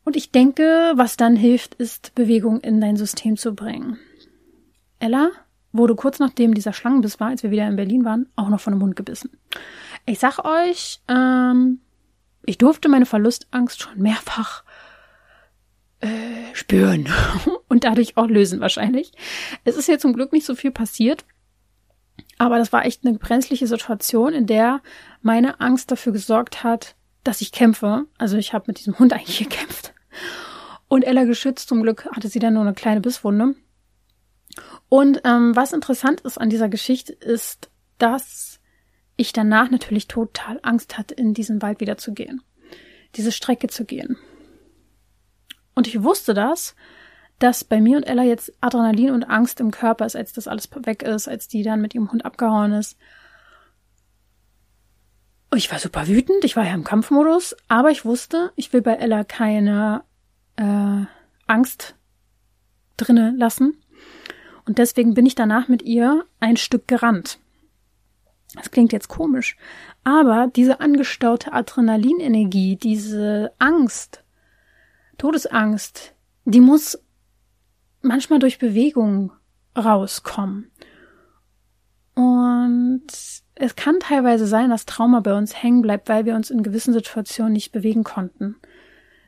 Und 0.05 0.17
ich 0.17 0.33
denke, 0.33 0.93
was 0.97 1.17
dann 1.17 1.37
hilft, 1.37 1.75
ist 1.75 2.15
Bewegung 2.15 2.61
in 2.61 2.81
dein 2.81 2.97
System 2.97 3.37
zu 3.37 3.55
bringen. 3.55 3.99
Ella 4.99 5.31
wurde 5.73 5.95
kurz 5.95 6.19
nachdem 6.19 6.55
dieser 6.55 6.73
Schlangenbiss 6.73 7.21
war, 7.21 7.29
als 7.29 7.43
wir 7.43 7.51
wieder 7.51 7.67
in 7.67 7.77
Berlin 7.77 8.05
waren, 8.05 8.29
auch 8.37 8.49
noch 8.49 8.61
von 8.61 8.73
einem 8.73 8.83
Hund 8.83 8.97
gebissen. 8.97 9.31
Ich 10.07 10.19
sag 10.19 10.45
euch, 10.45 11.01
ähm, 11.09 11.81
ich 12.45 12.59
durfte 12.59 12.89
meine 12.89 13.07
Verlustangst 13.07 13.83
schon 13.83 13.99
mehrfach 13.99 14.65
äh, 16.01 16.09
spüren 16.55 17.09
und 17.69 17.85
dadurch 17.85 18.17
auch 18.17 18.27
lösen 18.27 18.61
wahrscheinlich. 18.61 19.13
Es 19.65 19.77
ist 19.77 19.89
ja 19.89 19.99
zum 19.99 20.15
Glück 20.15 20.33
nicht 20.33 20.47
so 20.47 20.55
viel 20.55 20.71
passiert, 20.71 21.25
aber 22.39 22.59
das 22.59 22.73
war 22.73 22.85
echt 22.85 23.07
eine 23.07 23.19
brenzliche 23.19 23.67
Situation, 23.67 24.33
in 24.33 24.47
der 24.47 24.81
meine 25.23 25.61
Angst 25.61 25.91
dafür 25.91 26.13
gesorgt 26.13 26.65
hat, 26.65 26.97
dass 27.23 27.41
ich 27.41 27.53
kämpfe. 27.53 28.07
Also 28.19 28.37
ich 28.37 28.53
habe 28.53 28.65
mit 28.69 28.79
diesem 28.79 28.99
Hund 28.99 29.13
eigentlich 29.15 29.39
gekämpft. 29.39 29.95
Und 30.89 31.03
Ella 31.05 31.25
geschützt, 31.25 31.69
zum 31.69 31.83
Glück 31.83 32.09
hatte 32.17 32.29
sie 32.29 32.41
dann 32.41 32.55
nur 32.55 32.63
eine 32.63 32.75
kleine 32.75 33.01
Bisswunde. 33.01 33.55
Und 34.91 35.21
ähm, 35.25 35.55
was 35.55 35.73
interessant 35.73 36.21
ist 36.23 36.37
an 36.37 36.51
dieser 36.51 36.69
Geschichte, 36.69 37.13
ist, 37.13 37.71
dass 37.99 38.61
ich 39.17 39.33
danach 39.33 39.71
natürlich 39.71 40.09
total 40.09 40.59
Angst 40.63 40.99
hatte, 40.99 41.15
in 41.15 41.33
diesen 41.33 41.63
Wald 41.63 41.81
wieder 41.81 41.97
zu 41.97 42.13
gehen, 42.13 42.43
diese 43.15 43.31
Strecke 43.31 43.69
zu 43.69 43.85
gehen. 43.85 44.19
Und 45.77 45.87
ich 45.87 46.03
wusste 46.03 46.35
das, 46.35 46.75
dass 47.39 47.63
bei 47.63 47.81
mir 47.81 47.99
und 47.99 48.03
Ella 48.03 48.25
jetzt 48.25 48.53
Adrenalin 48.61 49.13
und 49.13 49.23
Angst 49.23 49.61
im 49.61 49.71
Körper 49.71 50.07
ist, 50.07 50.17
als 50.17 50.33
das 50.33 50.49
alles 50.49 50.69
weg 50.85 51.05
ist, 51.05 51.29
als 51.29 51.47
die 51.47 51.63
dann 51.63 51.81
mit 51.81 51.95
ihrem 51.95 52.11
Hund 52.11 52.25
abgehauen 52.25 52.73
ist. 52.73 52.99
Ich 55.55 55.71
war 55.71 55.79
super 55.79 56.09
wütend, 56.09 56.45
ich 56.45 56.57
war 56.57 56.65
ja 56.65 56.75
im 56.75 56.85
Kampfmodus, 56.85 57.57
aber 57.69 57.91
ich 57.91 58.05
wusste, 58.05 58.53
ich 58.57 58.73
will 58.73 58.83
bei 58.83 58.95
Ella 58.95 59.23
keine 59.23 60.03
äh, 60.57 61.05
Angst 61.47 61.95
drinne 62.97 63.33
lassen 63.37 63.77
und 64.71 64.79
deswegen 64.79 65.15
bin 65.15 65.27
ich 65.27 65.35
danach 65.35 65.67
mit 65.67 65.83
ihr 65.83 66.25
ein 66.39 66.57
Stück 66.57 66.87
gerannt. 66.87 67.41
Das 68.55 68.71
klingt 68.71 68.93
jetzt 68.93 69.09
komisch, 69.09 69.57
aber 70.05 70.47
diese 70.47 70.79
angestaute 70.79 71.53
Adrenalinenergie, 71.53 72.77
diese 72.77 73.51
Angst, 73.59 74.23
Todesangst, 75.19 76.15
die 76.45 76.61
muss 76.61 77.03
manchmal 78.01 78.39
durch 78.39 78.61
Bewegung 78.61 79.33
rauskommen. 79.77 80.71
Und 82.15 83.03
es 83.57 83.75
kann 83.75 83.99
teilweise 83.99 84.47
sein, 84.47 84.71
dass 84.71 84.87
Trauma 84.87 85.19
bei 85.19 85.37
uns 85.37 85.61
hängen 85.61 85.83
bleibt, 85.83 86.09
weil 86.09 86.27
wir 86.27 86.37
uns 86.37 86.49
in 86.49 86.63
gewissen 86.63 86.95
Situationen 86.95 87.55
nicht 87.55 87.73
bewegen 87.73 88.05
konnten. 88.05 88.55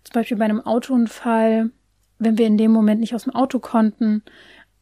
Zum 0.05 0.15
Beispiel 0.15 0.37
bei 0.37 0.45
einem 0.45 0.61
Autounfall, 0.61 1.73
wenn 2.21 2.39
wir 2.39 2.47
in 2.47 2.59
dem 2.59 2.71
Moment 2.71 3.01
nicht 3.01 3.17
aus 3.17 3.25
dem 3.25 3.35
Auto 3.35 3.59
konnten, 3.59 4.23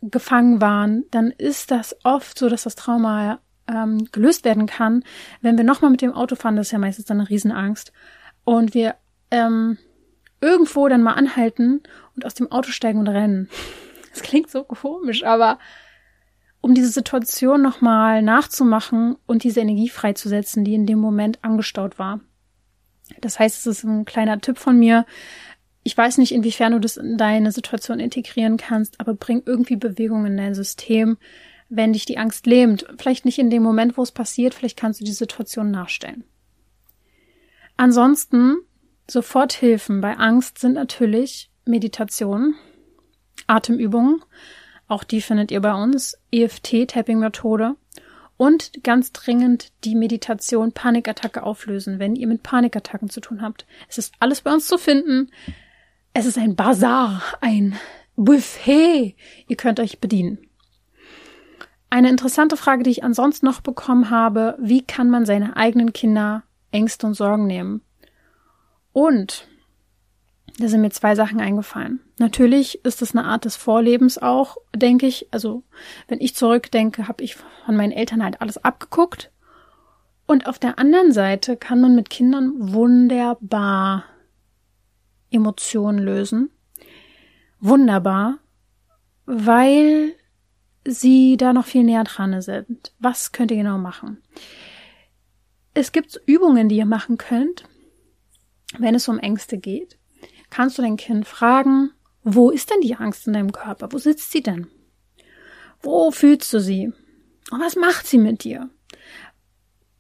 gefangen 0.03 0.61
waren, 0.61 1.05
dann 1.11 1.31
ist 1.31 1.71
das 1.71 1.97
oft 2.05 2.39
so, 2.39 2.49
dass 2.49 2.65
das 2.65 2.75
Trauma 2.75 3.41
ähm, 3.69 4.09
gelöst 4.13 4.45
werden 4.45 4.67
kann, 4.67 5.05
wenn 5.41 5.57
wir 5.57 5.65
nochmal 5.65 5.91
mit 5.91 6.03
dem 6.03 6.13
Auto 6.13 6.37
fahren, 6.37 6.57
das 6.57 6.69
ist 6.69 6.73
ja 6.73 6.79
meistens 6.79 7.07
dann 7.07 7.21
eine 7.21 7.29
Riesenangst, 7.29 7.93
und 8.45 8.75
wir 8.75 8.97
ähm, 9.31 9.79
irgendwo 10.41 10.89
dann 10.89 11.03
mal 11.03 11.15
anhalten 11.15 11.83
und 12.17 12.25
aus 12.25 12.35
dem 12.35 12.51
Auto 12.51 12.71
steigen 12.71 12.99
und 12.99 13.09
rennen. 13.09 13.49
Das 14.13 14.23
klingt 14.23 14.51
so 14.51 14.65
komisch, 14.65 15.23
aber 15.23 15.61
um 16.61 16.75
diese 16.75 16.89
Situation 16.89 17.63
nochmal 17.63 18.23
nachzumachen 18.23 19.17
und 19.27 19.45
diese 19.45 19.61
Energie 19.61 19.89
freizusetzen, 19.89 20.65
die 20.65 20.75
in 20.75 20.85
dem 20.85 20.99
Moment 20.99 21.39
angestaut 21.43 22.01
war. 22.01 22.19
Das 23.21 23.39
heißt, 23.39 23.59
es 23.61 23.67
ist 23.67 23.85
ein 23.85 24.05
kleiner 24.05 24.41
Tipp 24.41 24.59
von 24.59 24.79
mir. 24.79 25.07
Ich 25.83 25.97
weiß 25.97 26.19
nicht, 26.19 26.33
inwiefern 26.33 26.73
du 26.73 26.79
das 26.79 26.97
in 26.97 27.17
deine 27.17 27.53
Situation 27.53 28.01
integrieren 28.01 28.57
kannst, 28.57 29.01
aber 29.01 29.15
bring 29.15 29.43
irgendwie 29.47 29.77
Bewegung 29.77 30.27
in 30.27 30.37
dein 30.37 30.55
System, 30.55 31.17
wenn 31.71 31.93
dich 31.93 32.05
die 32.05 32.19
Angst 32.19 32.47
lähmt. 32.47 32.87
Vielleicht 32.99 33.25
nicht 33.25 33.39
in 33.39 33.49
dem 33.49 33.63
Moment, 33.63 33.97
wo 33.97 34.03
es 34.03 34.13
passiert, 34.13 34.55
vielleicht 34.55 34.79
kannst 34.79 35.01
du 35.01 35.05
die 35.05 35.13
Situation 35.13 35.71
nachstellen. 35.71 36.25
Ansonsten, 37.77 38.57
Soforthilfen 39.09 40.01
bei 40.01 40.17
Angst 40.17 40.59
sind 40.59 40.75
natürlich 40.75 41.51
Meditation, 41.65 42.55
Atemübungen, 43.47 44.23
auch 44.87 45.05
die 45.05 45.23
findet 45.23 45.51
ihr 45.51 45.61
bei 45.61 45.73
uns, 45.73 46.19
EFT-Tapping-Methode 46.33 47.77
und 48.37 48.83
ganz 48.83 49.13
dringend 49.13 49.73
die 49.85 49.95
Meditation 49.95 50.73
Panikattacke 50.73 51.43
auflösen, 51.43 51.99
wenn 51.99 52.17
ihr 52.17 52.27
mit 52.27 52.43
Panikattacken 52.43 53.09
zu 53.09 53.21
tun 53.21 53.41
habt. 53.41 53.67
Es 53.89 53.99
ist 53.99 54.15
alles 54.19 54.41
bei 54.41 54.53
uns 54.53 54.67
zu 54.67 54.79
finden. 54.79 55.31
Es 56.13 56.27
ist 56.27 56.39
ein 56.39 56.57
Bazar, 56.57 57.23
ein 57.41 57.77
Buffet. 58.17 59.15
Ihr 59.47 59.57
könnt 59.57 59.79
euch 59.79 60.01
bedienen. 60.01 60.39
Eine 61.89 62.09
interessante 62.09 62.57
Frage, 62.57 62.83
die 62.83 62.91
ich 62.91 63.05
ansonsten 63.05 63.47
noch 63.47 63.61
bekommen 63.61 64.11
habe, 64.11 64.57
wie 64.61 64.83
kann 64.83 65.09
man 65.11 65.25
seine 65.25 65.57
eigenen 65.57 65.93
Kinder 65.93 66.43
Ängste 66.73 67.07
und 67.07 67.15
Sorgen 67.15 67.47
nehmen? 67.47 67.81
Und 68.93 69.49
da 70.59 70.69
sind 70.69 70.83
mir 70.83 70.91
zwei 70.91 71.15
Sachen 71.15 71.41
eingefallen. 71.41 72.01
Natürlich 72.19 72.85
ist 72.85 73.03
es 73.03 73.17
eine 73.17 73.25
Art 73.25 73.45
des 73.45 73.57
Vorlebens 73.57 74.19
auch, 74.19 74.57
denke 74.75 75.07
ich. 75.07 75.29
Also, 75.31 75.63
wenn 76.09 76.21
ich 76.21 76.35
zurückdenke, 76.35 77.09
habe 77.09 77.25
ich 77.25 77.37
von 77.37 77.77
meinen 77.77 77.93
Eltern 77.93 78.23
halt 78.23 78.41
alles 78.41 78.63
abgeguckt. 78.63 79.31
Und 80.27 80.47
auf 80.47 80.59
der 80.59 80.79
anderen 80.79 81.13
Seite 81.13 81.57
kann 81.57 81.81
man 81.81 81.95
mit 81.95 82.11
Kindern 82.11 82.53
wunderbar 82.57 84.05
Emotionen 85.31 85.99
lösen. 85.99 86.51
Wunderbar, 87.61 88.39
weil 89.27 90.15
sie 90.87 91.37
da 91.37 91.53
noch 91.53 91.67
viel 91.67 91.85
näher 91.85 92.05
dran 92.05 92.41
sind. 92.41 92.93
Was 92.99 93.33
könnt 93.33 93.51
ihr 93.51 93.59
genau 93.59 93.79
machen? 93.79 94.23
Es 95.75 95.93
gibt 95.93 96.21
Übungen, 96.27 96.69
die 96.69 96.77
ihr 96.77 96.87
machen 96.87 97.19
könnt, 97.19 97.65
wenn 98.79 98.95
es 98.95 99.09
um 99.09 99.19
Ängste 99.19 99.59
geht. 99.59 99.99
Kannst 100.49 100.79
du 100.79 100.83
dein 100.83 100.97
Kind 100.97 101.27
fragen, 101.27 101.93
wo 102.23 102.51
ist 102.51 102.71
denn 102.71 102.81
die 102.81 102.97
Angst 102.97 103.27
in 103.27 103.35
deinem 103.35 103.53
Körper? 103.53 103.93
Wo 103.93 103.99
sitzt 103.99 104.33
sie 104.33 104.43
denn? 104.43 104.67
Wo 105.81 106.11
fühlst 106.11 106.53
du 106.53 106.61
sie? 106.61 106.93
Und 107.51 107.61
was 107.61 107.77
macht 107.77 108.07
sie 108.07 108.19
mit 108.19 108.45
dir? 108.45 108.69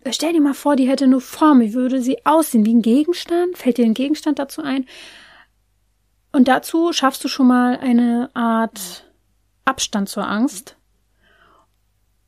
Stell 0.08 0.32
dir 0.32 0.40
mal 0.40 0.54
vor, 0.54 0.76
die 0.76 0.88
hätte 0.88 1.06
nur 1.06 1.20
Form. 1.20 1.60
Wie 1.60 1.74
würde 1.74 2.00
sie 2.00 2.24
aussehen? 2.24 2.64
Wie 2.64 2.74
ein 2.74 2.82
Gegenstand? 2.82 3.58
Fällt 3.58 3.76
dir 3.76 3.84
ein 3.84 3.94
Gegenstand 3.94 4.38
dazu 4.38 4.62
ein? 4.62 4.86
Und 6.32 6.48
dazu 6.48 6.92
schaffst 6.92 7.22
du 7.22 7.28
schon 7.28 7.48
mal 7.48 7.78
eine 7.78 8.30
Art 8.34 9.10
Abstand 9.64 10.08
zur 10.08 10.26
Angst. 10.26 10.76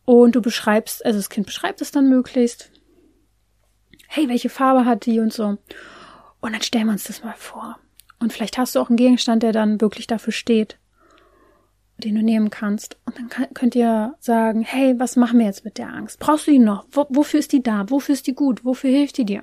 Und 0.04 0.34
du 0.34 0.42
beschreibst, 0.42 1.04
also 1.06 1.18
das 1.18 1.30
Kind 1.30 1.46
beschreibt 1.46 1.80
es 1.80 1.92
dann 1.92 2.08
möglichst. 2.08 2.70
Hey, 4.08 4.28
welche 4.28 4.50
Farbe 4.50 4.84
hat 4.84 5.06
die 5.06 5.20
und 5.20 5.32
so. 5.32 5.56
Und 6.40 6.52
dann 6.52 6.62
stellen 6.62 6.86
wir 6.86 6.92
uns 6.92 7.04
das 7.04 7.24
mal 7.24 7.34
vor. 7.36 7.78
Und 8.18 8.32
vielleicht 8.32 8.58
hast 8.58 8.74
du 8.74 8.80
auch 8.80 8.88
einen 8.88 8.96
Gegenstand, 8.96 9.42
der 9.42 9.52
dann 9.52 9.80
wirklich 9.80 10.06
dafür 10.06 10.32
steht, 10.32 10.78
den 11.98 12.14
du 12.14 12.22
nehmen 12.22 12.50
kannst. 12.50 12.96
Und 13.04 13.18
dann 13.18 13.28
kann, 13.28 13.52
könnt 13.54 13.74
ihr 13.74 14.14
sagen, 14.20 14.62
hey, 14.62 14.98
was 14.98 15.16
machen 15.16 15.38
wir 15.38 15.46
jetzt 15.46 15.64
mit 15.64 15.78
der 15.78 15.92
Angst? 15.92 16.18
Brauchst 16.18 16.46
du 16.46 16.50
die 16.50 16.58
noch? 16.58 16.84
Wo, 16.90 17.06
wofür 17.10 17.40
ist 17.40 17.52
die 17.52 17.62
da? 17.62 17.88
Wofür 17.88 18.14
ist 18.14 18.26
die 18.26 18.34
gut? 18.34 18.64
Wofür 18.64 18.90
hilft 18.90 19.18
die 19.18 19.24
dir? 19.24 19.42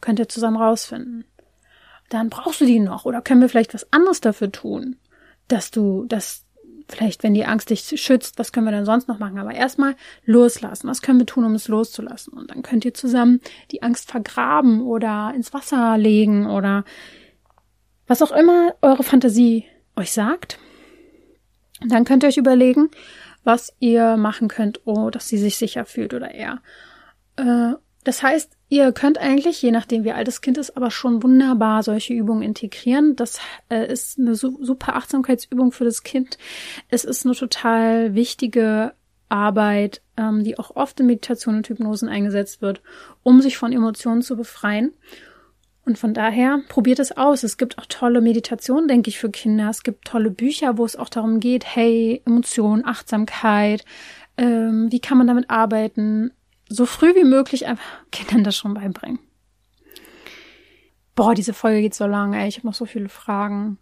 Könnt 0.00 0.18
ihr 0.18 0.28
zusammen 0.28 0.56
rausfinden. 0.56 1.24
Dann 2.08 2.28
brauchst 2.28 2.60
du 2.60 2.66
die 2.66 2.80
noch. 2.80 3.04
Oder 3.04 3.22
können 3.22 3.40
wir 3.40 3.48
vielleicht 3.48 3.74
was 3.74 3.92
anderes 3.92 4.20
dafür 4.20 4.52
tun, 4.52 4.96
dass 5.48 5.70
du, 5.70 6.04
dass 6.04 6.44
vielleicht, 6.88 7.22
wenn 7.22 7.34
die 7.34 7.46
Angst 7.46 7.70
dich 7.70 7.82
schützt, 8.00 8.38
was 8.38 8.52
können 8.52 8.66
wir 8.66 8.72
denn 8.72 8.84
sonst 8.84 9.08
noch 9.08 9.18
machen? 9.18 9.38
Aber 9.38 9.54
erstmal 9.54 9.96
loslassen. 10.24 10.88
Was 10.88 11.02
können 11.02 11.18
wir 11.18 11.26
tun, 11.26 11.44
um 11.44 11.54
es 11.54 11.68
loszulassen? 11.68 12.34
Und 12.34 12.50
dann 12.50 12.62
könnt 12.62 12.84
ihr 12.84 12.94
zusammen 12.94 13.40
die 13.70 13.82
Angst 13.82 14.10
vergraben 14.10 14.82
oder 14.82 15.32
ins 15.34 15.54
Wasser 15.54 15.96
legen 15.96 16.46
oder 16.46 16.84
was 18.06 18.22
auch 18.22 18.32
immer 18.32 18.74
eure 18.82 19.02
Fantasie 19.02 19.64
euch 19.96 20.12
sagt. 20.12 20.58
Dann 21.88 22.04
könnt 22.04 22.22
ihr 22.22 22.28
euch 22.28 22.36
überlegen, 22.36 22.90
was 23.44 23.72
ihr 23.80 24.16
machen 24.16 24.48
könnt, 24.48 24.80
oh, 24.84 25.10
dass 25.10 25.28
sie 25.28 25.38
sich 25.38 25.56
sicher 25.56 25.84
fühlt 25.84 26.14
oder 26.14 26.30
er. 26.32 26.60
Äh, 27.36 27.74
das 28.04 28.22
heißt, 28.22 28.56
ihr 28.68 28.92
könnt 28.92 29.18
eigentlich, 29.18 29.62
je 29.62 29.70
nachdem 29.70 30.04
wie 30.04 30.12
alt 30.12 30.26
das 30.26 30.40
Kind 30.40 30.58
ist, 30.58 30.76
aber 30.76 30.90
schon 30.90 31.22
wunderbar 31.22 31.82
solche 31.82 32.14
Übungen 32.14 32.42
integrieren. 32.42 33.14
Das 33.14 33.38
äh, 33.68 33.90
ist 33.90 34.18
eine 34.18 34.34
super 34.34 34.96
Achtsamkeitsübung 34.96 35.70
für 35.70 35.84
das 35.84 36.02
Kind. 36.02 36.36
Es 36.88 37.04
ist 37.04 37.24
eine 37.24 37.34
total 37.34 38.14
wichtige 38.14 38.94
Arbeit, 39.28 40.02
ähm, 40.16 40.42
die 40.42 40.58
auch 40.58 40.74
oft 40.74 40.98
in 41.00 41.06
Meditation 41.06 41.56
und 41.56 41.68
Hypnosen 41.68 42.08
eingesetzt 42.08 42.60
wird, 42.60 42.82
um 43.22 43.40
sich 43.40 43.56
von 43.56 43.72
Emotionen 43.72 44.22
zu 44.22 44.36
befreien. 44.36 44.92
Und 45.84 45.98
von 45.98 46.14
daher 46.14 46.60
probiert 46.68 47.00
es 47.00 47.16
aus. 47.16 47.42
Es 47.42 47.56
gibt 47.56 47.78
auch 47.78 47.86
tolle 47.86 48.20
Meditationen, 48.20 48.86
denke 48.86 49.10
ich, 49.10 49.18
für 49.18 49.30
Kinder. 49.30 49.68
Es 49.68 49.82
gibt 49.82 50.06
tolle 50.06 50.30
Bücher, 50.30 50.78
wo 50.78 50.84
es 50.84 50.94
auch 50.96 51.08
darum 51.08 51.40
geht, 51.40 51.64
hey, 51.74 52.22
Emotionen, 52.24 52.84
Achtsamkeit, 52.84 53.84
ähm, 54.36 54.90
wie 54.90 55.00
kann 55.00 55.18
man 55.18 55.26
damit 55.26 55.50
arbeiten? 55.50 56.32
So 56.68 56.86
früh 56.86 57.14
wie 57.14 57.24
möglich 57.24 57.66
einfach 57.66 57.84
Kindern 58.12 58.44
das 58.44 58.56
schon 58.56 58.74
beibringen. 58.74 59.18
Boah, 61.14 61.34
diese 61.34 61.52
Folge 61.52 61.82
geht 61.82 61.94
so 61.94 62.06
lang, 62.06 62.32
ey. 62.32 62.48
Ich 62.48 62.58
habe 62.58 62.66
noch 62.66 62.74
so 62.74 62.86
viele 62.86 63.08
Fragen. 63.08 63.78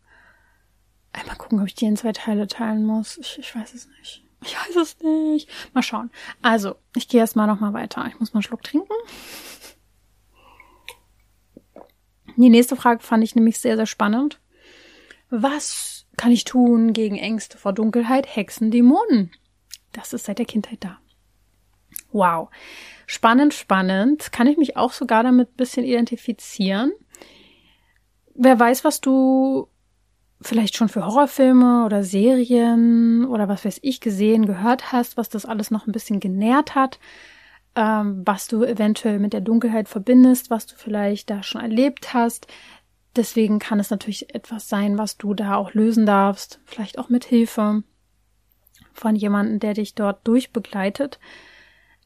Einmal 1.12 1.36
gucken, 1.36 1.60
ob 1.60 1.66
ich 1.66 1.74
die 1.74 1.84
in 1.84 1.96
zwei 1.96 2.12
Teile 2.12 2.48
teilen 2.48 2.84
muss. 2.84 3.18
Ich, 3.18 3.38
ich 3.38 3.54
weiß 3.54 3.74
es 3.74 3.88
nicht. 3.98 4.24
Ich 4.42 4.56
weiß 4.56 4.76
es 4.76 4.96
nicht. 5.00 5.48
Mal 5.74 5.82
schauen. 5.82 6.10
Also, 6.40 6.76
ich 6.96 7.08
gehe 7.08 7.20
erst 7.20 7.36
mal 7.36 7.46
noch 7.46 7.60
mal 7.60 7.72
weiter. 7.72 8.06
Ich 8.08 8.18
muss 8.18 8.32
mal 8.32 8.38
einen 8.38 8.42
Schluck 8.42 8.62
trinken. 8.62 8.92
Die 12.40 12.48
nächste 12.48 12.74
Frage 12.74 13.02
fand 13.02 13.22
ich 13.22 13.34
nämlich 13.34 13.58
sehr, 13.58 13.76
sehr 13.76 13.86
spannend. 13.86 14.40
Was 15.28 16.06
kann 16.16 16.32
ich 16.32 16.44
tun 16.44 16.92
gegen 16.92 17.18
Ängste 17.18 17.58
vor 17.58 17.72
Dunkelheit, 17.72 18.34
Hexen, 18.34 18.70
Dämonen? 18.70 19.30
Das 19.92 20.12
ist 20.12 20.24
seit 20.24 20.38
der 20.38 20.46
Kindheit 20.46 20.78
da. 20.80 20.98
Wow. 22.12 22.48
Spannend, 23.06 23.52
spannend. 23.52 24.32
Kann 24.32 24.46
ich 24.46 24.56
mich 24.56 24.76
auch 24.76 24.92
sogar 24.92 25.22
damit 25.22 25.56
bisschen 25.56 25.84
identifizieren. 25.84 26.92
Wer 28.34 28.58
weiß, 28.58 28.84
was 28.84 29.00
du 29.00 29.68
vielleicht 30.40 30.76
schon 30.76 30.88
für 30.88 31.04
Horrorfilme 31.04 31.84
oder 31.84 32.02
Serien 32.02 33.26
oder 33.26 33.48
was 33.48 33.64
weiß 33.66 33.80
ich 33.82 34.00
gesehen, 34.00 34.46
gehört 34.46 34.92
hast, 34.92 35.18
was 35.18 35.28
das 35.28 35.44
alles 35.44 35.70
noch 35.70 35.86
ein 35.86 35.92
bisschen 35.92 36.20
genährt 36.20 36.74
hat 36.74 36.98
ähm, 37.74 38.22
was 38.24 38.48
du 38.48 38.64
eventuell 38.64 39.18
mit 39.18 39.32
der 39.32 39.40
Dunkelheit 39.40 39.88
verbindest, 39.88 40.50
was 40.50 40.66
du 40.66 40.74
vielleicht 40.76 41.30
da 41.30 41.42
schon 41.42 41.60
erlebt 41.60 42.14
hast. 42.14 42.46
Deswegen 43.16 43.58
kann 43.58 43.80
es 43.80 43.90
natürlich 43.90 44.34
etwas 44.34 44.68
sein, 44.68 44.98
was 44.98 45.16
du 45.16 45.34
da 45.34 45.56
auch 45.56 45.74
lösen 45.74 46.06
darfst, 46.06 46.60
vielleicht 46.64 46.98
auch 46.98 47.08
mit 47.08 47.24
Hilfe 47.24 47.82
von 48.92 49.16
jemandem, 49.16 49.58
der 49.58 49.74
dich 49.74 49.94
dort 49.94 50.26
durchbegleitet. 50.26 51.18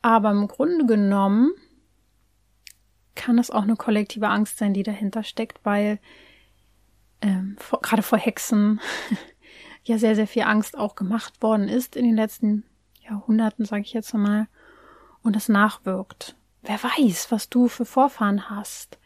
Aber 0.02 0.30
im 0.30 0.48
Grunde 0.48 0.86
genommen 0.86 1.52
kann 3.14 3.38
es 3.38 3.50
auch 3.50 3.62
eine 3.62 3.76
kollektive 3.76 4.28
Angst 4.28 4.58
sein, 4.58 4.74
die 4.74 4.82
dahinter 4.82 5.22
steckt, 5.22 5.60
weil 5.64 5.98
ähm, 7.22 7.56
vor, 7.58 7.80
gerade 7.80 8.02
vor 8.02 8.18
Hexen 8.18 8.80
ja 9.84 9.98
sehr, 9.98 10.14
sehr 10.14 10.26
viel 10.26 10.42
Angst 10.42 10.76
auch 10.76 10.94
gemacht 10.94 11.42
worden 11.42 11.68
ist 11.68 11.96
in 11.96 12.04
den 12.04 12.16
letzten 12.16 12.64
Jahrhunderten, 13.02 13.64
sage 13.64 13.82
ich 13.82 13.92
jetzt 13.92 14.12
mal. 14.14 14.46
Und 15.24 15.34
es 15.34 15.48
nachwirkt. 15.48 16.36
Wer 16.62 16.80
weiß, 16.82 17.32
was 17.32 17.48
du 17.48 17.66
für 17.66 17.84
Vorfahren 17.84 18.48
hast, 18.48 18.98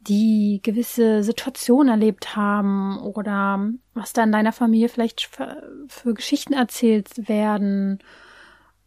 die 0.00 0.60
gewisse 0.62 1.22
Situationen 1.22 1.88
erlebt 1.88 2.34
haben 2.34 2.98
oder 2.98 3.70
was 3.94 4.12
da 4.12 4.24
in 4.24 4.32
deiner 4.32 4.52
Familie 4.52 4.88
vielleicht 4.88 5.22
für, 5.22 5.86
für 5.86 6.14
Geschichten 6.14 6.54
erzählt 6.54 7.28
werden. 7.28 8.00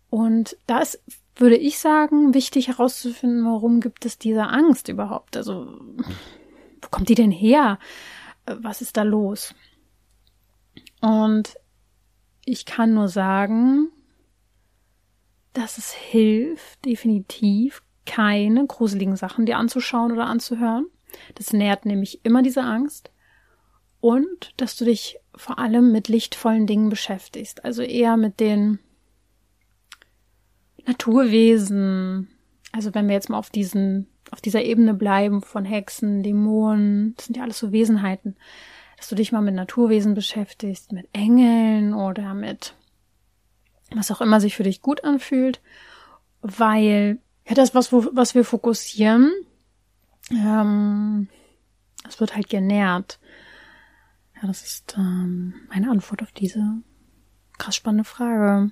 Und 0.10 0.58
da 0.68 0.80
ist, 0.80 1.02
würde 1.38 1.56
ich 1.56 1.80
sagen, 1.80 2.34
wichtig 2.34 2.68
herauszufinden, 2.68 3.46
warum 3.46 3.80
gibt 3.80 4.06
es 4.06 4.18
diese 4.18 4.48
Angst 4.48 4.90
überhaupt? 4.90 5.38
Also, 5.38 5.80
wo 6.82 6.90
kommt 6.92 7.08
die 7.08 7.16
denn 7.16 7.32
her? 7.32 7.80
Was 8.46 8.82
ist 8.82 8.98
da 8.98 9.04
los? 9.04 9.56
Und 11.02 11.56
ich 12.44 12.66
kann 12.66 12.94
nur 12.94 13.08
sagen, 13.08 13.90
dass 15.56 15.78
es 15.78 15.92
hilft, 15.92 16.86
definitiv 16.86 17.82
keine 18.06 18.68
gruseligen 18.68 19.16
Sachen 19.16 19.46
dir 19.46 19.58
anzuschauen 19.58 20.12
oder 20.12 20.28
anzuhören. 20.28 20.88
Das 21.36 21.54
nährt 21.54 21.86
nämlich 21.86 22.24
immer 22.24 22.44
diese 22.44 22.62
Angst. 22.62 23.12
Und 24.02 24.54
dass 24.58 24.76
du 24.76 24.86
dich 24.86 25.18
vor 25.36 25.58
allem 25.58 25.92
mit 25.92 26.10
lichtvollen 26.10 26.68
Dingen 26.68 26.90
beschäftigst. 26.90 27.66
Also 27.66 27.82
eher 27.82 28.18
mit 28.18 28.40
den 28.40 28.80
Naturwesen. 30.86 32.28
Also 32.72 32.94
wenn 32.94 33.08
wir 33.08 33.16
jetzt 33.16 33.30
mal 33.30 33.40
auf 33.40 33.50
diesen, 33.50 34.08
auf 34.32 34.42
dieser 34.42 34.62
Ebene 34.64 34.94
bleiben 34.94 35.42
von 35.42 35.66
Hexen, 35.66 36.22
Dämonen, 36.22 37.16
das 37.16 37.26
sind 37.26 37.38
ja 37.38 37.44
alles 37.44 37.58
so 37.58 37.72
Wesenheiten. 37.72 38.36
Dass 38.98 39.10
du 39.10 39.16
dich 39.16 39.32
mal 39.32 39.42
mit 39.42 39.56
Naturwesen 39.56 40.14
beschäftigst, 40.14 40.92
mit 40.92 41.08
Engeln 41.14 41.94
oder 41.94 42.34
mit 42.34 42.76
was 43.96 44.12
auch 44.12 44.22
immer 44.22 44.40
sich 44.42 44.56
für 44.56 44.64
dich 44.64 44.82
gut 44.82 45.04
anfühlt, 45.04 45.62
weil 46.42 47.20
ja 47.48 47.56
das, 47.56 47.76
was, 47.76 47.92
was 47.92 48.36
wir 48.36 48.44
fokussieren, 48.44 49.32
ähm, 50.32 51.28
es 52.08 52.20
wird 52.20 52.36
halt 52.36 52.50
genährt. 52.50 53.20
Ja, 54.36 54.48
das 54.48 54.64
ist 54.64 54.96
ähm, 54.98 55.54
meine 55.70 55.90
Antwort 55.90 56.22
auf 56.22 56.32
diese 56.32 56.82
krass 57.58 57.76
spannende 57.76 58.04
Frage. 58.04 58.72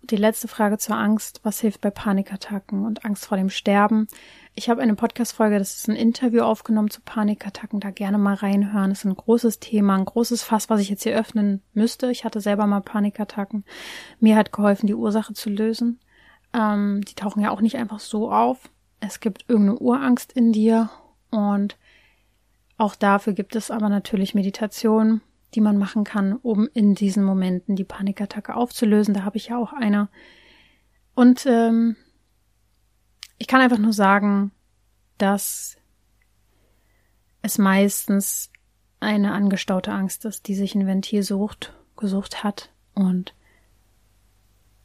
Und 0.00 0.10
die 0.10 0.16
letzte 0.16 0.48
Frage 0.48 0.78
zur 0.78 0.96
Angst. 0.96 1.40
Was 1.42 1.60
hilft 1.60 1.80
bei 1.80 1.90
Panikattacken 1.90 2.84
und 2.84 3.04
Angst 3.04 3.26
vor 3.26 3.36
dem 3.36 3.50
Sterben? 3.50 4.08
Ich 4.54 4.68
habe 4.68 4.82
eine 4.82 4.94
Podcast-Folge, 4.94 5.58
das 5.58 5.76
ist 5.76 5.88
ein 5.88 5.96
Interview 5.96 6.42
aufgenommen 6.42 6.90
zu 6.90 7.00
Panikattacken. 7.00 7.80
Da 7.80 7.90
gerne 7.90 8.18
mal 8.18 8.34
reinhören. 8.34 8.90
Das 8.90 8.98
ist 8.98 9.04
ein 9.06 9.16
großes 9.16 9.60
Thema, 9.60 9.96
ein 9.96 10.04
großes 10.04 10.42
Fass, 10.42 10.68
was 10.68 10.80
ich 10.80 10.90
jetzt 10.90 11.04
hier 11.04 11.16
öffnen 11.16 11.62
müsste. 11.72 12.10
Ich 12.10 12.24
hatte 12.26 12.40
selber 12.40 12.66
mal 12.66 12.80
Panikattacken. 12.80 13.64
Mir 14.20 14.36
hat 14.36 14.52
geholfen, 14.52 14.86
die 14.86 14.94
Ursache 14.94 15.32
zu 15.32 15.48
lösen. 15.48 16.00
Ähm, 16.52 17.00
die 17.08 17.14
tauchen 17.14 17.40
ja 17.40 17.50
auch 17.50 17.62
nicht 17.62 17.76
einfach 17.76 17.98
so 17.98 18.30
auf. 18.30 18.68
Es 19.00 19.20
gibt 19.20 19.46
irgendeine 19.48 19.78
Urangst 19.78 20.32
in 20.32 20.52
dir 20.52 20.90
und 21.30 21.78
auch 22.76 22.94
dafür 22.94 23.32
gibt 23.32 23.56
es 23.56 23.70
aber 23.70 23.88
natürlich 23.88 24.34
Meditation, 24.34 25.22
die 25.54 25.62
man 25.62 25.78
machen 25.78 26.04
kann, 26.04 26.34
um 26.34 26.68
in 26.74 26.94
diesen 26.94 27.24
Momenten 27.24 27.74
die 27.74 27.84
Panikattacke 27.84 28.54
aufzulösen. 28.54 29.14
Da 29.14 29.24
habe 29.24 29.38
ich 29.38 29.48
ja 29.48 29.56
auch 29.56 29.72
eine. 29.72 30.08
Und 31.14 31.46
ähm, 31.46 31.96
ich 33.42 33.48
kann 33.48 33.60
einfach 33.60 33.78
nur 33.78 33.92
sagen, 33.92 34.52
dass 35.18 35.76
es 37.42 37.58
meistens 37.58 38.52
eine 39.00 39.32
angestaute 39.32 39.90
Angst 39.90 40.24
ist, 40.26 40.46
die 40.46 40.54
sich 40.54 40.76
ein 40.76 40.86
Ventil 40.86 41.24
sucht, 41.24 41.74
gesucht 41.96 42.44
hat 42.44 42.70
und 42.94 43.34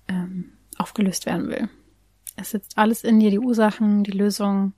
ähm, 0.08 0.54
aufgelöst 0.76 1.28
werden 1.28 1.50
will. 1.50 1.70
Es 2.36 2.50
sitzt 2.50 2.80
alles 2.80 3.04
in 3.04 3.20
dir, 3.20 3.30
die 3.30 3.38
Ursachen, 3.38 4.04
die 4.04 4.10
Lösungen. 4.10 4.74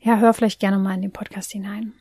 Ja, 0.00 0.18
hör 0.18 0.34
vielleicht 0.34 0.58
gerne 0.58 0.80
mal 0.80 0.94
in 0.94 1.02
den 1.02 1.12
Podcast 1.12 1.52
hinein. 1.52 1.92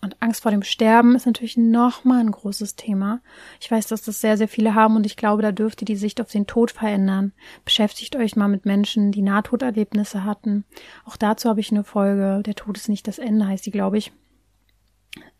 Und 0.00 0.16
Angst 0.20 0.42
vor 0.42 0.52
dem 0.52 0.62
Sterben 0.62 1.16
ist 1.16 1.26
natürlich 1.26 1.56
nochmal 1.56 2.20
ein 2.20 2.30
großes 2.30 2.76
Thema. 2.76 3.20
Ich 3.60 3.68
weiß, 3.68 3.88
dass 3.88 4.02
das 4.02 4.20
sehr, 4.20 4.36
sehr 4.36 4.46
viele 4.46 4.74
haben 4.74 4.94
und 4.94 5.04
ich 5.06 5.16
glaube, 5.16 5.42
da 5.42 5.50
dürfte 5.50 5.84
die 5.84 5.96
Sicht 5.96 6.20
auf 6.20 6.30
den 6.30 6.46
Tod 6.46 6.70
verändern. 6.70 7.32
Beschäftigt 7.64 8.14
euch 8.14 8.36
mal 8.36 8.46
mit 8.46 8.64
Menschen, 8.64 9.10
die 9.10 9.22
Nahtoderlebnisse 9.22 10.24
hatten. 10.24 10.64
Auch 11.04 11.16
dazu 11.16 11.48
habe 11.48 11.60
ich 11.60 11.72
eine 11.72 11.82
Folge. 11.82 12.42
Der 12.46 12.54
Tod 12.54 12.76
ist 12.76 12.88
nicht 12.88 13.08
das 13.08 13.18
Ende, 13.18 13.46
heißt 13.46 13.66
die, 13.66 13.72
glaube 13.72 13.98
ich. 13.98 14.12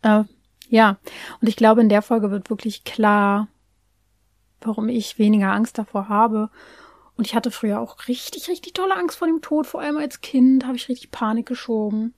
Äh, 0.01 0.23
ja, 0.67 0.97
und 1.39 1.47
ich 1.47 1.55
glaube, 1.55 1.79
in 1.79 1.89
der 1.89 2.01
Folge 2.01 2.29
wird 2.29 2.49
wirklich 2.49 2.83
klar, 2.83 3.47
warum 4.59 4.89
ich 4.89 5.17
weniger 5.17 5.53
Angst 5.53 5.77
davor 5.77 6.09
habe. 6.09 6.49
Und 7.15 7.25
ich 7.25 7.33
hatte 7.33 7.51
früher 7.51 7.79
auch 7.79 8.07
richtig, 8.09 8.49
richtig 8.49 8.73
tolle 8.73 8.95
Angst 8.95 9.17
vor 9.17 9.27
dem 9.27 9.41
Tod. 9.41 9.67
Vor 9.67 9.79
allem 9.79 9.97
als 9.97 10.19
Kind 10.19 10.65
habe 10.65 10.75
ich 10.75 10.89
richtig 10.89 11.11
Panik 11.11 11.45
geschoben 11.45 12.13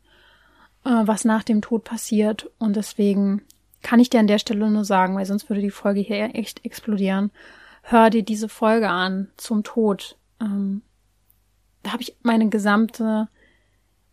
was 0.83 1.25
nach 1.25 1.43
dem 1.43 1.61
Tod 1.61 1.83
passiert. 1.83 2.49
Und 2.59 2.75
deswegen 2.75 3.43
kann 3.81 3.99
ich 3.99 4.09
dir 4.09 4.19
an 4.19 4.27
der 4.27 4.39
Stelle 4.39 4.69
nur 4.69 4.85
sagen, 4.85 5.15
weil 5.15 5.25
sonst 5.25 5.49
würde 5.49 5.61
die 5.61 5.71
Folge 5.71 6.01
hier 6.01 6.35
echt 6.35 6.65
explodieren. 6.65 7.31
Hör 7.83 8.09
dir 8.09 8.23
diese 8.23 8.49
Folge 8.49 8.89
an 8.89 9.29
zum 9.37 9.63
Tod. 9.63 10.17
Ähm, 10.39 10.81
da 11.83 11.93
habe 11.93 12.03
ich 12.03 12.15
meine 12.21 12.49
gesamte 12.49 13.27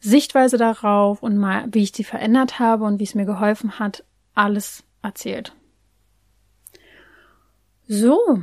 Sichtweise 0.01 0.57
darauf 0.57 1.23
und 1.23 1.37
mal, 1.37 1.67
wie 1.71 1.83
ich 1.83 1.93
sie 1.93 2.05
verändert 2.05 2.59
habe 2.59 2.85
und 2.85 2.99
wie 2.99 3.05
es 3.05 3.15
mir 3.15 3.27
geholfen 3.27 3.79
hat, 3.79 4.05
alles 4.35 4.85
erzählt. 5.03 5.53
So, 7.89 8.41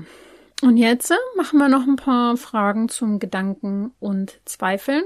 und 0.61 0.77
jetzt 0.77 1.13
machen 1.37 1.59
wir 1.59 1.69
noch 1.69 1.87
ein 1.87 1.95
paar 1.95 2.37
Fragen 2.37 2.89
zum 2.89 3.19
Gedanken 3.19 3.91
und 3.99 4.39
Zweifeln 4.45 5.03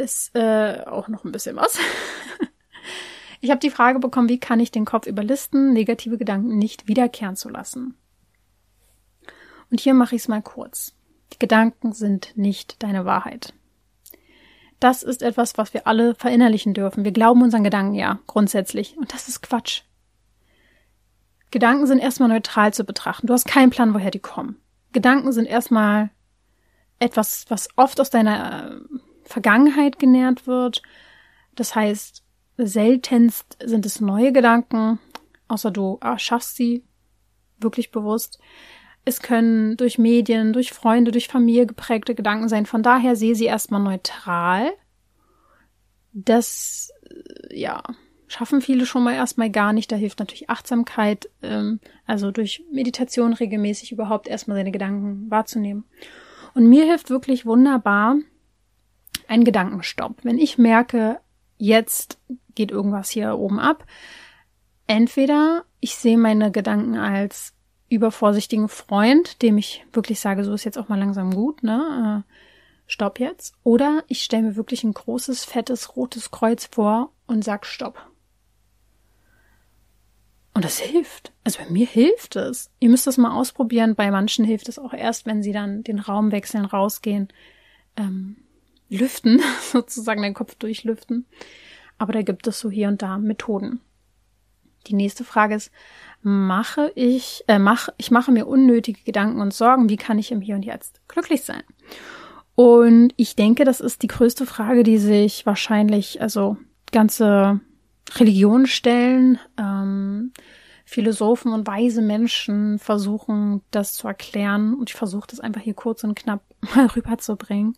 ist 0.00 0.34
äh, 0.34 0.84
auch 0.86 1.08
noch 1.08 1.24
ein 1.24 1.32
bisschen 1.32 1.56
was. 1.56 1.78
ich 3.40 3.50
habe 3.50 3.60
die 3.60 3.70
Frage 3.70 3.98
bekommen, 3.98 4.28
wie 4.28 4.40
kann 4.40 4.60
ich 4.60 4.70
den 4.70 4.84
Kopf 4.84 5.06
überlisten, 5.06 5.72
negative 5.72 6.18
Gedanken 6.18 6.58
nicht 6.58 6.88
wiederkehren 6.88 7.36
zu 7.36 7.48
lassen. 7.48 7.94
Und 9.70 9.80
hier 9.80 9.94
mache 9.94 10.16
ich 10.16 10.22
es 10.22 10.28
mal 10.28 10.42
kurz. 10.42 10.94
Die 11.32 11.38
Gedanken 11.38 11.92
sind 11.92 12.32
nicht 12.36 12.82
deine 12.82 13.04
Wahrheit. 13.04 13.54
Das 14.80 15.02
ist 15.02 15.22
etwas, 15.22 15.58
was 15.58 15.74
wir 15.74 15.86
alle 15.86 16.14
verinnerlichen 16.14 16.74
dürfen. 16.74 17.04
Wir 17.04 17.12
glauben 17.12 17.42
unseren 17.42 17.64
Gedanken 17.64 17.94
ja 17.94 18.18
grundsätzlich. 18.26 18.96
Und 18.96 19.12
das 19.12 19.28
ist 19.28 19.42
Quatsch. 19.42 19.82
Gedanken 21.50 21.86
sind 21.86 21.98
erstmal 21.98 22.28
neutral 22.28 22.72
zu 22.72 22.84
betrachten. 22.84 23.26
Du 23.26 23.34
hast 23.34 23.46
keinen 23.46 23.70
Plan, 23.70 23.92
woher 23.92 24.10
die 24.10 24.20
kommen. 24.20 24.56
Gedanken 24.92 25.32
sind 25.32 25.46
erstmal 25.46 26.10
etwas, 26.98 27.44
was 27.48 27.68
oft 27.76 28.00
aus 28.00 28.10
deiner 28.10 28.80
Vergangenheit 29.24 29.98
genährt 29.98 30.46
wird. 30.46 30.82
Das 31.54 31.74
heißt, 31.74 32.24
seltenst 32.56 33.56
sind 33.62 33.86
es 33.86 34.00
neue 34.00 34.32
Gedanken, 34.32 34.98
außer 35.48 35.70
du 35.70 35.98
erschaffst 36.00 36.56
sie 36.56 36.84
wirklich 37.58 37.90
bewusst. 37.90 38.38
Es 39.04 39.20
können 39.20 39.76
durch 39.76 39.98
Medien, 39.98 40.52
durch 40.52 40.72
Freunde, 40.72 41.10
durch 41.10 41.28
Familie 41.28 41.66
geprägte 41.66 42.14
Gedanken 42.14 42.48
sein. 42.48 42.66
Von 42.66 42.82
daher 42.82 43.16
sehe 43.16 43.34
sie 43.34 43.46
erstmal 43.46 43.80
neutral. 43.80 44.72
Das, 46.12 46.90
äh, 47.08 47.58
ja, 47.58 47.82
schaffen 48.28 48.60
viele 48.60 48.86
schon 48.86 49.02
mal 49.02 49.14
erstmal 49.14 49.50
gar 49.50 49.72
nicht. 49.72 49.90
Da 49.90 49.96
hilft 49.96 50.18
natürlich 50.18 50.50
Achtsamkeit, 50.50 51.30
ähm, 51.42 51.80
also 52.06 52.30
durch 52.30 52.62
Meditation 52.70 53.32
regelmäßig 53.32 53.92
überhaupt 53.92 54.28
erstmal 54.28 54.56
seine 54.56 54.70
Gedanken 54.70 55.30
wahrzunehmen. 55.30 55.84
Und 56.54 56.68
mir 56.68 56.84
hilft 56.84 57.10
wirklich 57.10 57.46
wunderbar, 57.46 58.16
ein 59.30 59.44
Gedankenstopp. 59.44 60.16
Wenn 60.24 60.38
ich 60.38 60.58
merke, 60.58 61.20
jetzt 61.56 62.18
geht 62.56 62.72
irgendwas 62.72 63.10
hier 63.10 63.38
oben 63.38 63.60
ab, 63.60 63.86
entweder 64.88 65.64
ich 65.78 65.94
sehe 65.94 66.18
meine 66.18 66.50
Gedanken 66.50 66.96
als 66.96 67.54
übervorsichtigen 67.88 68.68
Freund, 68.68 69.40
dem 69.42 69.56
ich 69.56 69.86
wirklich 69.92 70.18
sage, 70.18 70.44
so 70.44 70.52
ist 70.52 70.64
jetzt 70.64 70.78
auch 70.78 70.88
mal 70.88 70.98
langsam 70.98 71.32
gut, 71.32 71.62
ne? 71.62 72.24
Äh, 72.26 72.32
stopp 72.86 73.20
jetzt. 73.20 73.54
Oder 73.62 74.02
ich 74.08 74.22
stelle 74.22 74.42
mir 74.42 74.56
wirklich 74.56 74.82
ein 74.82 74.94
großes, 74.94 75.44
fettes, 75.44 75.96
rotes 75.96 76.32
Kreuz 76.32 76.66
vor 76.66 77.12
und 77.28 77.44
sag 77.44 77.66
Stopp. 77.66 78.04
Und 80.54 80.64
das 80.64 80.80
hilft. 80.80 81.32
Also 81.44 81.60
bei 81.62 81.70
mir 81.70 81.86
hilft 81.86 82.34
es. 82.34 82.70
Ihr 82.80 82.90
müsst 82.90 83.06
das 83.06 83.16
mal 83.16 83.36
ausprobieren. 83.36 83.94
Bei 83.94 84.10
manchen 84.10 84.44
hilft 84.44 84.68
es 84.68 84.80
auch 84.80 84.92
erst, 84.92 85.24
wenn 85.24 85.42
sie 85.42 85.52
dann 85.52 85.84
den 85.84 86.00
Raum 86.00 86.32
wechseln, 86.32 86.64
rausgehen. 86.64 87.28
Ähm, 87.96 88.36
lüften, 88.90 89.40
sozusagen 89.72 90.22
den 90.22 90.34
Kopf 90.34 90.54
durchlüften. 90.56 91.26
Aber 91.96 92.12
da 92.12 92.22
gibt 92.22 92.46
es 92.46 92.60
so 92.60 92.70
hier 92.70 92.88
und 92.88 93.02
da 93.02 93.18
Methoden. 93.18 93.80
Die 94.86 94.94
nächste 94.94 95.24
Frage 95.24 95.54
ist, 95.54 95.70
mache 96.22 96.90
ich, 96.94 97.44
äh, 97.48 97.58
mach, 97.58 97.88
ich 97.98 98.10
mache 98.10 98.32
mir 98.32 98.46
unnötige 98.46 99.02
Gedanken 99.02 99.40
und 99.40 99.52
Sorgen, 99.52 99.88
wie 99.88 99.96
kann 99.96 100.18
ich 100.18 100.32
im 100.32 100.40
Hier 100.40 100.54
und 100.54 100.64
Jetzt 100.64 101.00
glücklich 101.08 101.42
sein? 101.42 101.62
Und 102.54 103.12
ich 103.16 103.36
denke, 103.36 103.64
das 103.64 103.80
ist 103.80 104.02
die 104.02 104.06
größte 104.06 104.46
Frage, 104.46 104.82
die 104.82 104.98
sich 104.98 105.46
wahrscheinlich, 105.46 106.20
also 106.20 106.56
ganze 106.92 107.60
Religionen 108.16 108.66
stellen. 108.66 109.38
Ähm, 109.58 110.32
Philosophen 110.84 111.52
und 111.52 111.66
weise 111.68 112.02
Menschen 112.02 112.80
versuchen, 112.80 113.62
das 113.70 113.94
zu 113.94 114.08
erklären. 114.08 114.74
Und 114.74 114.90
ich 114.90 114.96
versuche 114.96 115.28
das 115.28 115.38
einfach 115.38 115.60
hier 115.60 115.74
kurz 115.74 116.02
und 116.02 116.16
knapp 116.16 116.42
mal 116.74 116.86
rüberzubringen. 116.96 117.76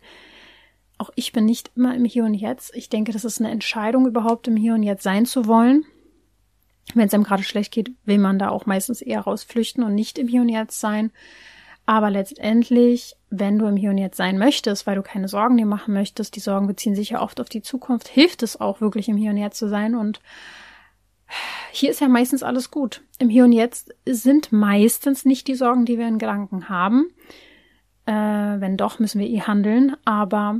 Auch 0.97 1.09
ich 1.15 1.31
bin 1.31 1.45
nicht 1.45 1.71
immer 1.75 1.95
im 1.95 2.05
Hier 2.05 2.25
und 2.25 2.33
Jetzt. 2.33 2.75
Ich 2.75 2.89
denke, 2.89 3.11
das 3.11 3.25
ist 3.25 3.39
eine 3.39 3.51
Entscheidung, 3.51 4.07
überhaupt 4.07 4.47
im 4.47 4.55
Hier 4.55 4.73
und 4.73 4.83
Jetzt 4.83 5.03
sein 5.03 5.25
zu 5.25 5.47
wollen. 5.47 5.85
Wenn 6.93 7.07
es 7.07 7.13
einem 7.13 7.23
gerade 7.23 7.43
schlecht 7.43 7.71
geht, 7.71 7.91
will 8.05 8.17
man 8.17 8.39
da 8.39 8.49
auch 8.49 8.65
meistens 8.65 9.01
eher 9.01 9.21
rausflüchten 9.21 9.83
und 9.83 9.95
nicht 9.95 10.17
im 10.19 10.27
Hier 10.27 10.41
und 10.41 10.49
Jetzt 10.49 10.79
sein. 10.79 11.11
Aber 11.85 12.09
letztendlich, 12.09 13.15
wenn 13.29 13.59
du 13.59 13.65
im 13.65 13.75
Hier 13.75 13.89
und 13.89 13.97
Jetzt 13.97 14.17
sein 14.17 14.37
möchtest, 14.37 14.87
weil 14.87 14.95
du 14.95 15.01
keine 15.01 15.27
Sorgen 15.27 15.57
dir 15.57 15.65
machen 15.65 15.93
möchtest, 15.93 16.35
die 16.35 16.39
Sorgen 16.39 16.67
beziehen 16.67 16.95
sich 16.95 17.09
ja 17.09 17.21
oft 17.21 17.41
auf 17.41 17.49
die 17.49 17.61
Zukunft, 17.61 18.07
hilft 18.07 18.43
es 18.43 18.59
auch 18.59 18.79
wirklich 18.79 19.09
im 19.09 19.17
Hier 19.17 19.31
und 19.31 19.37
Jetzt 19.37 19.57
zu 19.57 19.67
sein. 19.67 19.95
Und 19.95 20.21
hier 21.71 21.91
ist 21.91 21.99
ja 21.99 22.07
meistens 22.07 22.43
alles 22.43 22.71
gut. 22.71 23.01
Im 23.19 23.29
Hier 23.29 23.43
und 23.43 23.51
Jetzt 23.51 23.93
sind 24.05 24.51
meistens 24.51 25.25
nicht 25.25 25.47
die 25.47 25.55
Sorgen, 25.55 25.85
die 25.85 25.97
wir 25.97 26.07
in 26.07 26.19
Gedanken 26.19 26.69
haben. 26.69 27.07
Äh, 28.05 28.13
wenn 28.13 28.77
doch, 28.77 28.99
müssen 28.99 29.19
wir 29.19 29.27
eh 29.27 29.41
handeln. 29.41 29.97
Aber 30.05 30.59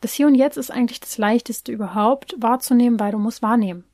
das 0.00 0.12
Hier 0.12 0.26
und 0.26 0.34
Jetzt 0.34 0.56
ist 0.56 0.70
eigentlich 0.70 1.00
das 1.00 1.18
Leichteste 1.18 1.72
überhaupt 1.72 2.34
wahrzunehmen, 2.38 3.00
weil 3.00 3.12
du 3.12 3.18
musst 3.18 3.42
wahrnehmen. 3.42 3.84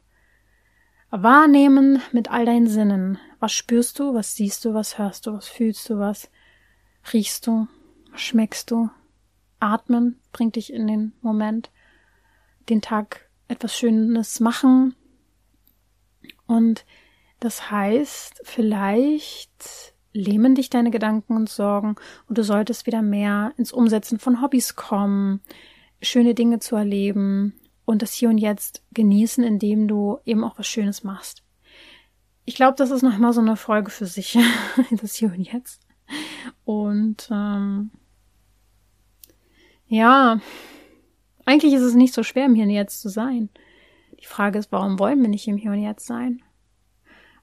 Wahrnehmen 1.11 2.00
mit 2.12 2.30
all 2.30 2.46
deinen 2.46 2.66
Sinnen. 2.66 3.18
Was 3.38 3.53
spürst 3.53 3.98
du, 3.98 4.14
was 4.14 4.34
siehst 4.34 4.64
du, 4.64 4.72
was 4.72 4.98
hörst 4.98 5.26
du, 5.26 5.34
was 5.34 5.48
fühlst 5.48 5.88
du, 5.90 5.98
was 5.98 6.30
riechst 7.12 7.46
du, 7.46 7.68
was 8.11 8.20
schmeckst 8.20 8.70
du. 8.70 8.88
Atmen 9.61 10.18
bringt 10.32 10.57
dich 10.57 10.72
in 10.72 10.86
den 10.86 11.12
Moment. 11.20 11.70
Den 12.68 12.80
Tag 12.80 13.28
etwas 13.48 13.76
Schönes 13.76 14.40
machen. 14.40 14.94
Und 16.46 16.84
das 17.40 17.70
heißt, 17.70 18.40
vielleicht 18.44 19.94
lähmen 20.12 20.55
dich 20.55 20.70
deine 20.70 20.90
Gedanken 20.90 21.36
und 21.36 21.48
Sorgen 21.48 21.96
und 22.28 22.38
du 22.38 22.44
solltest 22.44 22.86
wieder 22.86 23.03
mehr 23.03 23.53
ins 23.57 23.72
Umsetzen 23.72 24.18
von 24.18 24.42
Hobbys 24.42 24.76
kommen, 24.76 25.40
schöne 26.03 26.34
Dinge 26.34 26.59
zu 26.59 26.76
erleben, 26.76 27.55
und 27.84 28.03
das 28.03 28.12
Hier 28.12 28.28
und 28.28 28.38
Jetzt 28.38 28.82
genießen, 28.92 29.42
indem 29.44 29.88
du 29.88 30.18
eben 30.24 30.44
auch 30.44 30.59
was 30.59 30.66
Schönes 30.66 31.05
machst. 31.05 31.42
Ich 32.44 32.55
glaube, 32.55 32.74
das 32.76 32.90
ist 32.90 33.03
nochmal 33.03 33.32
so 33.32 33.40
eine 33.40 33.57
Folge 33.57 33.90
für 33.90 34.07
sich, 34.07 34.38
das 34.90 35.14
Hier 35.14 35.32
und 35.32 35.40
Jetzt. 35.40 35.82
Und 36.64 37.28
ähm, 37.30 37.90
ja, 39.86 40.40
eigentlich 41.44 41.74
ist 41.74 41.82
es 41.82 41.94
nicht 41.94 42.14
so 42.14 42.22
schwer, 42.22 42.46
im 42.46 42.55
Hier 42.55 42.64
und 42.64 42.70
Jetzt 42.70 43.00
zu 43.00 43.09
sein. 43.09 43.48
Die 44.20 44.26
Frage 44.26 44.59
ist, 44.59 44.72
warum 44.72 44.98
wollen 44.98 45.20
wir 45.20 45.28
nicht 45.28 45.48
im 45.48 45.57
Hier 45.57 45.72
und 45.72 45.82
Jetzt 45.82 46.07
sein? 46.07 46.42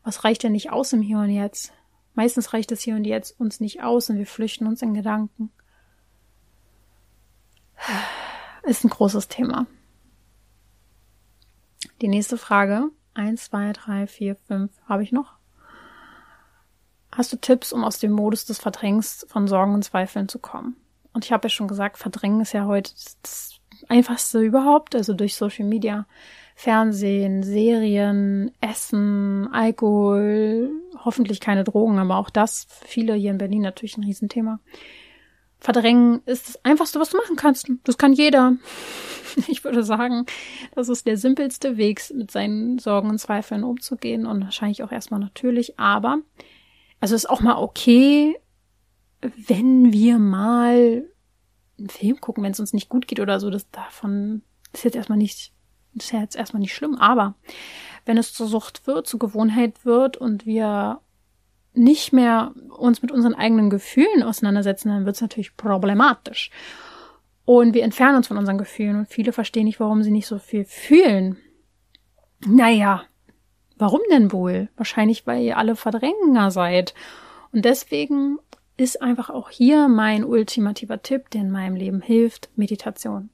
Was 0.03 0.23
reicht 0.23 0.43
denn 0.43 0.53
nicht 0.53 0.71
aus 0.71 0.93
im 0.93 1.01
Hier 1.01 1.19
und 1.19 1.29
Jetzt? 1.29 1.73
Meistens 2.15 2.53
reicht 2.53 2.71
das 2.71 2.81
Hier 2.81 2.95
und 2.95 3.05
Jetzt 3.05 3.39
uns 3.39 3.59
nicht 3.59 3.83
aus 3.83 4.09
und 4.09 4.17
wir 4.17 4.27
flüchten 4.27 4.67
uns 4.67 4.81
in 4.81 4.93
Gedanken. 4.93 5.51
Ist 8.63 8.83
ein 8.83 8.89
großes 8.89 9.27
Thema. 9.27 9.67
Die 12.01 12.07
nächste 12.07 12.37
Frage. 12.37 12.89
Eins, 13.13 13.45
zwei, 13.45 13.73
drei, 13.73 14.07
vier, 14.07 14.35
fünf. 14.35 14.71
Habe 14.87 15.03
ich 15.03 15.11
noch? 15.11 15.33
Hast 17.11 17.33
du 17.33 17.37
Tipps, 17.37 17.73
um 17.73 17.83
aus 17.83 17.99
dem 17.99 18.11
Modus 18.11 18.45
des 18.45 18.59
Verdrängens 18.59 19.25
von 19.29 19.47
Sorgen 19.47 19.73
und 19.73 19.83
Zweifeln 19.83 20.29
zu 20.29 20.39
kommen? 20.39 20.75
Und 21.13 21.25
ich 21.25 21.31
habe 21.31 21.45
ja 21.45 21.49
schon 21.49 21.67
gesagt, 21.67 21.97
Verdrängen 21.97 22.41
ist 22.41 22.53
ja 22.53 22.65
heute 22.65 22.93
das 23.23 23.59
einfachste 23.87 24.39
überhaupt, 24.39 24.95
also 24.95 25.13
durch 25.13 25.35
Social 25.35 25.65
Media, 25.65 26.05
Fernsehen, 26.55 27.43
Serien, 27.43 28.51
Essen, 28.61 29.47
Alkohol, 29.51 30.69
hoffentlich 31.03 31.39
keine 31.39 31.63
Drogen, 31.63 31.99
aber 31.99 32.17
auch 32.17 32.29
das, 32.29 32.67
viele 32.85 33.15
hier 33.15 33.31
in 33.31 33.37
Berlin 33.37 33.61
natürlich 33.61 33.97
ein 33.97 34.03
Riesenthema. 34.03 34.59
Verdrängen 35.59 36.21
ist 36.25 36.47
das 36.47 36.65
Einfachste, 36.65 36.99
was 36.99 37.09
du 37.09 37.17
machen 37.17 37.35
kannst. 37.35 37.69
Das 37.83 37.97
kann 37.97 38.13
jeder. 38.13 38.57
Ich 39.47 39.63
würde 39.63 39.83
sagen, 39.83 40.25
das 40.73 40.89
ist 40.89 41.05
der 41.05 41.15
simpelste 41.15 41.77
Weg, 41.77 42.01
mit 42.15 42.31
seinen 42.31 42.79
Sorgen 42.79 43.09
und 43.09 43.19
Zweifeln 43.19 43.63
umzugehen 43.63 44.25
und 44.25 44.43
wahrscheinlich 44.43 44.81
auch 44.81 44.91
erstmal 44.91 45.19
natürlich. 45.19 45.79
Aber, 45.79 46.17
also 46.99 47.13
ist 47.13 47.29
auch 47.29 47.39
mal 47.39 47.61
okay, 47.61 48.35
wenn 49.21 49.93
wir 49.93 50.17
mal 50.17 51.05
einen 51.77 51.89
Film 51.89 52.19
gucken, 52.19 52.43
wenn 52.43 52.51
es 52.51 52.59
uns 52.59 52.73
nicht 52.73 52.89
gut 52.89 53.07
geht 53.07 53.19
oder 53.19 53.39
so. 53.39 53.49
Das 53.49 53.69
davon 53.69 54.41
ist 54.73 54.83
jetzt 54.83 54.95
erstmal 54.95 55.17
nicht, 55.17 55.53
ist 55.95 56.11
jetzt 56.11 56.35
erstmal 56.35 56.61
nicht 56.61 56.73
schlimm. 56.73 56.95
Aber 56.95 57.35
wenn 58.05 58.17
es 58.17 58.33
zur 58.33 58.47
Sucht 58.47 58.87
wird, 58.87 59.07
zur 59.07 59.19
Gewohnheit 59.19 59.85
wird 59.85 60.17
und 60.17 60.45
wir 60.45 61.01
nicht 61.73 62.13
mehr 62.13 62.53
uns 62.77 63.01
mit 63.01 63.11
unseren 63.11 63.35
eigenen 63.35 63.69
Gefühlen 63.69 64.23
auseinandersetzen, 64.23 64.89
dann 64.89 65.05
wird 65.05 65.15
es 65.15 65.21
natürlich 65.21 65.55
problematisch. 65.55 66.49
Und 67.45 67.73
wir 67.73 67.83
entfernen 67.83 68.17
uns 68.17 68.27
von 68.27 68.37
unseren 68.37 68.57
Gefühlen 68.57 68.97
und 68.97 69.07
viele 69.07 69.31
verstehen 69.31 69.65
nicht, 69.65 69.79
warum 69.79 70.03
sie 70.03 70.11
nicht 70.11 70.27
so 70.27 70.37
viel 70.37 70.65
fühlen. 70.65 71.37
Naja, 72.45 73.03
warum 73.77 74.01
denn 74.11 74.31
wohl? 74.31 74.69
Wahrscheinlich, 74.77 75.25
weil 75.25 75.43
ihr 75.43 75.57
alle 75.57 75.75
Verdränger 75.75 76.51
seid. 76.51 76.93
Und 77.51 77.65
deswegen 77.65 78.37
ist 78.77 79.01
einfach 79.01 79.29
auch 79.29 79.49
hier 79.49 79.87
mein 79.87 80.23
ultimativer 80.23 81.01
Tipp, 81.01 81.29
der 81.31 81.41
in 81.41 81.51
meinem 81.51 81.75
Leben 81.75 82.01
hilft, 82.01 82.49
Meditation. 82.55 83.29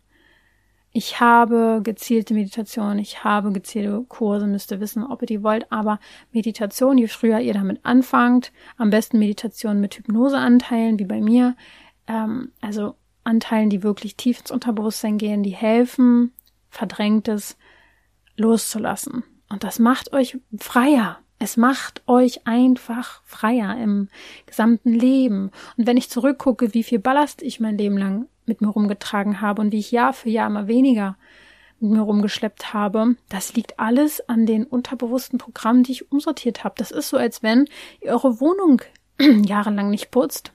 Ich 0.98 1.20
habe 1.20 1.82
gezielte 1.84 2.34
Meditation, 2.34 3.00
ich 3.00 3.26
habe 3.26 3.52
gezielte 3.52 4.06
Kurse, 4.08 4.48
müsst 4.48 4.72
ihr 4.72 4.80
wissen, 4.80 5.04
ob 5.04 5.22
ihr 5.24 5.26
die 5.26 5.44
wollt, 5.44 5.70
aber 5.70 6.00
Meditation, 6.32 6.98
je 6.98 7.08
früher 7.08 7.42
ihr 7.42 7.54
damit 7.54 7.82
anfangt, 7.84 8.54
am 8.78 8.92
besten 8.92 9.20
Meditation 9.20 9.82
mit 9.82 9.96
Hypnoseanteilen, 9.96 10.98
wie 10.98 11.04
bei 11.04 11.20
mir, 11.20 11.58
ähm, 12.08 12.54
also 12.62 12.96
Anteilen, 13.26 13.70
die 13.70 13.84
wirklich 13.84 14.16
tief 14.16 14.40
ins 14.40 14.52
Unterbewusstsein 14.52 15.18
gehen, 15.18 15.44
die 15.44 15.54
helfen, 15.54 16.32
Verdrängtes 16.70 17.58
loszulassen. 18.38 19.26
Und 19.50 19.66
das 19.66 19.80
macht 19.80 20.14
euch 20.14 20.38
freier. 20.58 21.20
Es 21.40 21.58
macht 21.58 22.04
euch 22.08 22.48
einfach 22.48 23.22
freier 23.26 23.78
im 23.78 24.08
gesamten 24.46 24.94
Leben. 24.94 25.52
Und 25.76 25.88
wenn 25.88 25.98
ich 25.98 26.10
zurückgucke, 26.10 26.74
wie 26.74 26.84
viel 26.84 27.00
Ballast 27.00 27.42
ich 27.42 27.60
mein 27.60 27.78
Leben 27.78 27.98
lang 27.98 28.30
mit 28.46 28.62
mir 28.62 28.70
rumgetragen 28.70 29.42
habe 29.42 29.62
und 29.62 29.72
wie 29.72 29.80
ich 29.80 29.92
Jahr 29.92 30.14
für 30.14 30.30
Jahr 30.30 30.48
immer 30.48 30.68
weniger 30.68 31.18
mit 31.80 31.92
mir 31.92 32.02
rumgeschleppt 32.02 32.74
habe, 32.74 33.16
das 33.30 33.54
liegt 33.56 33.80
alles 33.80 34.28
an 34.30 34.46
den 34.46 34.66
unterbewussten 34.66 35.40
Programmen, 35.40 35.84
die 35.84 35.92
ich 35.92 36.12
umsortiert 36.12 36.64
habe. 36.64 36.76
Das 36.78 36.92
ist 36.92 37.10
so, 37.10 37.18
als 37.18 37.44
wenn 37.44 37.68
ihr 38.02 38.12
eure 38.12 38.40
Wohnung 38.40 38.82
jahrelang 39.20 39.90
nicht 39.90 40.12
putzt 40.12 40.54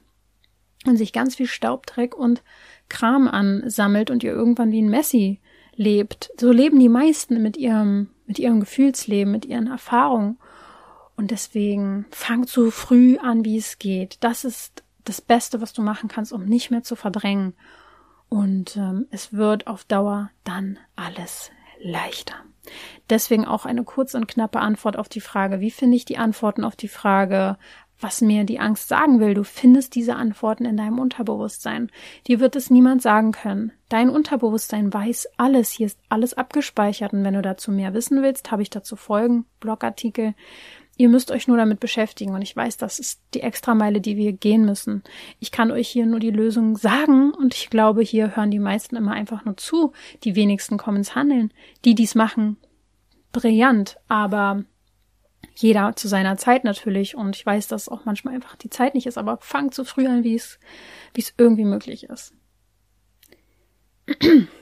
und 0.87 0.97
sich 0.97 1.13
ganz 1.13 1.37
viel 1.37 1.47
Staubdreck 1.47 2.17
und 2.17 2.43
Kram 2.89 3.29
ansammelt 3.29 4.11
und 4.11 4.23
ihr 4.23 4.33
irgendwann 4.33 4.73
wie 4.73 4.83
ein 4.83 4.89
Messi 4.89 5.41
lebt. 5.75 6.31
So 6.39 6.53
leben 6.53 6.79
die 6.79 6.89
meisten 6.89 7.43
mit 7.43 7.57
ihrem, 7.57 8.11
mit 8.27 8.39
ihrem 8.39 8.61
Gefühlsleben, 8.61 9.33
mit 9.33 9.45
ihren 9.47 9.67
Erfahrungen. 9.67 10.39
Und 11.17 11.31
deswegen 11.31 12.07
fangt 12.11 12.49
so 12.49 12.71
früh 12.71 13.19
an, 13.19 13.45
wie 13.45 13.59
es 13.59 13.79
geht. 13.79 14.19
Das 14.21 14.45
ist 14.45 14.85
das 15.05 15.21
Beste, 15.21 15.61
was 15.61 15.73
du 15.73 15.83
machen 15.83 16.09
kannst, 16.09 16.33
um 16.33 16.45
nicht 16.45 16.71
mehr 16.71 16.83
zu 16.83 16.97
verdrängen. 16.97 17.55
Und 18.31 18.77
ähm, 18.77 19.07
es 19.11 19.35
wird 19.35 19.67
auf 19.67 19.85
Dauer 19.85 20.31
dann 20.45 20.79
alles 20.97 21.51
leichter. 21.83 22.37
Deswegen 23.11 23.45
auch 23.45 23.67
eine 23.67 23.85
kurze 23.85 24.17
und 24.17 24.29
knappe 24.29 24.61
Antwort 24.61 24.97
auf 24.97 25.09
die 25.09 25.21
Frage, 25.21 25.61
wie 25.61 25.71
finde 25.71 25.97
ich 25.97 26.05
die 26.05 26.17
Antworten 26.17 26.65
auf 26.65 26.77
die 26.77 26.89
Frage, 26.89 27.59
was 27.99 28.21
mir 28.21 28.45
die 28.45 28.61
Angst 28.61 28.89
sagen 28.89 29.21
will. 29.21 29.35
Du 29.35 29.45
findest 29.45 29.95
diese 29.95 30.17
Antworten 30.17 30.65
in 30.65 30.77
deinem 30.77 30.99
Unterbewusstsein. 30.99 31.91
Dir 32.27 32.41
wird 32.41 32.57
es 32.57 32.71
niemand 32.71 33.03
sagen 33.03 33.33
können. 33.33 33.73
Dein 33.89 34.09
Unterbewusstsein 34.09 34.93
weiß 34.93 35.29
alles. 35.37 35.71
Hier 35.73 35.87
ist 35.87 35.99
alles 36.09 36.35
abgespeichert. 36.35 37.13
Und 37.13 37.25
wenn 37.25 37.35
du 37.35 37.43
dazu 37.43 37.71
mehr 37.71 37.93
wissen 37.93 38.23
willst, 38.23 38.51
habe 38.51 38.63
ich 38.63 38.71
dazu 38.71 38.97
Folgen, 38.97 39.45
Blogartikel. 39.59 40.35
Ihr 41.01 41.09
müsst 41.09 41.31
euch 41.31 41.49
nur 41.49 41.57
damit 41.57 41.81
beschäftigen 41.81 42.35
und 42.35 42.43
ich 42.43 42.55
weiß, 42.55 42.77
das 42.77 42.99
ist 42.99 43.23
die 43.33 43.41
Extrameile, 43.41 44.03
die 44.03 44.19
wir 44.19 44.35
gehen 44.35 44.67
müssen. 44.67 45.03
Ich 45.39 45.51
kann 45.51 45.71
euch 45.71 45.89
hier 45.89 46.05
nur 46.05 46.21
die 46.21 46.29
Lösung 46.29 46.77
sagen 46.77 47.33
und 47.33 47.55
ich 47.55 47.71
glaube, 47.71 48.03
hier 48.03 48.37
hören 48.37 48.51
die 48.51 48.59
meisten 48.59 48.97
immer 48.97 49.13
einfach 49.13 49.47
nur 49.47 49.57
zu. 49.57 49.95
Die 50.25 50.37
wenigsten 50.37 50.77
kommen 50.77 50.99
ins 50.99 51.15
Handeln. 51.15 51.55
Die, 51.87 51.95
dies 51.95 52.15
machen, 52.15 52.59
brillant, 53.33 53.97
aber 54.09 54.65
jeder 55.55 55.97
zu 55.97 56.07
seiner 56.07 56.37
Zeit 56.37 56.65
natürlich 56.65 57.17
und 57.17 57.35
ich 57.35 57.47
weiß, 57.47 57.67
dass 57.69 57.89
auch 57.89 58.05
manchmal 58.05 58.35
einfach 58.35 58.57
die 58.57 58.69
Zeit 58.69 58.95
nicht 58.95 59.07
ist, 59.07 59.17
aber 59.17 59.39
fangt 59.41 59.75
so 59.75 59.85
früh 59.85 60.07
an, 60.07 60.23
wie 60.23 60.35
es, 60.35 60.59
wie 61.15 61.23
es 61.23 61.33
irgendwie 61.39 61.65
möglich 61.65 62.11
ist. 62.11 62.35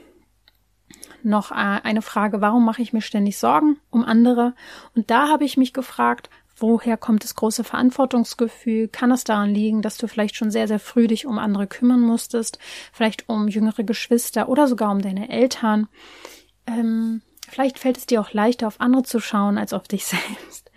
noch 1.23 1.51
eine 1.51 2.01
Frage, 2.01 2.41
warum 2.41 2.65
mache 2.65 2.81
ich 2.81 2.93
mir 2.93 3.01
ständig 3.01 3.37
Sorgen 3.37 3.77
um 3.89 4.03
andere? 4.03 4.53
Und 4.95 5.09
da 5.11 5.27
habe 5.27 5.45
ich 5.45 5.57
mich 5.57 5.73
gefragt, 5.73 6.29
woher 6.57 6.97
kommt 6.97 7.23
das 7.23 7.35
große 7.35 7.63
Verantwortungsgefühl? 7.63 8.87
Kann 8.87 9.11
es 9.11 9.23
daran 9.23 9.53
liegen, 9.53 9.81
dass 9.81 9.97
du 9.97 10.07
vielleicht 10.07 10.35
schon 10.35 10.51
sehr, 10.51 10.67
sehr 10.67 10.79
früh 10.79 11.07
dich 11.07 11.25
um 11.25 11.39
andere 11.39 11.67
kümmern 11.67 12.01
musstest, 12.01 12.59
vielleicht 12.91 13.29
um 13.29 13.47
jüngere 13.47 13.83
Geschwister 13.83 14.49
oder 14.49 14.67
sogar 14.67 14.91
um 14.91 15.01
deine 15.01 15.29
Eltern? 15.29 15.87
Ähm, 16.67 17.21
Vielleicht 17.49 17.79
fällt 17.79 17.97
es 17.97 18.05
dir 18.05 18.21
auch 18.21 18.31
leichter, 18.31 18.67
auf 18.67 18.79
andere 18.79 19.03
zu 19.03 19.19
schauen, 19.19 19.57
als 19.57 19.73
auf 19.73 19.87
dich 19.87 20.05
selbst. 20.05 20.71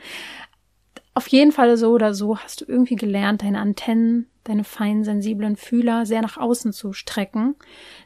Auf 1.15 1.29
jeden 1.29 1.53
Fall 1.53 1.77
so 1.77 1.91
oder 1.91 2.15
so 2.15 2.39
hast 2.39 2.63
du 2.63 2.65
irgendwie 2.67 2.97
gelernt, 2.97 3.43
deine 3.43 3.61
Antennen, 3.61 4.31
deine 4.45 4.65
feinen, 4.65 5.05
sensiblen 5.05 5.57
Fühler 5.57 6.07
sehr 6.07 6.23
nach 6.23 6.37
außen 6.37 6.73
zu 6.73 6.93
strecken. 6.93 7.55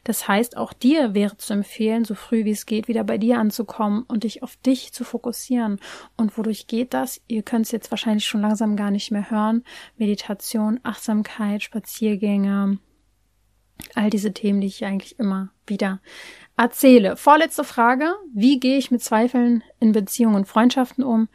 Das 0.03 0.27
heißt, 0.27 0.57
auch 0.57 0.73
dir 0.73 1.13
wäre 1.13 1.37
zu 1.37 1.53
empfehlen, 1.53 2.05
so 2.05 2.15
früh 2.15 2.45
wie 2.45 2.51
es 2.51 2.65
geht, 2.65 2.87
wieder 2.87 3.03
bei 3.03 3.17
dir 3.17 3.39
anzukommen 3.39 4.03
und 4.07 4.23
dich 4.23 4.43
auf 4.43 4.55
dich 4.57 4.93
zu 4.93 5.03
fokussieren. 5.03 5.79
Und 6.15 6.37
wodurch 6.37 6.67
geht 6.67 6.93
das? 6.93 7.21
Ihr 7.27 7.43
könnt 7.43 7.65
es 7.65 7.71
jetzt 7.71 7.91
wahrscheinlich 7.91 8.25
schon 8.25 8.41
langsam 8.41 8.75
gar 8.75 8.91
nicht 8.91 9.11
mehr 9.11 9.29
hören. 9.29 9.63
Meditation, 9.97 10.79
Achtsamkeit, 10.83 11.63
Spaziergänge, 11.63 12.79
all 13.95 14.09
diese 14.09 14.33
Themen, 14.33 14.61
die 14.61 14.67
ich 14.67 14.85
eigentlich 14.85 15.19
immer 15.19 15.49
wieder 15.65 16.01
erzähle. 16.55 17.17
Vorletzte 17.17 17.63
Frage. 17.63 18.13
Wie 18.33 18.59
gehe 18.59 18.77
ich 18.77 18.91
mit 18.91 19.03
Zweifeln 19.03 19.63
in 19.79 19.91
Beziehungen 19.91 20.35
und 20.35 20.47
Freundschaften 20.47 21.03
um? 21.03 21.29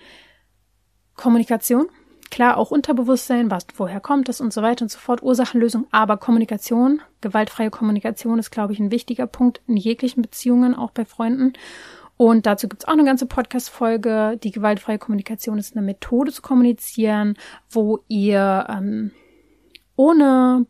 Kommunikation. 1.14 1.86
Klar, 2.32 2.56
auch 2.56 2.70
Unterbewusstsein, 2.70 3.50
was, 3.50 3.66
woher 3.76 4.00
kommt 4.00 4.30
es 4.30 4.40
und 4.40 4.54
so 4.54 4.62
weiter 4.62 4.86
und 4.86 4.88
so 4.90 4.98
fort, 4.98 5.22
Ursachenlösung, 5.22 5.86
aber 5.90 6.16
Kommunikation, 6.16 7.02
gewaltfreie 7.20 7.68
Kommunikation 7.68 8.38
ist, 8.38 8.50
glaube 8.50 8.72
ich, 8.72 8.80
ein 8.80 8.90
wichtiger 8.90 9.26
Punkt 9.26 9.60
in 9.66 9.76
jeglichen 9.76 10.22
Beziehungen, 10.22 10.74
auch 10.74 10.92
bei 10.92 11.04
Freunden. 11.04 11.52
Und 12.16 12.46
dazu 12.46 12.68
gibt's 12.68 12.86
auch 12.86 12.94
eine 12.94 13.04
ganze 13.04 13.26
Podcast-Folge. 13.26 14.38
Die 14.42 14.50
gewaltfreie 14.50 14.98
Kommunikation 14.98 15.58
ist 15.58 15.76
eine 15.76 15.84
Methode 15.84 16.32
zu 16.32 16.40
kommunizieren, 16.40 17.36
wo 17.68 18.02
ihr 18.08 18.66
ähm, 18.70 19.10
ohne 19.96 20.64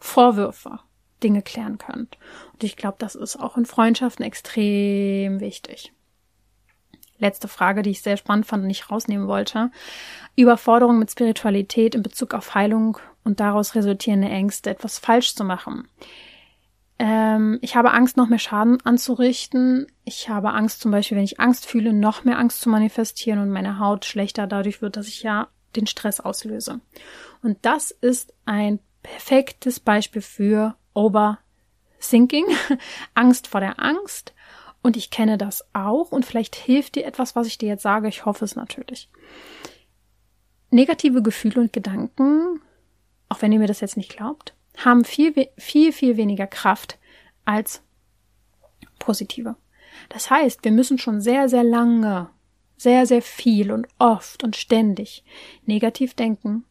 Vorwürfe 0.00 0.80
Dinge 1.22 1.42
klären 1.42 1.78
könnt. 1.78 2.18
Und 2.54 2.64
ich 2.64 2.76
glaube, 2.76 2.96
das 2.98 3.14
ist 3.14 3.36
auch 3.36 3.56
in 3.56 3.66
Freundschaften 3.66 4.24
extrem 4.24 5.38
wichtig 5.38 5.92
letzte 7.20 7.48
Frage, 7.48 7.82
die 7.82 7.90
ich 7.90 8.02
sehr 8.02 8.16
spannend 8.16 8.46
fand 8.46 8.62
und 8.62 8.68
nicht 8.68 8.90
rausnehmen 8.90 9.28
wollte. 9.28 9.70
Überforderung 10.36 10.98
mit 10.98 11.10
Spiritualität 11.10 11.94
in 11.94 12.02
Bezug 12.02 12.34
auf 12.34 12.54
Heilung 12.54 12.98
und 13.24 13.40
daraus 13.40 13.74
resultierende 13.74 14.28
Ängste, 14.28 14.70
etwas 14.70 14.98
falsch 14.98 15.34
zu 15.34 15.44
machen. 15.44 15.88
Ähm, 16.98 17.58
ich 17.62 17.76
habe 17.76 17.92
Angst, 17.92 18.16
noch 18.16 18.28
mehr 18.28 18.38
Schaden 18.38 18.78
anzurichten. 18.84 19.86
Ich 20.04 20.28
habe 20.28 20.52
Angst, 20.52 20.80
zum 20.80 20.90
Beispiel, 20.90 21.16
wenn 21.16 21.24
ich 21.24 21.40
Angst 21.40 21.66
fühle, 21.66 21.92
noch 21.92 22.24
mehr 22.24 22.38
Angst 22.38 22.60
zu 22.60 22.68
manifestieren 22.68 23.38
und 23.40 23.50
meine 23.50 23.78
Haut 23.78 24.04
schlechter 24.04 24.46
dadurch 24.46 24.82
wird, 24.82 24.96
dass 24.96 25.08
ich 25.08 25.22
ja 25.22 25.48
den 25.76 25.86
Stress 25.86 26.20
auslöse. 26.20 26.80
Und 27.42 27.58
das 27.62 27.90
ist 27.90 28.34
ein 28.44 28.80
perfektes 29.02 29.80
Beispiel 29.80 30.20
für 30.20 30.74
Overthinking, 30.92 32.44
Angst 33.14 33.46
vor 33.46 33.60
der 33.60 33.80
Angst 33.80 34.34
und 34.82 34.96
ich 34.96 35.10
kenne 35.10 35.38
das 35.38 35.64
auch 35.72 36.12
und 36.12 36.24
vielleicht 36.24 36.56
hilft 36.56 36.94
dir 36.94 37.04
etwas, 37.04 37.36
was 37.36 37.46
ich 37.46 37.58
dir 37.58 37.68
jetzt 37.68 37.82
sage. 37.82 38.08
Ich 38.08 38.24
hoffe 38.24 38.44
es 38.44 38.56
natürlich. 38.56 39.08
Negative 40.70 41.22
Gefühle 41.22 41.60
und 41.60 41.72
Gedanken, 41.72 42.60
auch 43.28 43.42
wenn 43.42 43.52
ihr 43.52 43.58
mir 43.58 43.66
das 43.66 43.80
jetzt 43.80 43.96
nicht 43.96 44.16
glaubt, 44.16 44.54
haben 44.76 45.04
viel, 45.04 45.48
viel, 45.58 45.92
viel 45.92 46.16
weniger 46.16 46.46
Kraft 46.46 46.98
als 47.44 47.82
positive. 48.98 49.56
Das 50.08 50.30
heißt, 50.30 50.64
wir 50.64 50.72
müssen 50.72 50.98
schon 50.98 51.20
sehr, 51.20 51.48
sehr 51.48 51.64
lange, 51.64 52.30
sehr, 52.76 53.06
sehr 53.06 53.22
viel 53.22 53.72
und 53.72 53.86
oft 53.98 54.42
und 54.44 54.56
ständig 54.56 55.24
negativ 55.66 56.14
denken, 56.14 56.64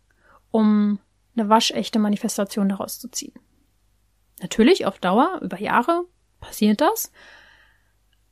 um 0.51 0.99
eine 1.35 1.49
waschechte 1.49 1.99
Manifestation 1.99 2.69
daraus 2.69 2.99
zu 2.99 3.09
ziehen. 3.09 3.33
Natürlich 4.41 4.85
auf 4.85 4.99
Dauer, 4.99 5.39
über 5.41 5.59
Jahre 5.59 6.05
passiert 6.39 6.81
das, 6.81 7.11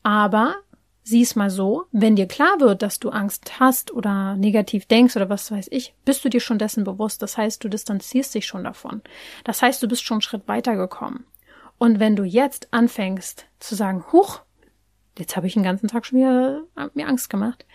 aber 0.08 0.56
sieh's 1.04 1.36
mal 1.36 1.50
so, 1.50 1.84
wenn 1.92 2.16
dir 2.16 2.28
klar 2.30 2.62
wird, 2.62 2.82
dass 2.82 2.98
du 2.98 3.10
Angst 3.10 3.60
hast 3.60 3.92
oder 3.92 4.38
negativ 4.38 4.86
denkst 4.86 5.18
oder 5.18 5.30
was 5.30 5.52
weiß 5.52 5.68
ich, 5.70 5.96
bist 6.06 6.24
du 6.24 6.30
dir 6.30 6.40
schon 6.40 6.60
dessen 6.60 6.86
bewusst. 6.86 7.22
Das 7.22 7.36
heißt, 7.36 7.62
du 7.62 7.68
distanzierst 7.68 8.34
dich 8.34 8.46
schon 8.46 8.64
davon. 8.64 9.02
Das 9.44 9.62
heißt, 9.62 9.84
du 9.84 9.88
bist 9.90 10.06
schon 10.06 10.16
einen 10.16 10.22
Schritt 10.22 10.48
weitergekommen. 10.48 11.26
Und 11.78 12.00
wenn 12.00 12.16
du 12.16 12.24
jetzt 12.24 12.70
anfängst 12.72 13.48
zu 13.60 13.76
sagen, 13.76 14.06
huch, 14.14 14.40
jetzt 15.18 15.36
habe 15.36 15.46
ich 15.46 15.56
den 15.56 15.64
ganzen 15.64 15.90
Tag 15.90 16.06
schon 16.06 16.20
wieder 16.20 16.62
äh, 16.78 16.88
mir 16.94 17.10
Angst 17.10 17.30
gemacht, 17.30 17.66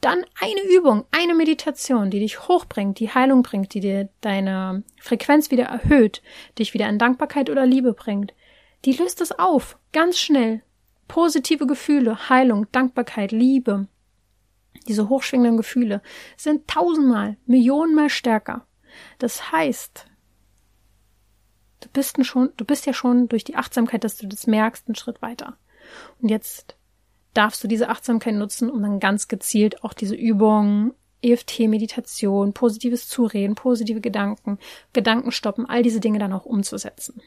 dann 0.00 0.24
eine 0.40 0.76
Übung, 0.76 1.04
eine 1.12 1.34
Meditation, 1.34 2.10
die 2.10 2.18
dich 2.18 2.48
hochbringt, 2.48 2.98
die 2.98 3.14
Heilung 3.14 3.44
bringt, 3.44 3.74
die 3.74 3.80
dir 3.80 4.08
deine 4.22 4.82
Frequenz 5.00 5.52
wieder 5.52 5.66
erhöht, 5.66 6.20
dich 6.58 6.74
wieder 6.74 6.88
in 6.88 6.98
Dankbarkeit 6.98 7.48
oder 7.48 7.64
Liebe 7.64 7.92
bringt, 7.92 8.34
die 8.84 8.92
löst 8.92 9.20
es 9.20 9.30
auf, 9.30 9.78
ganz 9.92 10.18
schnell, 10.18 10.62
Positive 11.10 11.66
Gefühle, 11.66 12.28
Heilung, 12.28 12.70
Dankbarkeit, 12.70 13.32
Liebe, 13.32 13.88
diese 14.86 15.08
hochschwingenden 15.08 15.56
Gefühle 15.56 16.02
sind 16.36 16.68
tausendmal, 16.68 17.36
Millionenmal 17.46 18.08
stärker. 18.10 18.64
Das 19.18 19.50
heißt, 19.50 20.06
du 21.80 21.88
bist 21.88 22.24
schon, 22.24 22.50
du 22.56 22.64
bist 22.64 22.86
ja 22.86 22.92
schon 22.92 23.26
durch 23.26 23.42
die 23.42 23.56
Achtsamkeit, 23.56 24.04
dass 24.04 24.18
du 24.18 24.28
das 24.28 24.46
merkst, 24.46 24.86
einen 24.86 24.94
Schritt 24.94 25.20
weiter. 25.20 25.56
Und 26.22 26.28
jetzt 26.28 26.76
darfst 27.34 27.64
du 27.64 27.66
diese 27.66 27.88
Achtsamkeit 27.88 28.36
nutzen, 28.36 28.70
um 28.70 28.80
dann 28.80 29.00
ganz 29.00 29.26
gezielt 29.26 29.82
auch 29.82 29.94
diese 29.94 30.14
Übungen, 30.14 30.94
EFT-Meditation, 31.22 32.52
positives 32.52 33.08
Zureden, 33.08 33.56
positive 33.56 34.00
Gedanken, 34.00 34.60
Gedanken 34.92 35.32
stoppen, 35.32 35.66
all 35.66 35.82
diese 35.82 35.98
Dinge 35.98 36.20
dann 36.20 36.32
auch 36.32 36.46
umzusetzen. 36.46 37.20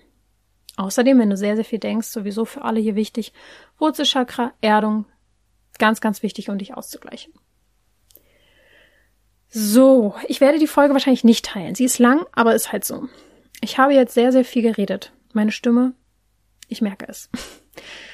Außerdem, 0.76 1.20
wenn 1.20 1.30
du 1.30 1.38
sehr, 1.38 1.56
sehr 1.56 1.66
viel 1.66 1.80
denkst, 1.80 2.08
sowieso 2.08 2.46
für 2.46 2.64
alle 2.64 2.80
hier 2.80 2.96
wichtig, 2.96 3.32
Wurzelchakra, 3.78 4.54
Erdung, 4.62 5.06
ganz, 5.78 6.02
ganz 6.02 6.24
wichtig, 6.24 6.50
um 6.50 6.58
dich 6.58 6.74
auszugleichen. 6.74 7.34
So, 9.50 10.16
ich 10.28 10.42
werde 10.42 10.58
die 10.58 10.68
Folge 10.68 10.94
wahrscheinlich 10.94 11.24
nicht 11.24 11.46
teilen. 11.46 11.76
Sie 11.76 11.86
ist 11.86 12.00
lang, 12.00 12.26
aber 12.32 12.56
ist 12.56 12.72
halt 12.72 12.86
so. 12.86 13.08
Ich 13.62 13.78
habe 13.78 13.94
jetzt 13.94 14.16
sehr, 14.16 14.32
sehr 14.32 14.46
viel 14.46 14.64
geredet. 14.64 15.14
Meine 15.32 15.52
Stimme, 15.52 15.94
ich 16.68 16.82
merke 16.82 17.06
es. 17.08 17.30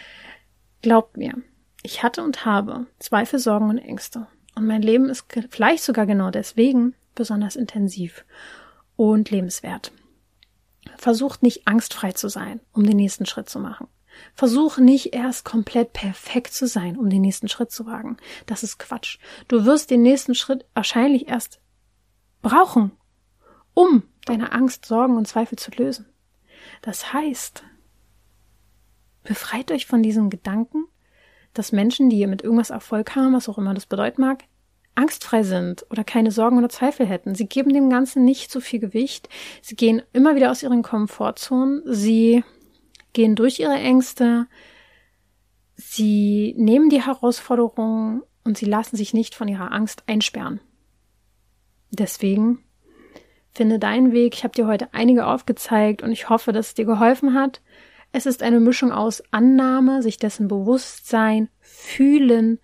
Glaubt 0.82 1.16
mir, 1.16 1.36
ich 1.82 2.04
hatte 2.04 2.24
und 2.24 2.46
habe 2.46 2.88
Zweifel, 3.00 3.40
Sorgen 3.40 3.70
und 3.70 3.78
Ängste. 3.78 4.28
Und 4.56 4.68
mein 4.68 4.82
Leben 4.82 5.10
ist 5.10 5.26
vielleicht 5.50 5.84
sogar 5.84 6.06
genau 6.06 6.30
deswegen 6.30 6.94
besonders 7.16 7.56
intensiv 7.56 8.26
und 8.98 9.32
lebenswert. 9.32 9.94
Versucht 10.98 11.44
nicht 11.44 11.68
angstfrei 11.68 12.12
zu 12.12 12.30
sein, 12.30 12.60
um 12.74 12.86
den 12.86 12.98
nächsten 12.98 13.26
Schritt 13.26 13.50
zu 13.50 13.60
machen. 13.60 13.88
Versuch 14.34 14.78
nicht 14.78 15.14
erst 15.14 15.46
komplett 15.46 15.94
perfekt 15.94 16.54
zu 16.54 16.68
sein, 16.68 16.98
um 16.98 17.10
den 17.10 17.22
nächsten 17.22 17.48
Schritt 17.48 17.72
zu 17.72 17.86
wagen. 17.86 18.18
Das 18.46 18.64
ist 18.64 18.78
Quatsch. 18.80 19.18
Du 19.48 19.66
wirst 19.66 19.92
den 19.92 20.02
nächsten 20.02 20.36
Schritt 20.36 20.66
wahrscheinlich 20.74 21.28
erst 21.28 21.62
brauchen, 22.42 22.92
um 23.74 24.04
deine 24.26 24.52
Angst, 24.52 24.86
Sorgen 24.86 25.18
und 25.18 25.28
Zweifel 25.28 25.58
zu 25.58 25.72
lösen. 25.72 26.06
Das 26.82 27.14
heißt, 27.14 27.64
befreit 29.24 29.72
euch 29.72 29.86
von 29.86 30.04
diesen 30.04 30.30
Gedanken, 30.30 30.86
dass 31.54 31.72
Menschen, 31.72 32.10
die 32.10 32.26
mit 32.28 32.44
irgendwas 32.44 32.70
Erfolg 32.70 33.16
haben, 33.16 33.34
was 33.34 33.50
auch 33.50 33.58
immer 33.58 33.74
das 33.74 33.86
bedeuten 33.86 34.22
mag, 34.22 34.44
angstfrei 34.96 35.44
sind 35.44 35.86
oder 35.90 36.04
keine 36.04 36.32
Sorgen 36.32 36.58
oder 36.58 36.70
Zweifel 36.70 37.06
hätten. 37.06 37.36
Sie 37.36 37.48
geben 37.48 37.74
dem 37.74 37.90
Ganzen 37.90 38.26
nicht 38.26 38.52
so 38.52 38.60
viel 38.60 38.80
Gewicht. 38.80 39.30
Sie 39.62 39.76
gehen 39.76 40.02
immer 40.14 40.36
wieder 40.36 40.52
aus 40.52 40.64
ihren 40.64 40.84
Komfortzonen. 40.84 41.82
Sie 41.86 42.44
gehen 43.14 43.36
durch 43.36 43.60
ihre 43.60 43.76
Ängste. 43.76 44.48
Sie 45.76 46.54
nehmen 46.58 46.90
die 46.90 47.06
Herausforderungen 47.06 48.24
und 48.44 48.58
sie 48.58 48.66
lassen 48.66 48.98
sich 48.98 49.14
nicht 49.14 49.36
von 49.36 49.48
ihrer 49.48 49.72
Angst 49.72 50.04
einsperren. 50.08 50.60
Deswegen 51.92 52.64
finde 53.52 53.80
deinen 53.80 54.12
Weg. 54.12 54.36
Ich 54.36 54.44
habe 54.44 54.54
dir 54.54 54.68
heute 54.68 54.94
einige 54.94 55.26
aufgezeigt 55.26 56.04
und 56.04 56.12
ich 56.12 56.30
hoffe, 56.30 56.52
dass 56.52 56.68
es 56.68 56.74
dir 56.74 56.86
geholfen 56.86 57.34
hat. 57.34 57.62
Es 58.12 58.26
ist 58.26 58.42
eine 58.42 58.60
Mischung 58.60 58.92
aus 58.92 59.24
Annahme, 59.32 60.02
sich 60.02 60.18
dessen 60.18 60.48
Bewusstsein, 60.48 61.50
Fühlen, 61.60 62.60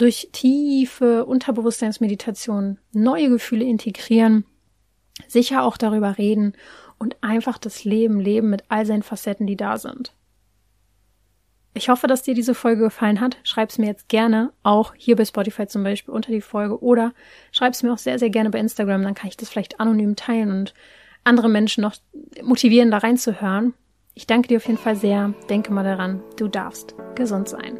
durch 0.00 0.30
tiefe 0.32 1.26
Unterbewusstseinsmeditation 1.26 2.78
neue 2.92 3.28
Gefühle 3.28 3.64
integrieren, 3.64 4.46
sicher 5.28 5.62
auch 5.62 5.76
darüber 5.76 6.16
reden 6.16 6.54
und 6.98 7.16
einfach 7.22 7.58
das 7.58 7.84
Leben 7.84 8.18
leben 8.18 8.48
mit 8.48 8.64
all 8.68 8.86
seinen 8.86 9.02
Facetten, 9.02 9.46
die 9.46 9.56
da 9.56 9.76
sind. 9.76 10.14
Ich 11.74 11.88
hoffe, 11.88 12.06
dass 12.06 12.22
dir 12.22 12.34
diese 12.34 12.54
Folge 12.54 12.82
gefallen 12.82 13.20
hat. 13.20 13.36
Schreib's 13.42 13.78
mir 13.78 13.86
jetzt 13.86 14.08
gerne, 14.08 14.52
auch 14.62 14.94
hier 14.96 15.16
bei 15.16 15.24
Spotify 15.24 15.66
zum 15.66 15.84
Beispiel 15.84 16.14
unter 16.14 16.32
die 16.32 16.40
Folge 16.40 16.82
oder 16.82 17.12
schreib's 17.52 17.82
mir 17.82 17.92
auch 17.92 17.98
sehr, 17.98 18.18
sehr 18.18 18.30
gerne 18.30 18.50
bei 18.50 18.58
Instagram, 18.58 19.02
dann 19.02 19.14
kann 19.14 19.28
ich 19.28 19.36
das 19.36 19.50
vielleicht 19.50 19.80
anonym 19.80 20.16
teilen 20.16 20.50
und 20.50 20.74
andere 21.24 21.50
Menschen 21.50 21.82
noch 21.82 21.94
motivieren, 22.42 22.90
da 22.90 22.98
reinzuhören. 22.98 23.74
Ich 24.14 24.26
danke 24.26 24.48
dir 24.48 24.56
auf 24.56 24.66
jeden 24.66 24.78
Fall 24.78 24.96
sehr. 24.96 25.34
Denke 25.50 25.72
mal 25.72 25.84
daran, 25.84 26.22
du 26.38 26.48
darfst 26.48 26.94
gesund 27.14 27.48
sein. 27.48 27.78